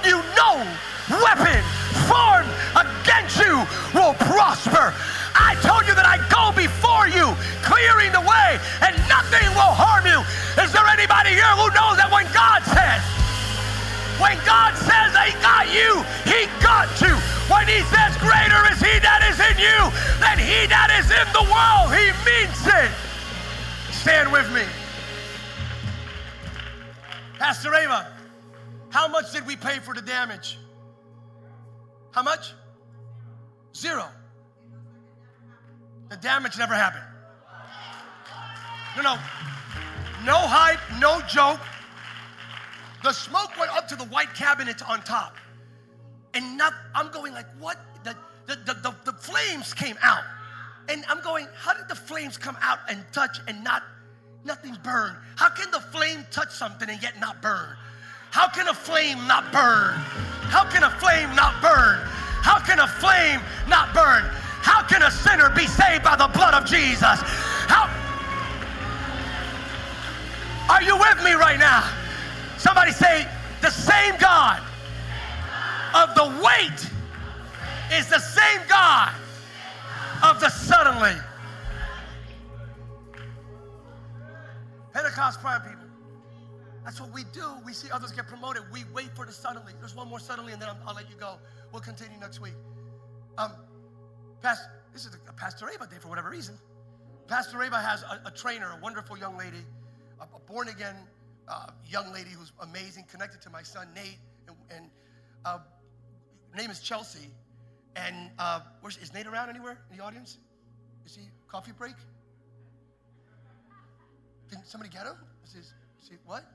You, 0.07 0.23
no 0.39 0.63
weapon 1.21 1.61
formed 2.07 2.49
against 2.73 3.37
you 3.37 3.61
will 3.91 4.15
prosper. 4.31 4.95
I 5.35 5.53
told 5.61 5.85
you 5.85 5.93
that 5.93 6.07
I 6.07 6.17
go 6.31 6.49
before 6.55 7.05
you, 7.11 7.35
clearing 7.61 8.11
the 8.15 8.23
way, 8.23 8.57
and 8.81 8.95
nothing 9.05 9.45
will 9.53 9.75
harm 9.75 10.07
you. 10.07 10.23
Is 10.57 10.73
there 10.73 10.87
anybody 10.87 11.37
here 11.37 11.53
who 11.59 11.69
knows 11.75 11.99
that 12.01 12.09
when 12.09 12.25
God 12.33 12.65
says, 12.65 13.03
when 14.17 14.39
God 14.49 14.73
says 14.73 15.13
he 15.13 15.35
got 15.45 15.69
you, 15.69 16.01
he 16.25 16.49
got 16.63 16.89
you. 16.97 17.13
When 17.53 17.69
he 17.69 17.85
says 17.93 18.17
greater 18.17 18.65
is 18.73 18.81
he 18.81 18.97
that 19.05 19.21
is 19.29 19.37
in 19.37 19.57
you 19.61 19.79
than 20.19 20.41
he 20.41 20.65
that 20.67 20.89
is 20.97 21.07
in 21.13 21.27
the 21.37 21.45
world, 21.45 21.93
he 21.93 22.09
means 22.25 22.59
it. 22.65 22.91
Stand 23.93 24.31
with 24.31 24.49
me. 24.51 24.63
Pastor 27.37 27.73
Ava, 27.75 28.16
how 28.89 29.07
much 29.07 29.31
did 29.31 29.45
we 29.45 29.55
pay 29.55 29.79
for 29.79 29.93
the 29.93 30.01
damage? 30.01 30.57
How 32.11 32.23
much? 32.23 32.53
Zero. 33.75 34.05
The 36.09 36.17
damage 36.17 36.57
never 36.57 36.73
happened. 36.73 37.03
No, 38.95 39.03
no. 39.03 39.17
No 40.25 40.35
hype, 40.35 40.79
no 40.99 41.21
joke. 41.27 41.59
The 43.03 43.13
smoke 43.13 43.57
went 43.59 43.71
up 43.75 43.87
to 43.89 43.95
the 43.95 44.05
white 44.05 44.33
cabinets 44.33 44.81
on 44.81 45.01
top. 45.03 45.35
And 46.33 46.57
not, 46.57 46.73
I'm 46.95 47.11
going 47.11 47.33
like, 47.33 47.45
what? 47.59 47.77
The, 48.03 48.15
the, 48.47 48.55
the, 48.55 48.73
the, 48.73 48.95
the 49.11 49.13
flames 49.13 49.73
came 49.73 49.97
out. 50.01 50.23
And 50.89 51.03
I'm 51.07 51.21
going, 51.21 51.47
how 51.55 51.73
did 51.73 51.87
the 51.87 51.95
flames 51.95 52.37
come 52.37 52.57
out 52.61 52.79
and 52.89 53.03
touch 53.11 53.39
and 53.47 53.63
not, 53.63 53.83
nothing 54.43 54.77
burn? 54.83 55.17
How 55.35 55.49
can 55.49 55.69
the 55.71 55.79
flame 55.79 56.25
touch 56.31 56.51
something 56.51 56.89
and 56.89 57.01
yet 57.01 57.19
not 57.19 57.41
burn? 57.41 57.75
How 58.31 58.47
can 58.47 58.67
a 58.67 58.73
flame 58.73 59.25
not 59.27 59.51
burn? 59.51 59.95
How 60.49 60.63
can 60.69 60.83
a 60.83 60.89
flame 60.89 61.33
not 61.35 61.61
burn? 61.61 61.99
How 62.41 62.59
can 62.59 62.79
a 62.79 62.87
flame 62.87 63.41
not 63.67 63.93
burn? 63.93 64.23
How 64.63 64.83
can 64.83 65.01
a 65.03 65.11
sinner 65.11 65.49
be 65.49 65.67
saved 65.67 66.03
by 66.03 66.15
the 66.15 66.27
blood 66.27 66.53
of 66.53 66.65
Jesus? 66.65 67.19
How 67.67 67.87
Are 70.69 70.81
you 70.81 70.97
with 70.97 71.23
me 71.23 71.33
right 71.33 71.59
now? 71.59 71.89
Somebody 72.57 72.91
say 72.91 73.27
the 73.61 73.69
same 73.69 74.15
God 74.19 74.61
of 75.95 76.15
the 76.15 76.43
wait 76.43 76.79
is 77.97 78.07
the 78.07 78.19
same 78.19 78.61
God 78.67 79.13
of 80.23 80.39
the 80.39 80.49
suddenly. 80.49 81.15
Pentecost 84.93 85.39
prime 85.41 85.61
people. 85.61 85.86
That's 86.87 87.01
what 87.01 87.11
we 87.11 87.25
do. 87.33 87.43
We 87.65 87.73
see 87.73 87.89
others 87.91 88.13
get 88.13 88.27
promoted. 88.27 88.63
We 88.71 88.85
wait 88.93 89.13
for 89.13 89.25
the 89.25 89.33
suddenly. 89.33 89.73
There's 89.77 89.93
one 89.93 90.07
more 90.07 90.21
suddenly, 90.21 90.53
and 90.53 90.61
then 90.61 90.69
I'll, 90.69 90.77
I'll 90.87 90.95
let 90.95 91.09
you 91.09 91.17
go. 91.17 91.35
We'll 91.73 91.81
continue 91.81 92.17
next 92.17 92.39
week. 92.39 92.53
Um, 93.37 93.51
Pastor, 94.41 94.71
this 94.93 95.05
is 95.05 95.13
a 95.27 95.33
Pastor 95.33 95.69
Ava 95.69 95.85
day 95.87 95.97
for 95.99 96.07
whatever 96.07 96.29
reason. 96.29 96.57
Pastor 97.27 97.61
Ava 97.61 97.81
has 97.81 98.03
a, 98.03 98.21
a 98.27 98.31
trainer, 98.31 98.71
a 98.73 98.81
wonderful 98.81 99.17
young 99.17 99.37
lady, 99.37 99.65
a, 100.21 100.23
a 100.23 100.39
born 100.49 100.69
again 100.69 100.95
uh, 101.49 101.71
young 101.85 102.13
lady 102.13 102.29
who's 102.29 102.53
amazing, 102.61 103.03
connected 103.11 103.41
to 103.41 103.49
my 103.49 103.63
son 103.63 103.89
Nate, 103.93 104.19
and, 104.47 104.55
and 104.73 104.89
uh, 105.43 105.57
her 106.51 106.57
name 106.57 106.71
is 106.71 106.79
Chelsea. 106.79 107.27
And 107.97 108.31
uh, 108.39 108.61
is 108.85 109.13
Nate 109.13 109.27
around 109.27 109.49
anywhere 109.49 109.77
in 109.91 109.97
the 109.97 110.01
audience? 110.01 110.37
Is 111.05 111.17
he 111.17 111.23
coffee 111.49 111.73
break? 111.77 111.95
Can 114.49 114.63
somebody 114.63 114.89
get 114.89 115.05
him? 115.05 115.17
Is 115.43 115.51
he, 115.51 115.59
is 115.59 116.09
he 116.09 116.15
what? 116.25 116.45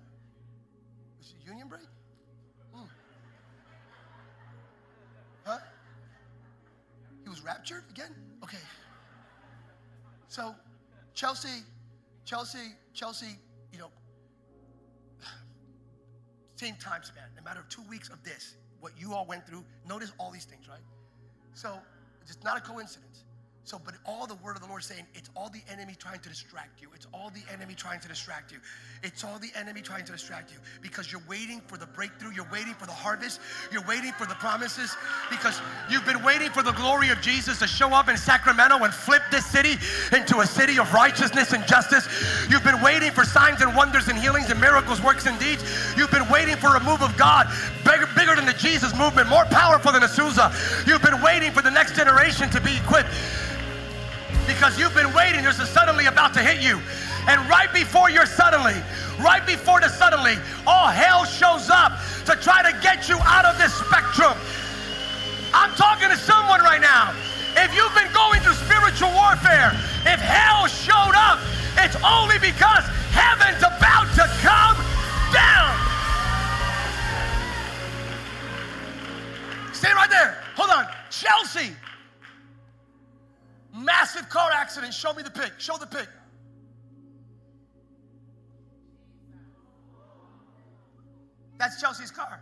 Is 1.22 1.34
he 1.38 1.48
union 1.48 1.68
break? 1.68 1.82
Hmm. 2.74 2.86
Huh? 5.44 5.58
He 7.22 7.28
was 7.28 7.44
raptured 7.44 7.84
again? 7.90 8.10
Okay. 8.42 8.58
So, 10.26 10.52
Chelsea, 11.14 11.62
Chelsea, 12.24 12.74
Chelsea, 12.92 13.38
you 13.72 13.78
know, 13.78 13.90
same 16.56 16.74
time 16.74 17.04
span, 17.04 17.24
a 17.38 17.42
matter 17.42 17.60
of 17.60 17.68
two 17.68 17.82
weeks 17.88 18.08
of 18.08 18.24
this, 18.24 18.56
what 18.80 18.92
you 18.98 19.12
all 19.12 19.24
went 19.24 19.46
through. 19.46 19.64
Notice 19.88 20.12
all 20.18 20.32
these 20.32 20.44
things, 20.44 20.68
right? 20.68 20.82
So, 21.54 21.78
it's 22.22 22.42
not 22.42 22.56
a 22.56 22.60
coincidence. 22.60 23.22
So, 23.64 23.80
but 23.84 23.94
all 24.04 24.26
the 24.26 24.34
word 24.36 24.56
of 24.56 24.62
the 24.62 24.68
Lord 24.68 24.82
saying, 24.82 25.04
it's 25.14 25.30
all 25.36 25.48
the 25.48 25.62
enemy 25.72 25.94
trying 25.96 26.18
to 26.20 26.28
distract 26.28 26.82
you. 26.82 26.88
It's 26.96 27.06
all 27.14 27.30
the 27.30 27.42
enemy 27.52 27.74
trying 27.74 28.00
to 28.00 28.08
distract 28.08 28.50
you. 28.50 28.58
It's 29.04 29.22
all 29.22 29.38
the 29.38 29.50
enemy 29.56 29.82
trying 29.82 30.04
to 30.04 30.12
distract 30.12 30.50
you 30.50 30.58
because 30.80 31.12
you're 31.12 31.22
waiting 31.28 31.60
for 31.68 31.78
the 31.78 31.86
breakthrough. 31.86 32.32
You're 32.32 32.48
waiting 32.50 32.74
for 32.74 32.86
the 32.86 32.92
harvest. 32.92 33.40
You're 33.70 33.86
waiting 33.86 34.10
for 34.12 34.26
the 34.26 34.34
promises 34.34 34.96
because 35.30 35.60
you've 35.88 36.04
been 36.04 36.24
waiting 36.24 36.50
for 36.50 36.64
the 36.64 36.72
glory 36.72 37.10
of 37.10 37.20
Jesus 37.20 37.60
to 37.60 37.68
show 37.68 37.90
up 37.90 38.08
in 38.08 38.16
Sacramento 38.16 38.82
and 38.82 38.92
flip 38.92 39.22
this 39.30 39.46
city 39.46 39.76
into 40.16 40.40
a 40.40 40.46
city 40.46 40.80
of 40.80 40.92
righteousness 40.92 41.52
and 41.52 41.64
justice. 41.64 42.08
You've 42.50 42.64
been 42.64 42.82
waiting 42.82 43.12
for 43.12 43.24
signs 43.24 43.62
and 43.62 43.76
wonders 43.76 44.08
and 44.08 44.18
healings 44.18 44.50
and 44.50 44.60
miracles, 44.60 45.00
works 45.00 45.26
and 45.26 45.38
deeds. 45.38 45.62
You've 45.96 46.10
been 46.10 46.28
waiting 46.28 46.56
for 46.56 46.74
a 46.74 46.82
move 46.82 47.00
of 47.00 47.16
God 47.16 47.46
bigger, 47.84 48.08
bigger 48.16 48.34
than 48.34 48.46
the 48.46 48.54
Jesus 48.54 48.96
movement, 48.96 49.28
more 49.28 49.44
powerful 49.44 49.92
than 49.92 50.02
Azusa. 50.02 50.50
You've 50.86 51.02
been 51.02 51.22
waiting 51.22 51.52
for 51.52 51.62
the 51.62 51.70
next 51.70 51.94
generation 51.94 52.50
to 52.50 52.60
be 52.60 52.76
equipped 52.76 53.10
because 54.54 54.78
you've 54.78 54.94
been 54.94 55.12
waiting. 55.14 55.42
There's 55.42 55.58
a 55.60 55.66
suddenly 55.66 56.06
about 56.06 56.34
to 56.34 56.40
hit 56.40 56.62
you. 56.62 56.80
And 57.26 57.40
right 57.48 57.72
before 57.72 58.10
your 58.10 58.26
suddenly, 58.26 58.76
right 59.18 59.44
before 59.46 59.80
the 59.80 59.88
suddenly, 59.88 60.36
all 60.66 60.88
hell 60.88 61.24
shows 61.24 61.70
up 61.70 61.98
to 62.26 62.36
try 62.36 62.62
to 62.62 62.72
get 62.82 63.08
you 63.08 63.16
out 63.24 63.44
of 63.44 63.56
this 63.58 63.72
spectrum. 63.72 64.36
I'm 65.54 65.72
talking 65.74 66.08
to 66.08 66.16
someone 66.16 66.60
right 66.60 66.80
now. 66.80 67.14
If 67.56 67.74
you've 67.74 67.94
been 67.94 68.12
going 68.12 68.40
through 68.40 68.54
spiritual 68.54 69.12
warfare, 69.12 69.72
if 70.04 70.20
hell 70.20 70.66
showed 70.66 71.16
up, 71.16 71.40
it's 71.78 71.96
only 72.04 72.38
because 72.38 72.84
heaven's 73.12 73.62
about 73.62 74.08
to 74.16 74.26
come 74.44 74.76
down. 75.32 75.72
Stay 79.72 79.92
right 79.92 80.10
there. 80.10 80.36
Hold 80.56 80.70
on. 80.70 80.86
Chelsea 81.10 81.76
Massive 83.72 84.28
car 84.28 84.50
accident. 84.52 84.92
Show 84.92 85.14
me 85.14 85.22
the 85.22 85.30
pic. 85.30 85.52
Show 85.58 85.76
the 85.78 85.86
pic. 85.86 86.08
That's 91.58 91.80
Chelsea's 91.80 92.10
car. 92.10 92.40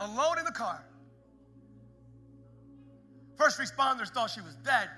Alone 0.00 0.38
in 0.38 0.44
the 0.44 0.52
car. 0.52 0.84
First 3.36 3.58
responders 3.58 4.08
thought 4.08 4.30
she 4.30 4.40
was 4.40 4.54
dead 4.56 4.88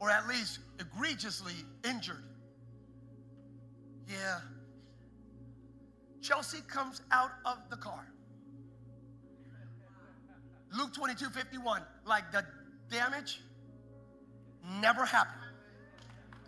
or 0.00 0.10
at 0.10 0.26
least 0.26 0.58
egregiously 0.80 1.54
injured. 1.88 2.24
Yeah. 4.08 4.40
Chelsea 6.20 6.58
comes 6.68 7.02
out 7.12 7.30
of 7.44 7.58
the 7.70 7.76
car. 7.76 8.12
Luke 10.76 10.92
22 10.92 11.26
51, 11.26 11.82
like 12.04 12.32
the 12.32 12.44
damage 12.90 13.40
never 14.80 15.04
happened. 15.04 15.40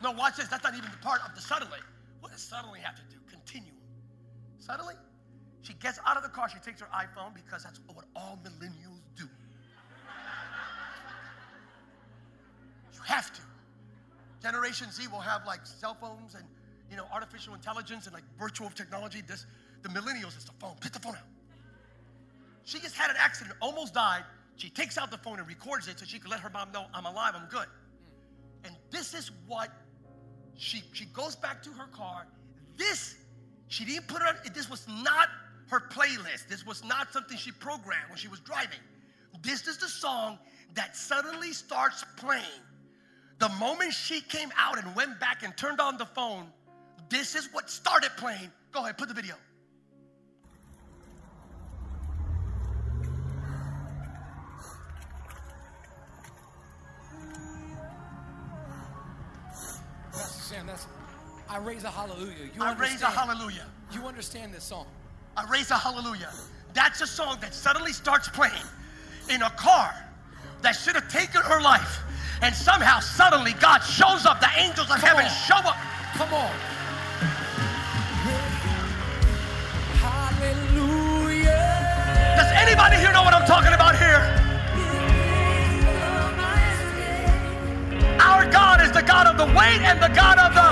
No, 0.03 0.13
watch 0.13 0.37
this. 0.37 0.49
That's 0.49 0.65
not 0.65 0.75
even 0.75 0.91
the 0.91 0.99
part 0.99 1.21
of 1.27 1.35
the 1.35 1.41
suddenly. 1.41 1.79
What 2.21 2.33
does 2.33 2.43
suddenly 2.43 2.81
have 2.81 2.97
to 2.97 3.03
do? 3.11 3.17
Continuum. 3.31 3.77
Suddenly, 4.59 4.95
she 5.63 5.73
gets 5.75 5.99
out 6.07 6.17
of 6.17 6.23
the 6.23 6.29
car. 6.29 6.49
She 6.49 6.59
takes 6.59 6.81
her 6.81 6.89
iPhone 6.95 7.35
because 7.35 7.65
that's 7.65 7.81
what 7.93 8.05
all 8.15 8.39
millennials 8.45 9.01
do. 9.17 9.25
you 12.93 13.01
have 13.05 13.33
to. 13.33 13.41
Generation 14.43 14.91
Z 14.91 15.09
will 15.09 15.21
have 15.21 15.47
like 15.47 15.67
cell 15.67 15.97
phones 15.99 16.35
and 16.35 16.45
you 16.91 16.97
know 16.97 17.07
artificial 17.13 17.55
intelligence 17.55 18.07
and 18.07 18.15
like 18.15 18.25
virtual 18.39 18.69
technology. 18.71 19.23
This 19.27 19.47
the 19.83 19.89
millennials 19.89 20.37
is 20.37 20.45
the 20.45 20.53
phone. 20.59 20.75
Get 20.83 20.93
the 20.93 20.99
phone 20.99 21.15
out. 21.15 21.23
She 22.65 22.79
just 22.79 22.97
had 22.97 23.11
an 23.11 23.17
accident, 23.19 23.57
almost 23.61 23.95
died. 23.95 24.25
She 24.57 24.71
takes 24.71 24.97
out 24.97 25.11
the 25.11 25.19
phone 25.19 25.39
and 25.39 25.49
records 25.49 25.89
it 25.89 25.99
so 25.99 26.07
she 26.07 26.19
can 26.19 26.31
let 26.31 26.41
her 26.41 26.51
mom 26.51 26.73
know 26.73 26.87
I'm 26.95 27.07
alive, 27.07 27.35
I'm 27.37 27.49
good. 27.49 27.67
This 28.95 29.13
is 29.13 29.33
what 29.49 29.71
she 30.57 30.85
she 30.93 31.07
goes 31.07 31.35
back 31.35 31.65
to 31.65 31.71
her 31.71 31.89
car. 31.89 32.29
This 32.77 33.17
she 33.67 33.85
didn't 33.85 34.07
put 34.07 34.23
on. 34.23 34.37
This 34.55 34.71
was 34.71 34.87
not 34.89 35.29
her 35.69 35.81
playlist. 35.81 36.47
This 36.49 36.65
was 36.65 36.85
not 36.85 37.13
something 37.13 37.37
she 37.37 37.51
programmed 37.51 38.09
when 38.09 38.19
she 38.19 38.29
was 38.29 38.39
driving. 38.39 38.79
This 39.43 39.67
is 39.67 39.79
the 39.79 39.89
song 39.89 40.39
that 40.75 40.97
suddenly 40.97 41.53
starts 41.53 42.05
playing. 42.17 42.63
The 43.41 43.49
moment 43.49 43.93
she 43.93 44.21
came 44.21 44.51
out 44.57 44.79
and 44.79 44.95
went 44.95 45.19
back 45.19 45.43
and 45.43 45.57
turned 45.57 45.81
on 45.81 45.99
the 45.99 46.07
phone, 46.07 46.47
this 47.09 47.35
is 47.35 47.49
what 47.53 47.69
started 47.69 48.13
playing. 48.17 48.53
Go 48.71 48.85
ahead, 48.85 48.97
put 48.97 49.09
the 49.09 49.15
video. 49.15 49.35
Sam, 60.45 60.67
that's 60.67 60.87
I 61.49 61.57
raise 61.57 61.85
a 61.85 61.91
hallelujah. 61.91 62.35
You 62.55 62.63
I 62.63 62.75
raise 62.75 63.01
a 63.01 63.07
understand- 63.07 63.15
hallelujah. 63.15 63.65
You 63.93 64.03
understand 64.03 64.53
this 64.53 64.65
song? 64.65 64.87
I 65.39 65.49
raise 65.51 65.71
a 65.71 65.79
hallelujah. 65.79 66.29
That's 66.75 67.01
a 67.01 67.07
song 67.07 67.39
that 67.41 67.55
suddenly 67.55 67.93
starts 67.93 68.29
playing 68.29 68.53
in 69.31 69.41
a 69.41 69.49
car 69.51 69.95
that 70.61 70.73
should 70.73 70.97
have 70.97 71.11
taken 71.11 71.41
her 71.41 71.63
life. 71.63 71.99
And 72.43 72.55
somehow, 72.55 73.01
suddenly, 73.01 73.55
God 73.55 73.79
shows 73.81 74.27
up. 74.27 74.41
The 74.41 74.51
angels 74.59 74.91
of 74.91 75.01
heaven 75.01 75.25
on. 75.25 75.31
show 75.31 75.57
up. 75.57 75.77
Come 76.13 76.35
on. 76.35 76.53
Hallelujah. 80.01 82.35
Does 82.37 82.51
anybody 82.57 82.97
here 82.97 83.13
know 83.13 83.23
what 83.23 83.35
I'm 83.35 83.47
talking 83.47 83.73
about 83.73 83.84
Our 88.45 88.53
God 88.53 88.85
is 88.85 88.93
the 88.93 89.01
God 89.01 89.25
of 89.25 89.41
the 89.41 89.49
wait 89.57 89.81
and 89.81 89.97
the 90.05 90.13
God 90.13 90.37
of 90.37 90.53
the. 90.53 90.69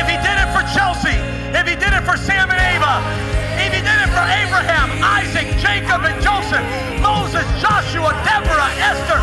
If 0.00 0.08
He 0.08 0.16
did 0.16 0.36
it 0.40 0.48
for 0.48 0.64
Chelsea, 0.72 1.20
if 1.52 1.68
He 1.68 1.76
did 1.76 1.92
it 1.92 2.00
for 2.08 2.16
Sam 2.16 2.48
and 2.48 2.56
Ava, 2.56 3.04
if 3.60 3.68
He 3.68 3.84
did 3.84 4.00
it 4.00 4.08
for 4.16 4.24
Abraham, 4.24 4.96
Isaac, 5.04 5.52
Jacob, 5.60 6.08
and 6.08 6.16
Joseph, 6.24 6.64
Moses, 7.04 7.44
Joshua, 7.60 8.16
Deborah, 8.24 8.72
Esther, 8.80 9.20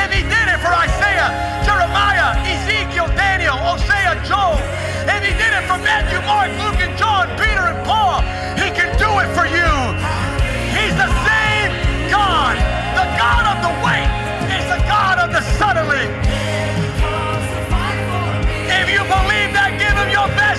if 0.00 0.08
He 0.16 0.24
did 0.24 0.46
it 0.48 0.56
for 0.64 0.72
Isaiah, 0.72 1.28
Jeremiah, 1.68 2.32
Ezekiel, 2.48 3.12
Daniel, 3.20 3.52
Hosea, 3.52 4.16
Joel, 4.24 4.56
if 5.12 5.28
He 5.28 5.36
did 5.36 5.52
it 5.52 5.68
for 5.68 5.76
Matthew, 5.84 6.24
Mark, 6.24 6.48
Luke, 6.56 6.80
and 6.80 6.96
John, 6.96 7.28
Peter, 7.36 7.68
and 7.68 7.84
Paul, 7.84 8.24
He 8.56 8.72
can 8.72 8.96
do 8.96 9.12
it 9.20 9.28
for 9.36 9.44
you. 9.44 9.68
He's 10.72 10.96
the 10.96 11.12
same 11.28 11.68
God. 12.08 12.56
The 12.96 13.04
God 13.20 13.44
of 13.44 13.58
the 13.60 13.84
wait 13.84 14.17
the 15.38 15.44
suddenly. 15.58 16.04
If 18.80 18.86
you 18.90 19.02
believe 19.06 19.50
that, 19.54 19.70
give 19.78 19.94
him 19.94 20.10
your 20.10 20.28
best 20.34 20.57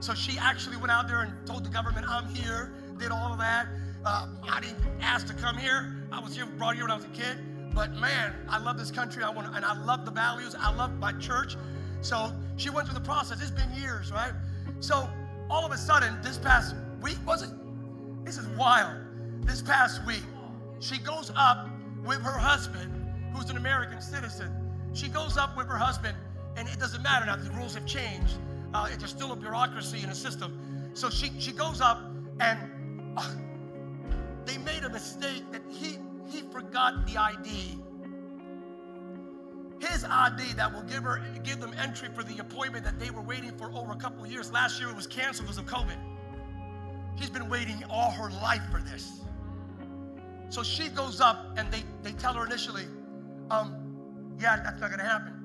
So 0.00 0.14
she 0.14 0.38
actually 0.38 0.76
went 0.76 0.90
out 0.90 1.08
there 1.08 1.22
and 1.22 1.32
told 1.46 1.64
the 1.64 1.70
government, 1.70 2.06
I'm 2.08 2.26
here, 2.34 2.72
did 2.98 3.10
all 3.10 3.32
of 3.32 3.38
that. 3.38 3.66
Uh, 4.04 4.28
I 4.48 4.60
didn't 4.60 4.78
ask 5.00 5.26
to 5.26 5.34
come 5.34 5.56
here. 5.56 5.96
I 6.12 6.20
was 6.20 6.36
here, 6.36 6.46
brought 6.46 6.76
here 6.76 6.84
when 6.84 6.92
I 6.92 6.96
was 6.96 7.04
a 7.04 7.08
kid. 7.08 7.38
But 7.74 7.92
man, 7.94 8.34
I 8.48 8.58
love 8.58 8.78
this 8.78 8.90
country. 8.90 9.22
I 9.22 9.30
want, 9.30 9.54
and 9.54 9.64
I 9.64 9.76
love 9.82 10.04
the 10.04 10.10
values. 10.10 10.54
I 10.58 10.74
love 10.74 10.96
my 10.98 11.12
church. 11.12 11.56
So 12.00 12.32
she 12.56 12.70
went 12.70 12.86
through 12.88 12.98
the 12.98 13.04
process. 13.04 13.40
It's 13.40 13.50
been 13.50 13.72
years, 13.74 14.12
right? 14.12 14.32
So 14.80 15.08
all 15.50 15.64
of 15.64 15.72
a 15.72 15.76
sudden, 15.76 16.18
this 16.22 16.38
past 16.38 16.74
week 17.00 17.18
was 17.26 17.42
it? 17.42 17.50
This 18.24 18.38
is 18.38 18.46
wild. 18.48 18.96
This 19.42 19.62
past 19.62 20.04
week, 20.06 20.22
she 20.80 20.98
goes 20.98 21.30
up 21.36 21.68
with 22.04 22.20
her 22.22 22.38
husband, 22.38 22.92
who's 23.34 23.50
an 23.50 23.56
American 23.56 24.00
citizen. 24.00 24.50
She 24.94 25.08
goes 25.08 25.36
up 25.36 25.56
with 25.56 25.66
her 25.66 25.76
husband, 25.76 26.16
and 26.56 26.68
it 26.68 26.78
doesn't 26.78 27.02
matter 27.02 27.26
now. 27.26 27.36
The 27.36 27.50
rules 27.50 27.74
have 27.74 27.86
changed. 27.86 28.38
Uh, 28.76 29.06
still 29.06 29.32
a 29.32 29.36
bureaucracy 29.36 30.02
in 30.02 30.10
the 30.10 30.14
system. 30.14 30.90
So 30.92 31.08
she, 31.08 31.30
she 31.38 31.50
goes 31.50 31.80
up 31.80 31.98
and 32.40 32.58
uh, 33.16 33.34
they 34.44 34.58
made 34.58 34.84
a 34.84 34.90
mistake 34.90 35.50
that 35.50 35.62
he, 35.70 35.96
he 36.28 36.42
forgot 36.52 37.06
the 37.06 37.16
ID. 37.16 37.78
His 39.80 40.04
ID 40.04 40.52
that 40.56 40.74
will 40.74 40.82
give 40.82 41.04
her 41.04 41.24
give 41.42 41.58
them 41.58 41.72
entry 41.78 42.10
for 42.14 42.22
the 42.22 42.38
appointment 42.38 42.84
that 42.84 42.98
they 42.98 43.10
were 43.10 43.22
waiting 43.22 43.52
for 43.56 43.72
over 43.72 43.92
a 43.92 43.96
couple 43.96 44.22
of 44.22 44.30
years. 44.30 44.52
Last 44.52 44.78
year 44.78 44.90
it 44.90 44.96
was 44.96 45.06
canceled 45.06 45.48
because 45.48 45.58
of 45.58 45.64
COVID. 45.64 45.96
She's 47.18 47.30
been 47.30 47.48
waiting 47.48 47.82
all 47.88 48.10
her 48.10 48.30
life 48.42 48.62
for 48.70 48.82
this. 48.82 49.22
So 50.50 50.62
she 50.62 50.90
goes 50.90 51.22
up 51.22 51.56
and 51.56 51.72
they, 51.72 51.82
they 52.02 52.12
tell 52.12 52.34
her 52.34 52.44
initially, 52.44 52.84
um, 53.50 53.96
yeah, 54.38 54.60
that's 54.62 54.80
not 54.82 54.90
gonna 54.90 55.02
happen. 55.02 55.35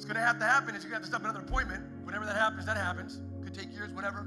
What's 0.00 0.10
gonna 0.10 0.24
have 0.24 0.38
to 0.38 0.46
happen 0.46 0.74
is 0.74 0.82
you're 0.82 0.92
gonna 0.92 1.02
have 1.02 1.02
to 1.02 1.08
stop 1.08 1.20
another 1.24 1.40
appointment. 1.40 1.84
Whenever 2.04 2.24
that 2.24 2.34
happens, 2.34 2.64
that 2.64 2.78
happens. 2.78 3.20
Could 3.44 3.52
take 3.52 3.70
years, 3.70 3.92
whatever. 3.92 4.26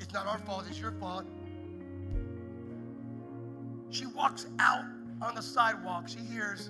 It's 0.00 0.12
not 0.12 0.26
our 0.26 0.36
fault, 0.36 0.66
it's 0.68 0.78
your 0.78 0.92
fault. 0.92 1.24
She 3.88 4.04
walks 4.04 4.44
out 4.58 4.84
on 5.22 5.34
the 5.34 5.40
sidewalk. 5.40 6.08
She 6.08 6.18
hears 6.18 6.68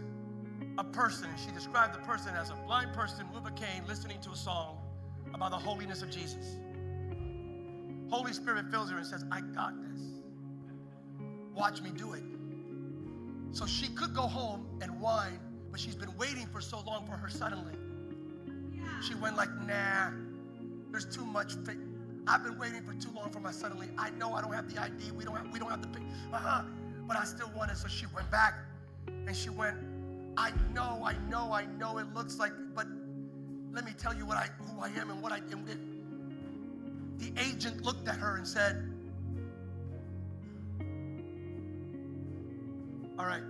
a 0.78 0.84
person, 0.84 1.28
she 1.44 1.50
described 1.50 1.94
the 1.94 2.06
person 2.06 2.32
as 2.36 2.50
a 2.50 2.54
blind 2.64 2.92
person 2.92 3.26
with 3.34 3.44
a 3.44 3.50
cane 3.50 3.82
listening 3.88 4.20
to 4.20 4.30
a 4.30 4.36
song 4.36 4.78
about 5.34 5.50
the 5.50 5.58
holiness 5.58 6.00
of 6.00 6.08
Jesus. 6.08 6.58
Holy 8.08 8.32
Spirit 8.32 8.66
fills 8.70 8.88
her 8.88 8.98
and 8.98 9.06
says, 9.06 9.24
I 9.32 9.40
got 9.40 9.72
this. 9.82 10.00
Watch 11.56 11.82
me 11.82 11.90
do 11.90 12.12
it. 12.12 12.22
So 13.50 13.66
she 13.66 13.88
could 13.88 14.14
go 14.14 14.28
home 14.28 14.64
and 14.80 15.00
whine, 15.00 15.40
but 15.72 15.80
she's 15.80 15.96
been 15.96 16.16
waiting 16.16 16.46
for 16.46 16.60
so 16.60 16.80
long 16.86 17.04
for 17.04 17.16
her 17.16 17.28
suddenly. 17.28 17.72
She 19.02 19.14
went 19.14 19.36
like, 19.36 19.50
nah, 19.66 20.10
there's 20.90 21.06
too 21.06 21.24
much. 21.24 21.54
I've 22.26 22.42
been 22.42 22.58
waiting 22.58 22.82
for 22.82 22.94
too 22.94 23.10
long 23.14 23.30
for 23.30 23.40
my 23.40 23.52
suddenly. 23.52 23.88
I 23.98 24.10
know 24.10 24.32
I 24.32 24.40
don't 24.40 24.52
have 24.52 24.72
the 24.72 24.80
ID. 24.80 25.12
We 25.12 25.24
don't 25.24 25.36
have, 25.36 25.52
we 25.52 25.58
don't 25.58 25.70
have 25.70 25.82
the. 25.82 25.88
Uh-huh. 26.32 26.62
But 27.06 27.16
I 27.16 27.24
still 27.24 27.50
want 27.56 27.70
it. 27.70 27.76
So 27.76 27.88
she 27.88 28.06
went 28.14 28.30
back 28.30 28.54
and 29.06 29.36
she 29.36 29.50
went, 29.50 29.76
I 30.36 30.50
know, 30.74 31.02
I 31.04 31.14
know, 31.30 31.52
I 31.52 31.64
know 31.64 31.98
it 31.98 32.12
looks 32.14 32.38
like, 32.38 32.52
but 32.74 32.86
let 33.72 33.84
me 33.84 33.92
tell 33.96 34.14
you 34.14 34.26
what 34.26 34.36
I 34.36 34.48
who 34.58 34.80
I 34.82 34.88
am 34.88 35.10
and 35.10 35.22
what 35.22 35.32
I 35.32 35.38
am. 35.52 35.64
The 37.18 37.32
agent 37.40 37.82
looked 37.82 38.08
at 38.08 38.16
her 38.16 38.36
and 38.36 38.46
said, 38.46 38.92
All 43.18 43.24
right, 43.24 43.42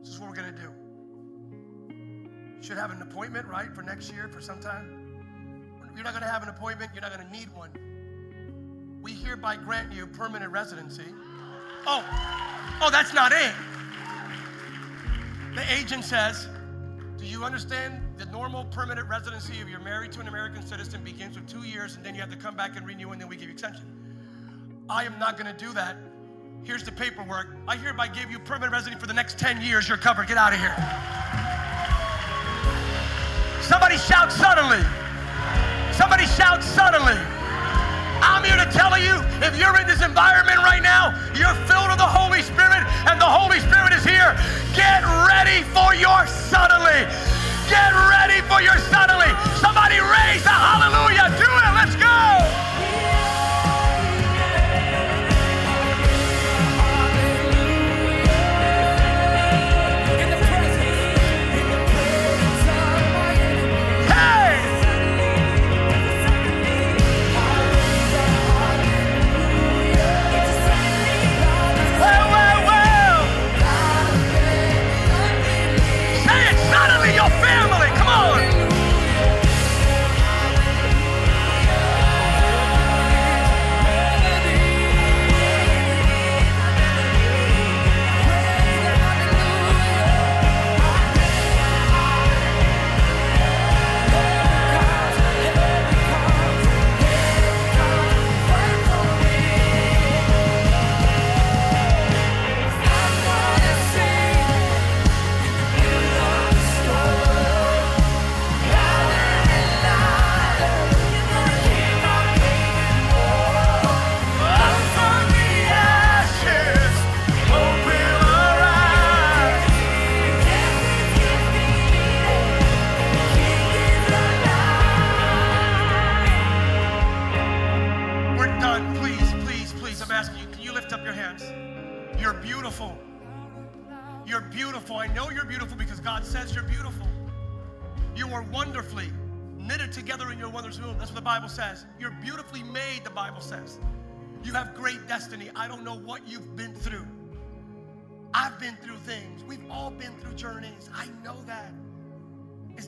this 0.00 0.10
is 0.10 0.20
what 0.20 0.30
we're 0.30 0.36
gonna 0.36 0.52
do. 0.52 0.79
Should 2.60 2.76
have 2.76 2.90
an 2.90 3.00
appointment, 3.02 3.46
right, 3.46 3.74
for 3.74 3.82
next 3.82 4.12
year, 4.12 4.28
for 4.28 4.40
some 4.40 4.60
time. 4.60 5.22
You're 5.94 6.04
not 6.04 6.12
gonna 6.14 6.26
have 6.26 6.42
an 6.42 6.48
appointment, 6.48 6.90
you're 6.94 7.02
not 7.02 7.10
gonna 7.10 7.30
need 7.30 7.48
one. 7.54 7.70
We 9.02 9.12
hereby 9.12 9.56
grant 9.56 9.92
you 9.92 10.06
permanent 10.06 10.52
residency. 10.52 11.06
Oh, 11.86 12.04
oh, 12.82 12.90
that's 12.90 13.14
not 13.14 13.32
it. 13.32 13.52
The 15.54 15.72
agent 15.72 16.04
says, 16.04 16.48
Do 17.16 17.26
you 17.26 17.44
understand 17.44 18.00
the 18.18 18.26
normal 18.26 18.66
permanent 18.66 19.08
residency 19.08 19.54
if 19.60 19.68
you're 19.68 19.80
married 19.80 20.12
to 20.12 20.20
an 20.20 20.28
American 20.28 20.64
citizen 20.64 21.02
begins 21.02 21.36
with 21.36 21.48
two 21.48 21.62
years 21.62 21.96
and 21.96 22.04
then 22.04 22.14
you 22.14 22.20
have 22.20 22.30
to 22.30 22.36
come 22.36 22.54
back 22.54 22.76
and 22.76 22.86
renew 22.86 23.10
and 23.10 23.20
then 23.20 23.28
we 23.28 23.36
give 23.36 23.46
you 23.46 23.52
extension? 23.52 23.84
I 24.88 25.04
am 25.04 25.18
not 25.18 25.38
going 25.38 25.54
to 25.54 25.64
do 25.64 25.72
that. 25.72 25.96
Here's 26.62 26.84
the 26.84 26.92
paperwork. 26.92 27.48
I 27.66 27.76
hereby 27.76 28.08
give 28.08 28.30
you 28.30 28.38
permanent 28.38 28.72
residency 28.72 29.00
for 29.00 29.06
the 29.06 29.14
next 29.14 29.38
10 29.38 29.62
years. 29.62 29.88
You're 29.88 29.96
covered. 29.96 30.28
Get 30.28 30.36
out 30.36 30.52
of 30.52 30.58
here. 30.58 30.74
Somebody 33.70 33.98
shout 33.98 34.32
suddenly. 34.32 34.82
Somebody 35.94 36.26
shout 36.26 36.60
suddenly. 36.60 37.14
I'm 38.18 38.42
here 38.42 38.58
to 38.58 38.68
tell 38.72 38.98
you 38.98 39.22
if 39.46 39.56
you're 39.56 39.78
in 39.78 39.86
this 39.86 40.02
environment 40.02 40.58
right 40.58 40.82
now, 40.82 41.14
you're 41.38 41.54
filled 41.70 41.86
with 41.86 41.98
the 41.98 42.10
Holy 42.18 42.42
Spirit, 42.42 42.82
and 43.06 43.20
the 43.20 43.30
Holy 43.30 43.60
Spirit 43.60 43.92
is 43.92 44.02
here. 44.02 44.34
Get 44.74 45.06
ready 45.22 45.62
for 45.70 45.94
your 45.94 46.26
suddenly. 46.26 47.06
Get 47.70 47.94
ready 48.10 48.42
for 48.50 48.60
your 48.60 48.76
suddenly. 48.90 49.30
Somebody 49.62 50.02
raise 50.02 50.42
a 50.42 50.50
hallelujah. 50.50 51.30
Do 51.38 51.46
it. 51.46 51.70
Let's 51.70 51.94
go. 51.94 52.59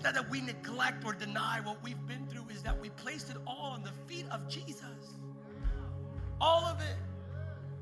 Not 0.02 0.14
that 0.14 0.28
we 0.28 0.40
neglect 0.40 1.04
or 1.04 1.12
deny 1.12 1.60
what 1.62 1.82
we've 1.82 2.06
been 2.06 2.26
through, 2.26 2.46
is 2.52 2.62
that 2.62 2.80
we 2.80 2.90
placed 2.90 3.30
it 3.30 3.36
all 3.46 3.72
on 3.72 3.82
the 3.82 3.92
feet 4.06 4.26
of 4.30 4.48
Jesus. 4.48 5.14
All 6.40 6.64
of 6.64 6.80
it. 6.80 6.96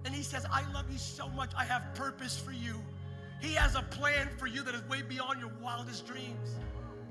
And 0.05 0.15
he 0.15 0.23
says, 0.23 0.45
I 0.51 0.71
love 0.73 0.91
you 0.91 0.99
so 0.99 1.29
much. 1.31 1.51
I 1.57 1.65
have 1.65 1.95
purpose 1.95 2.39
for 2.39 2.53
you. 2.53 2.75
He 3.41 3.55
has 3.55 3.75
a 3.75 3.83
plan 3.83 4.29
for 4.37 4.47
you 4.47 4.63
that 4.63 4.75
is 4.75 4.83
way 4.89 5.03
beyond 5.03 5.41
your 5.41 5.51
wildest 5.63 6.07
dreams. 6.07 6.57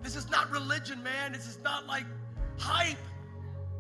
This 0.04 0.16
is 0.16 0.30
not 0.30 0.52
religion, 0.52 1.02
man. 1.04 1.34
This 1.34 1.48
is 1.48 1.58
not 1.64 1.88
like 1.88 2.06
hype. 2.58 2.98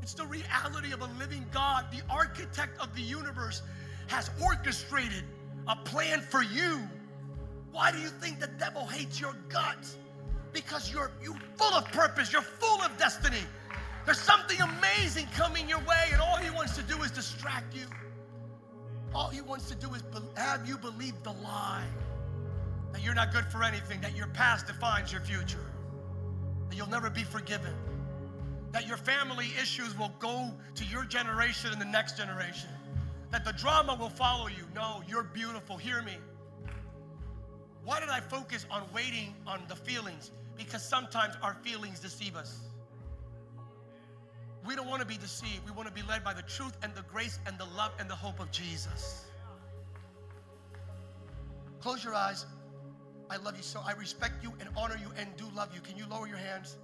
It's 0.01 0.13
the 0.13 0.25
reality 0.25 0.91
of 0.91 1.01
a 1.01 1.09
living 1.19 1.45
God. 1.51 1.86
The 1.91 2.01
architect 2.09 2.80
of 2.82 2.95
the 2.95 3.01
universe 3.01 3.61
has 4.07 4.32
orchestrated 4.43 5.23
a 5.67 5.75
plan 5.75 6.21
for 6.21 6.41
you. 6.41 6.80
Why 7.71 7.91
do 7.91 7.99
you 7.99 8.07
think 8.07 8.39
the 8.39 8.47
devil 8.47 8.88
hates 8.88 9.21
your 9.21 9.36
guts? 9.49 9.97
Because 10.53 10.91
you're 10.91 11.11
you 11.21 11.35
full 11.57 11.73
of 11.73 11.85
purpose, 11.91 12.31
you're 12.33 12.41
full 12.41 12.81
of 12.81 12.97
destiny. 12.97 13.43
There's 14.05 14.19
something 14.19 14.59
amazing 14.59 15.27
coming 15.35 15.69
your 15.69 15.79
way, 15.79 16.09
and 16.11 16.21
all 16.21 16.37
he 16.37 16.49
wants 16.49 16.75
to 16.77 16.83
do 16.83 17.01
is 17.03 17.11
distract 17.11 17.75
you. 17.75 17.85
All 19.13 19.29
he 19.29 19.41
wants 19.41 19.69
to 19.69 19.75
do 19.75 19.93
is 19.93 20.01
be- 20.01 20.19
have 20.35 20.67
you 20.67 20.77
believe 20.77 21.13
the 21.23 21.33
lie 21.33 21.85
that 22.91 23.03
you're 23.03 23.13
not 23.13 23.31
good 23.31 23.45
for 23.45 23.63
anything, 23.63 24.01
that 24.01 24.15
your 24.15 24.27
past 24.27 24.67
defines 24.67 25.11
your 25.11 25.21
future, 25.21 25.65
that 26.69 26.75
you'll 26.75 26.89
never 26.89 27.09
be 27.09 27.23
forgiven, 27.23 27.73
that 28.71 28.87
your 28.87 28.97
family 28.97 29.47
issues 29.61 29.97
will 29.97 30.11
go 30.19 30.51
to 30.75 30.85
your 30.85 31.03
generation 31.03 31.71
and 31.71 31.81
the 31.81 31.85
next 31.85 32.17
generation, 32.17 32.69
that 33.31 33.45
the 33.45 33.53
drama 33.53 33.95
will 33.95 34.09
follow 34.09 34.47
you. 34.47 34.63
No, 34.73 35.03
you're 35.07 35.23
beautiful. 35.23 35.77
Hear 35.77 36.01
me. 36.01 36.17
Why 37.84 37.99
did 37.99 38.09
I 38.09 38.19
focus 38.19 38.65
on 38.69 38.84
waiting 38.93 39.34
on 39.47 39.61
the 39.67 39.75
feelings? 39.75 40.32
Because 40.57 40.84
sometimes 40.84 41.36
our 41.41 41.55
feelings 41.63 41.99
deceive 41.99 42.36
us. 42.36 42.59
We 44.65 44.75
don't 44.75 44.88
want 44.88 45.01
to 45.01 45.07
be 45.07 45.17
deceived. 45.17 45.65
We 45.65 45.71
want 45.71 45.88
to 45.88 45.93
be 45.93 46.07
led 46.07 46.23
by 46.23 46.34
the 46.34 46.41
truth 46.41 46.75
and 46.84 46.93
the 46.93 47.03
grace 47.03 47.39
and 47.45 47.57
the 47.57 47.65
love 47.77 47.91
and 47.99 48.09
the 48.09 48.15
hope 48.15 48.39
of 48.39 48.51
Jesus. 48.51 49.25
Close 51.80 52.03
your 52.03 52.13
eyes. 52.13 52.45
I 53.30 53.38
love 53.38 53.55
you 53.55 53.63
so. 53.63 53.82
I 53.86 53.93
respect 53.93 54.43
you 54.43 54.51
and 54.59 54.69
honor 54.75 54.97
you 55.01 55.11
and 55.17 55.30
do 55.38 55.45
love 55.55 55.69
you. 55.73 55.82
Can 55.82 55.97
you 55.97 56.05
lower 56.09 56.27
your 56.27 56.38
hands? 56.38 56.77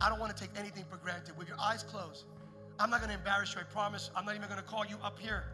I 0.00 0.08
don't 0.08 0.20
want 0.20 0.36
to 0.36 0.40
take 0.40 0.50
anything 0.58 0.84
for 0.90 0.96
granted. 0.96 1.38
With 1.38 1.48
your 1.48 1.58
eyes 1.58 1.82
closed, 1.82 2.24
I'm 2.78 2.90
not 2.90 3.00
going 3.00 3.10
to 3.10 3.16
embarrass 3.16 3.54
you. 3.54 3.60
I 3.60 3.64
promise. 3.64 4.10
I'm 4.14 4.26
not 4.26 4.34
even 4.34 4.48
going 4.48 4.60
to 4.60 4.66
call 4.66 4.84
you 4.84 4.96
up 5.02 5.18
here. 5.18 5.44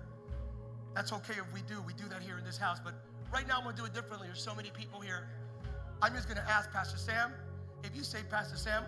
That's 0.95 1.13
okay 1.13 1.35
if 1.35 1.53
we 1.53 1.61
do. 1.69 1.83
We 1.87 1.93
do 1.93 2.09
that 2.09 2.23
here 2.23 2.39
in 2.39 2.45
this 2.45 2.57
house. 2.57 2.79
But 2.83 2.95
right 3.33 3.47
now, 3.47 3.59
I'm 3.59 3.65
going 3.65 3.77
to 3.77 3.83
do 3.83 3.87
it 3.87 3.95
differently. 3.95 4.29
There's 4.29 4.43
so 4.43 4.55
many 4.55 4.71
people 4.71 5.01
here. 5.01 5.29
I'm 6.01 6.15
just 6.15 6.29
going 6.29 6.39
to 6.39 6.51
ask 6.51 6.71
Pastor 6.73 6.99
Sam. 6.99 7.33
If 7.85 7.95
you 7.95 8.03
say, 8.03 8.19
Pastor 8.31 8.57
Sam, 8.57 8.85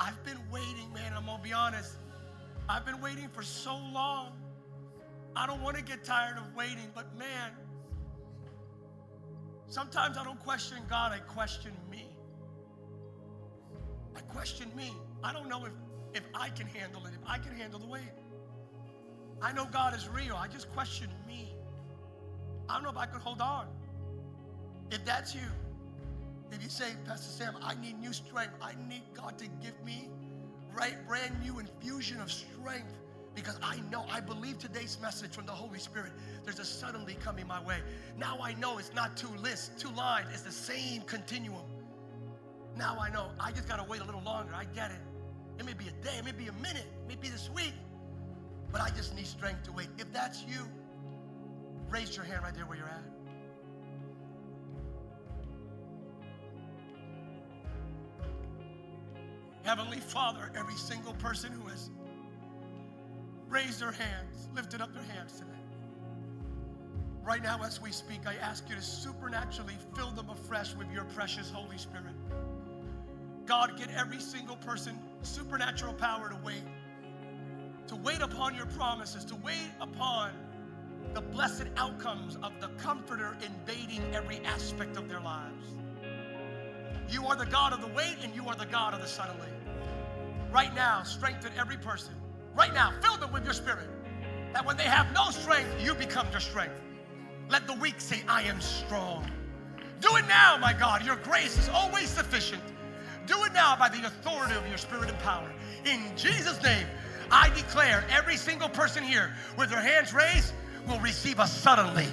I've 0.00 0.22
been 0.24 0.38
waiting, 0.50 0.92
man. 0.92 1.12
I'm 1.14 1.26
going 1.26 1.38
to 1.38 1.42
be 1.42 1.52
honest. 1.52 1.96
I've 2.68 2.84
been 2.84 3.00
waiting 3.00 3.28
for 3.28 3.42
so 3.42 3.76
long. 3.92 4.32
I 5.36 5.46
don't 5.46 5.62
want 5.62 5.76
to 5.76 5.82
get 5.82 6.02
tired 6.02 6.38
of 6.38 6.54
waiting, 6.56 6.90
but 6.94 7.16
man, 7.18 7.52
sometimes 9.68 10.16
I 10.16 10.24
don't 10.24 10.40
question 10.40 10.78
God, 10.88 11.12
I 11.12 11.18
question 11.18 11.72
me. 11.90 12.06
I 14.16 14.20
question 14.20 14.70
me. 14.74 14.92
I 15.22 15.32
don't 15.32 15.48
know 15.48 15.66
if, 15.66 15.72
if 16.14 16.22
I 16.34 16.48
can 16.48 16.66
handle 16.66 17.04
it, 17.06 17.12
if 17.12 17.28
I 17.28 17.38
can 17.38 17.54
handle 17.54 17.78
the 17.78 17.86
weight. 17.86 18.02
I 19.42 19.52
know 19.52 19.66
God 19.66 19.94
is 19.94 20.08
real. 20.08 20.34
I 20.36 20.48
just 20.48 20.72
question 20.72 21.10
me. 21.26 21.55
I 22.68 22.74
don't 22.74 22.82
know 22.82 22.90
if 22.90 22.96
I 22.96 23.06
could 23.06 23.20
hold 23.20 23.40
on. 23.40 23.66
If 24.90 25.04
that's 25.04 25.34
you, 25.34 25.48
if 26.52 26.62
you 26.62 26.68
say, 26.68 26.92
Pastor 27.04 27.30
Sam, 27.30 27.56
I 27.62 27.74
need 27.74 27.98
new 27.98 28.12
strength, 28.12 28.54
I 28.62 28.72
need 28.88 29.02
God 29.14 29.36
to 29.38 29.46
give 29.62 29.74
me 29.84 30.08
right 30.72 30.94
brand 31.06 31.40
new 31.42 31.58
infusion 31.58 32.20
of 32.20 32.30
strength 32.30 32.92
because 33.34 33.58
I 33.62 33.78
know, 33.90 34.06
I 34.10 34.20
believe 34.20 34.58
today's 34.58 34.98
message 35.00 35.32
from 35.32 35.44
the 35.44 35.52
Holy 35.52 35.78
Spirit, 35.78 36.12
there's 36.44 36.58
a 36.58 36.64
suddenly 36.64 37.14
coming 37.14 37.46
my 37.46 37.62
way. 37.62 37.78
Now 38.16 38.38
I 38.42 38.54
know 38.54 38.78
it's 38.78 38.94
not 38.94 39.16
two 39.16 39.28
lists, 39.42 39.70
two 39.80 39.94
lines, 39.94 40.28
it's 40.32 40.42
the 40.42 40.52
same 40.52 41.02
continuum. 41.02 41.64
Now 42.76 42.96
I 42.98 43.10
know, 43.10 43.30
I 43.38 43.52
just 43.52 43.68
got 43.68 43.76
to 43.76 43.84
wait 43.84 44.00
a 44.00 44.04
little 44.04 44.22
longer. 44.22 44.52
I 44.54 44.64
get 44.64 44.90
it. 44.90 45.00
It 45.58 45.66
may 45.66 45.74
be 45.74 45.86
a 45.88 46.04
day, 46.04 46.18
it 46.18 46.24
may 46.24 46.32
be 46.32 46.48
a 46.48 46.52
minute, 46.54 46.86
it 47.02 47.08
may 47.08 47.16
be 47.16 47.28
this 47.28 47.50
week, 47.50 47.74
but 48.72 48.80
I 48.80 48.90
just 48.90 49.14
need 49.14 49.26
strength 49.26 49.64
to 49.64 49.72
wait. 49.72 49.88
If 49.98 50.12
that's 50.12 50.44
you, 50.44 50.66
raise 51.90 52.16
your 52.16 52.24
hand 52.24 52.42
right 52.42 52.54
there 52.54 52.64
where 52.64 52.78
you're 52.78 52.86
at. 52.86 53.02
Heavenly 59.62 59.98
Father, 59.98 60.50
every 60.56 60.76
single 60.76 61.14
person 61.14 61.50
who 61.50 61.68
has 61.68 61.90
raised 63.48 63.80
their 63.80 63.92
hands, 63.92 64.48
lifted 64.54 64.80
up 64.80 64.92
their 64.94 65.02
hands 65.02 65.32
today. 65.32 65.50
Right 67.24 67.42
now, 67.42 67.60
as 67.64 67.82
we 67.82 67.90
speak, 67.90 68.20
I 68.26 68.36
ask 68.36 68.68
you 68.68 68.76
to 68.76 68.82
supernaturally 68.82 69.74
fill 69.96 70.10
them 70.12 70.30
afresh 70.30 70.76
with 70.76 70.90
your 70.92 71.02
precious 71.04 71.50
Holy 71.50 71.78
Spirit. 71.78 72.14
God, 73.44 73.76
get 73.76 73.90
every 73.90 74.20
single 74.20 74.56
person 74.56 74.98
supernatural 75.22 75.94
power 75.94 76.28
to 76.28 76.36
wait, 76.44 76.62
to 77.88 77.96
wait 77.96 78.20
upon 78.20 78.54
your 78.54 78.66
promises, 78.66 79.24
to 79.24 79.34
wait 79.36 79.70
upon 79.80 80.30
the 81.14 81.20
blessed 81.20 81.66
outcomes 81.76 82.36
of 82.42 82.52
the 82.60 82.68
Comforter 82.78 83.36
invading 83.44 84.02
every 84.14 84.38
aspect 84.44 84.96
of 84.96 85.08
their 85.08 85.20
lives. 85.20 85.66
You 87.08 87.26
are 87.26 87.36
the 87.36 87.46
God 87.46 87.72
of 87.72 87.80
the 87.80 87.88
wait 87.88 88.16
and 88.22 88.34
you 88.34 88.46
are 88.48 88.56
the 88.56 88.66
God 88.66 88.94
of 88.94 89.00
the 89.00 89.06
suddenly. 89.06 89.48
Right 90.52 90.74
now, 90.74 91.02
strengthen 91.02 91.52
every 91.58 91.76
person. 91.76 92.14
Right 92.54 92.72
now, 92.72 92.92
fill 93.02 93.16
them 93.16 93.32
with 93.32 93.44
your 93.44 93.54
spirit. 93.54 93.88
That 94.52 94.64
when 94.64 94.76
they 94.76 94.84
have 94.84 95.12
no 95.12 95.30
strength, 95.30 95.68
you 95.80 95.94
become 95.94 96.26
their 96.30 96.40
strength. 96.40 96.74
Let 97.48 97.66
the 97.66 97.74
weak 97.74 98.00
say, 98.00 98.22
I 98.28 98.42
am 98.42 98.60
strong. 98.60 99.30
Do 100.00 100.16
it 100.16 100.26
now, 100.28 100.56
my 100.58 100.72
God. 100.72 101.04
Your 101.04 101.16
grace 101.16 101.58
is 101.58 101.68
always 101.68 102.08
sufficient. 102.08 102.62
Do 103.26 103.44
it 103.44 103.52
now 103.52 103.76
by 103.76 103.88
the 103.88 104.06
authority 104.06 104.54
of 104.54 104.66
your 104.68 104.78
spirit 104.78 105.08
and 105.08 105.18
power. 105.20 105.50
In 105.84 106.00
Jesus' 106.16 106.62
name, 106.62 106.86
I 107.30 107.50
declare 107.50 108.04
every 108.10 108.36
single 108.36 108.68
person 108.68 109.02
here 109.02 109.34
with 109.56 109.70
their 109.70 109.80
hands 109.80 110.12
raised 110.12 110.52
will 110.86 111.00
receive 111.00 111.40
us 111.40 111.56
suddenly 111.56 112.06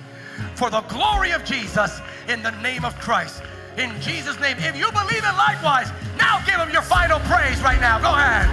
for 0.55 0.69
the 0.69 0.82
glory 0.82 1.32
of 1.32 1.43
Jesus 1.45 2.01
in 2.28 2.41
the 2.41 2.51
name 2.61 2.86
of 2.86 2.97
Christ. 2.99 3.43
In 3.78 3.99
Jesus' 4.01 4.39
name. 4.39 4.57
If 4.59 4.76
you 4.76 4.91
believe 4.91 5.24
it 5.24 5.38
likewise, 5.38 5.89
now 6.17 6.43
give 6.45 6.55
him 6.55 6.69
your 6.71 6.82
final 6.82 7.19
praise 7.21 7.59
right 7.61 7.82
now. 7.82 7.99
Go 7.99 8.13
ahead. 8.13 8.49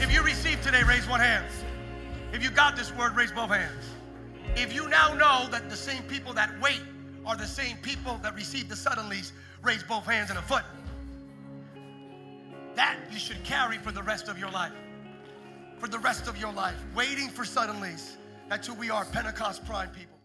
If 0.00 0.12
you 0.12 0.22
received 0.22 0.62
today, 0.62 0.82
raise 0.84 1.08
one 1.08 1.20
hand. 1.20 1.44
If 2.32 2.42
you 2.42 2.50
got 2.50 2.76
this 2.76 2.92
word, 2.94 3.16
raise 3.16 3.32
both 3.32 3.50
hands. 3.50 3.84
If 4.54 4.72
you 4.72 4.88
now 4.88 5.12
know 5.14 5.48
that 5.50 5.68
the 5.68 5.76
same 5.76 6.02
people 6.04 6.32
that 6.34 6.50
wait 6.60 6.80
are 7.26 7.36
the 7.36 7.46
same 7.46 7.76
people 7.78 8.18
that 8.22 8.34
receive 8.34 8.68
the 8.68 8.74
suddenlies, 8.74 9.32
raise 9.62 9.82
both 9.82 10.06
hands 10.06 10.30
and 10.30 10.38
a 10.38 10.42
foot. 10.42 10.62
That 12.76 12.96
you 13.10 13.18
should 13.18 13.42
carry 13.42 13.78
for 13.78 13.90
the 13.90 14.02
rest 14.02 14.28
of 14.28 14.38
your 14.38 14.50
life. 14.50 14.72
For 15.78 15.88
the 15.88 15.98
rest 15.98 16.28
of 16.28 16.38
your 16.38 16.52
life, 16.52 16.76
waiting 16.94 17.28
for 17.28 17.42
suddenlies. 17.42 18.16
That's 18.48 18.66
who 18.66 18.74
we 18.74 18.90
are, 18.90 19.04
Pentecost 19.04 19.66
Prime 19.66 19.90
people. 19.90 20.15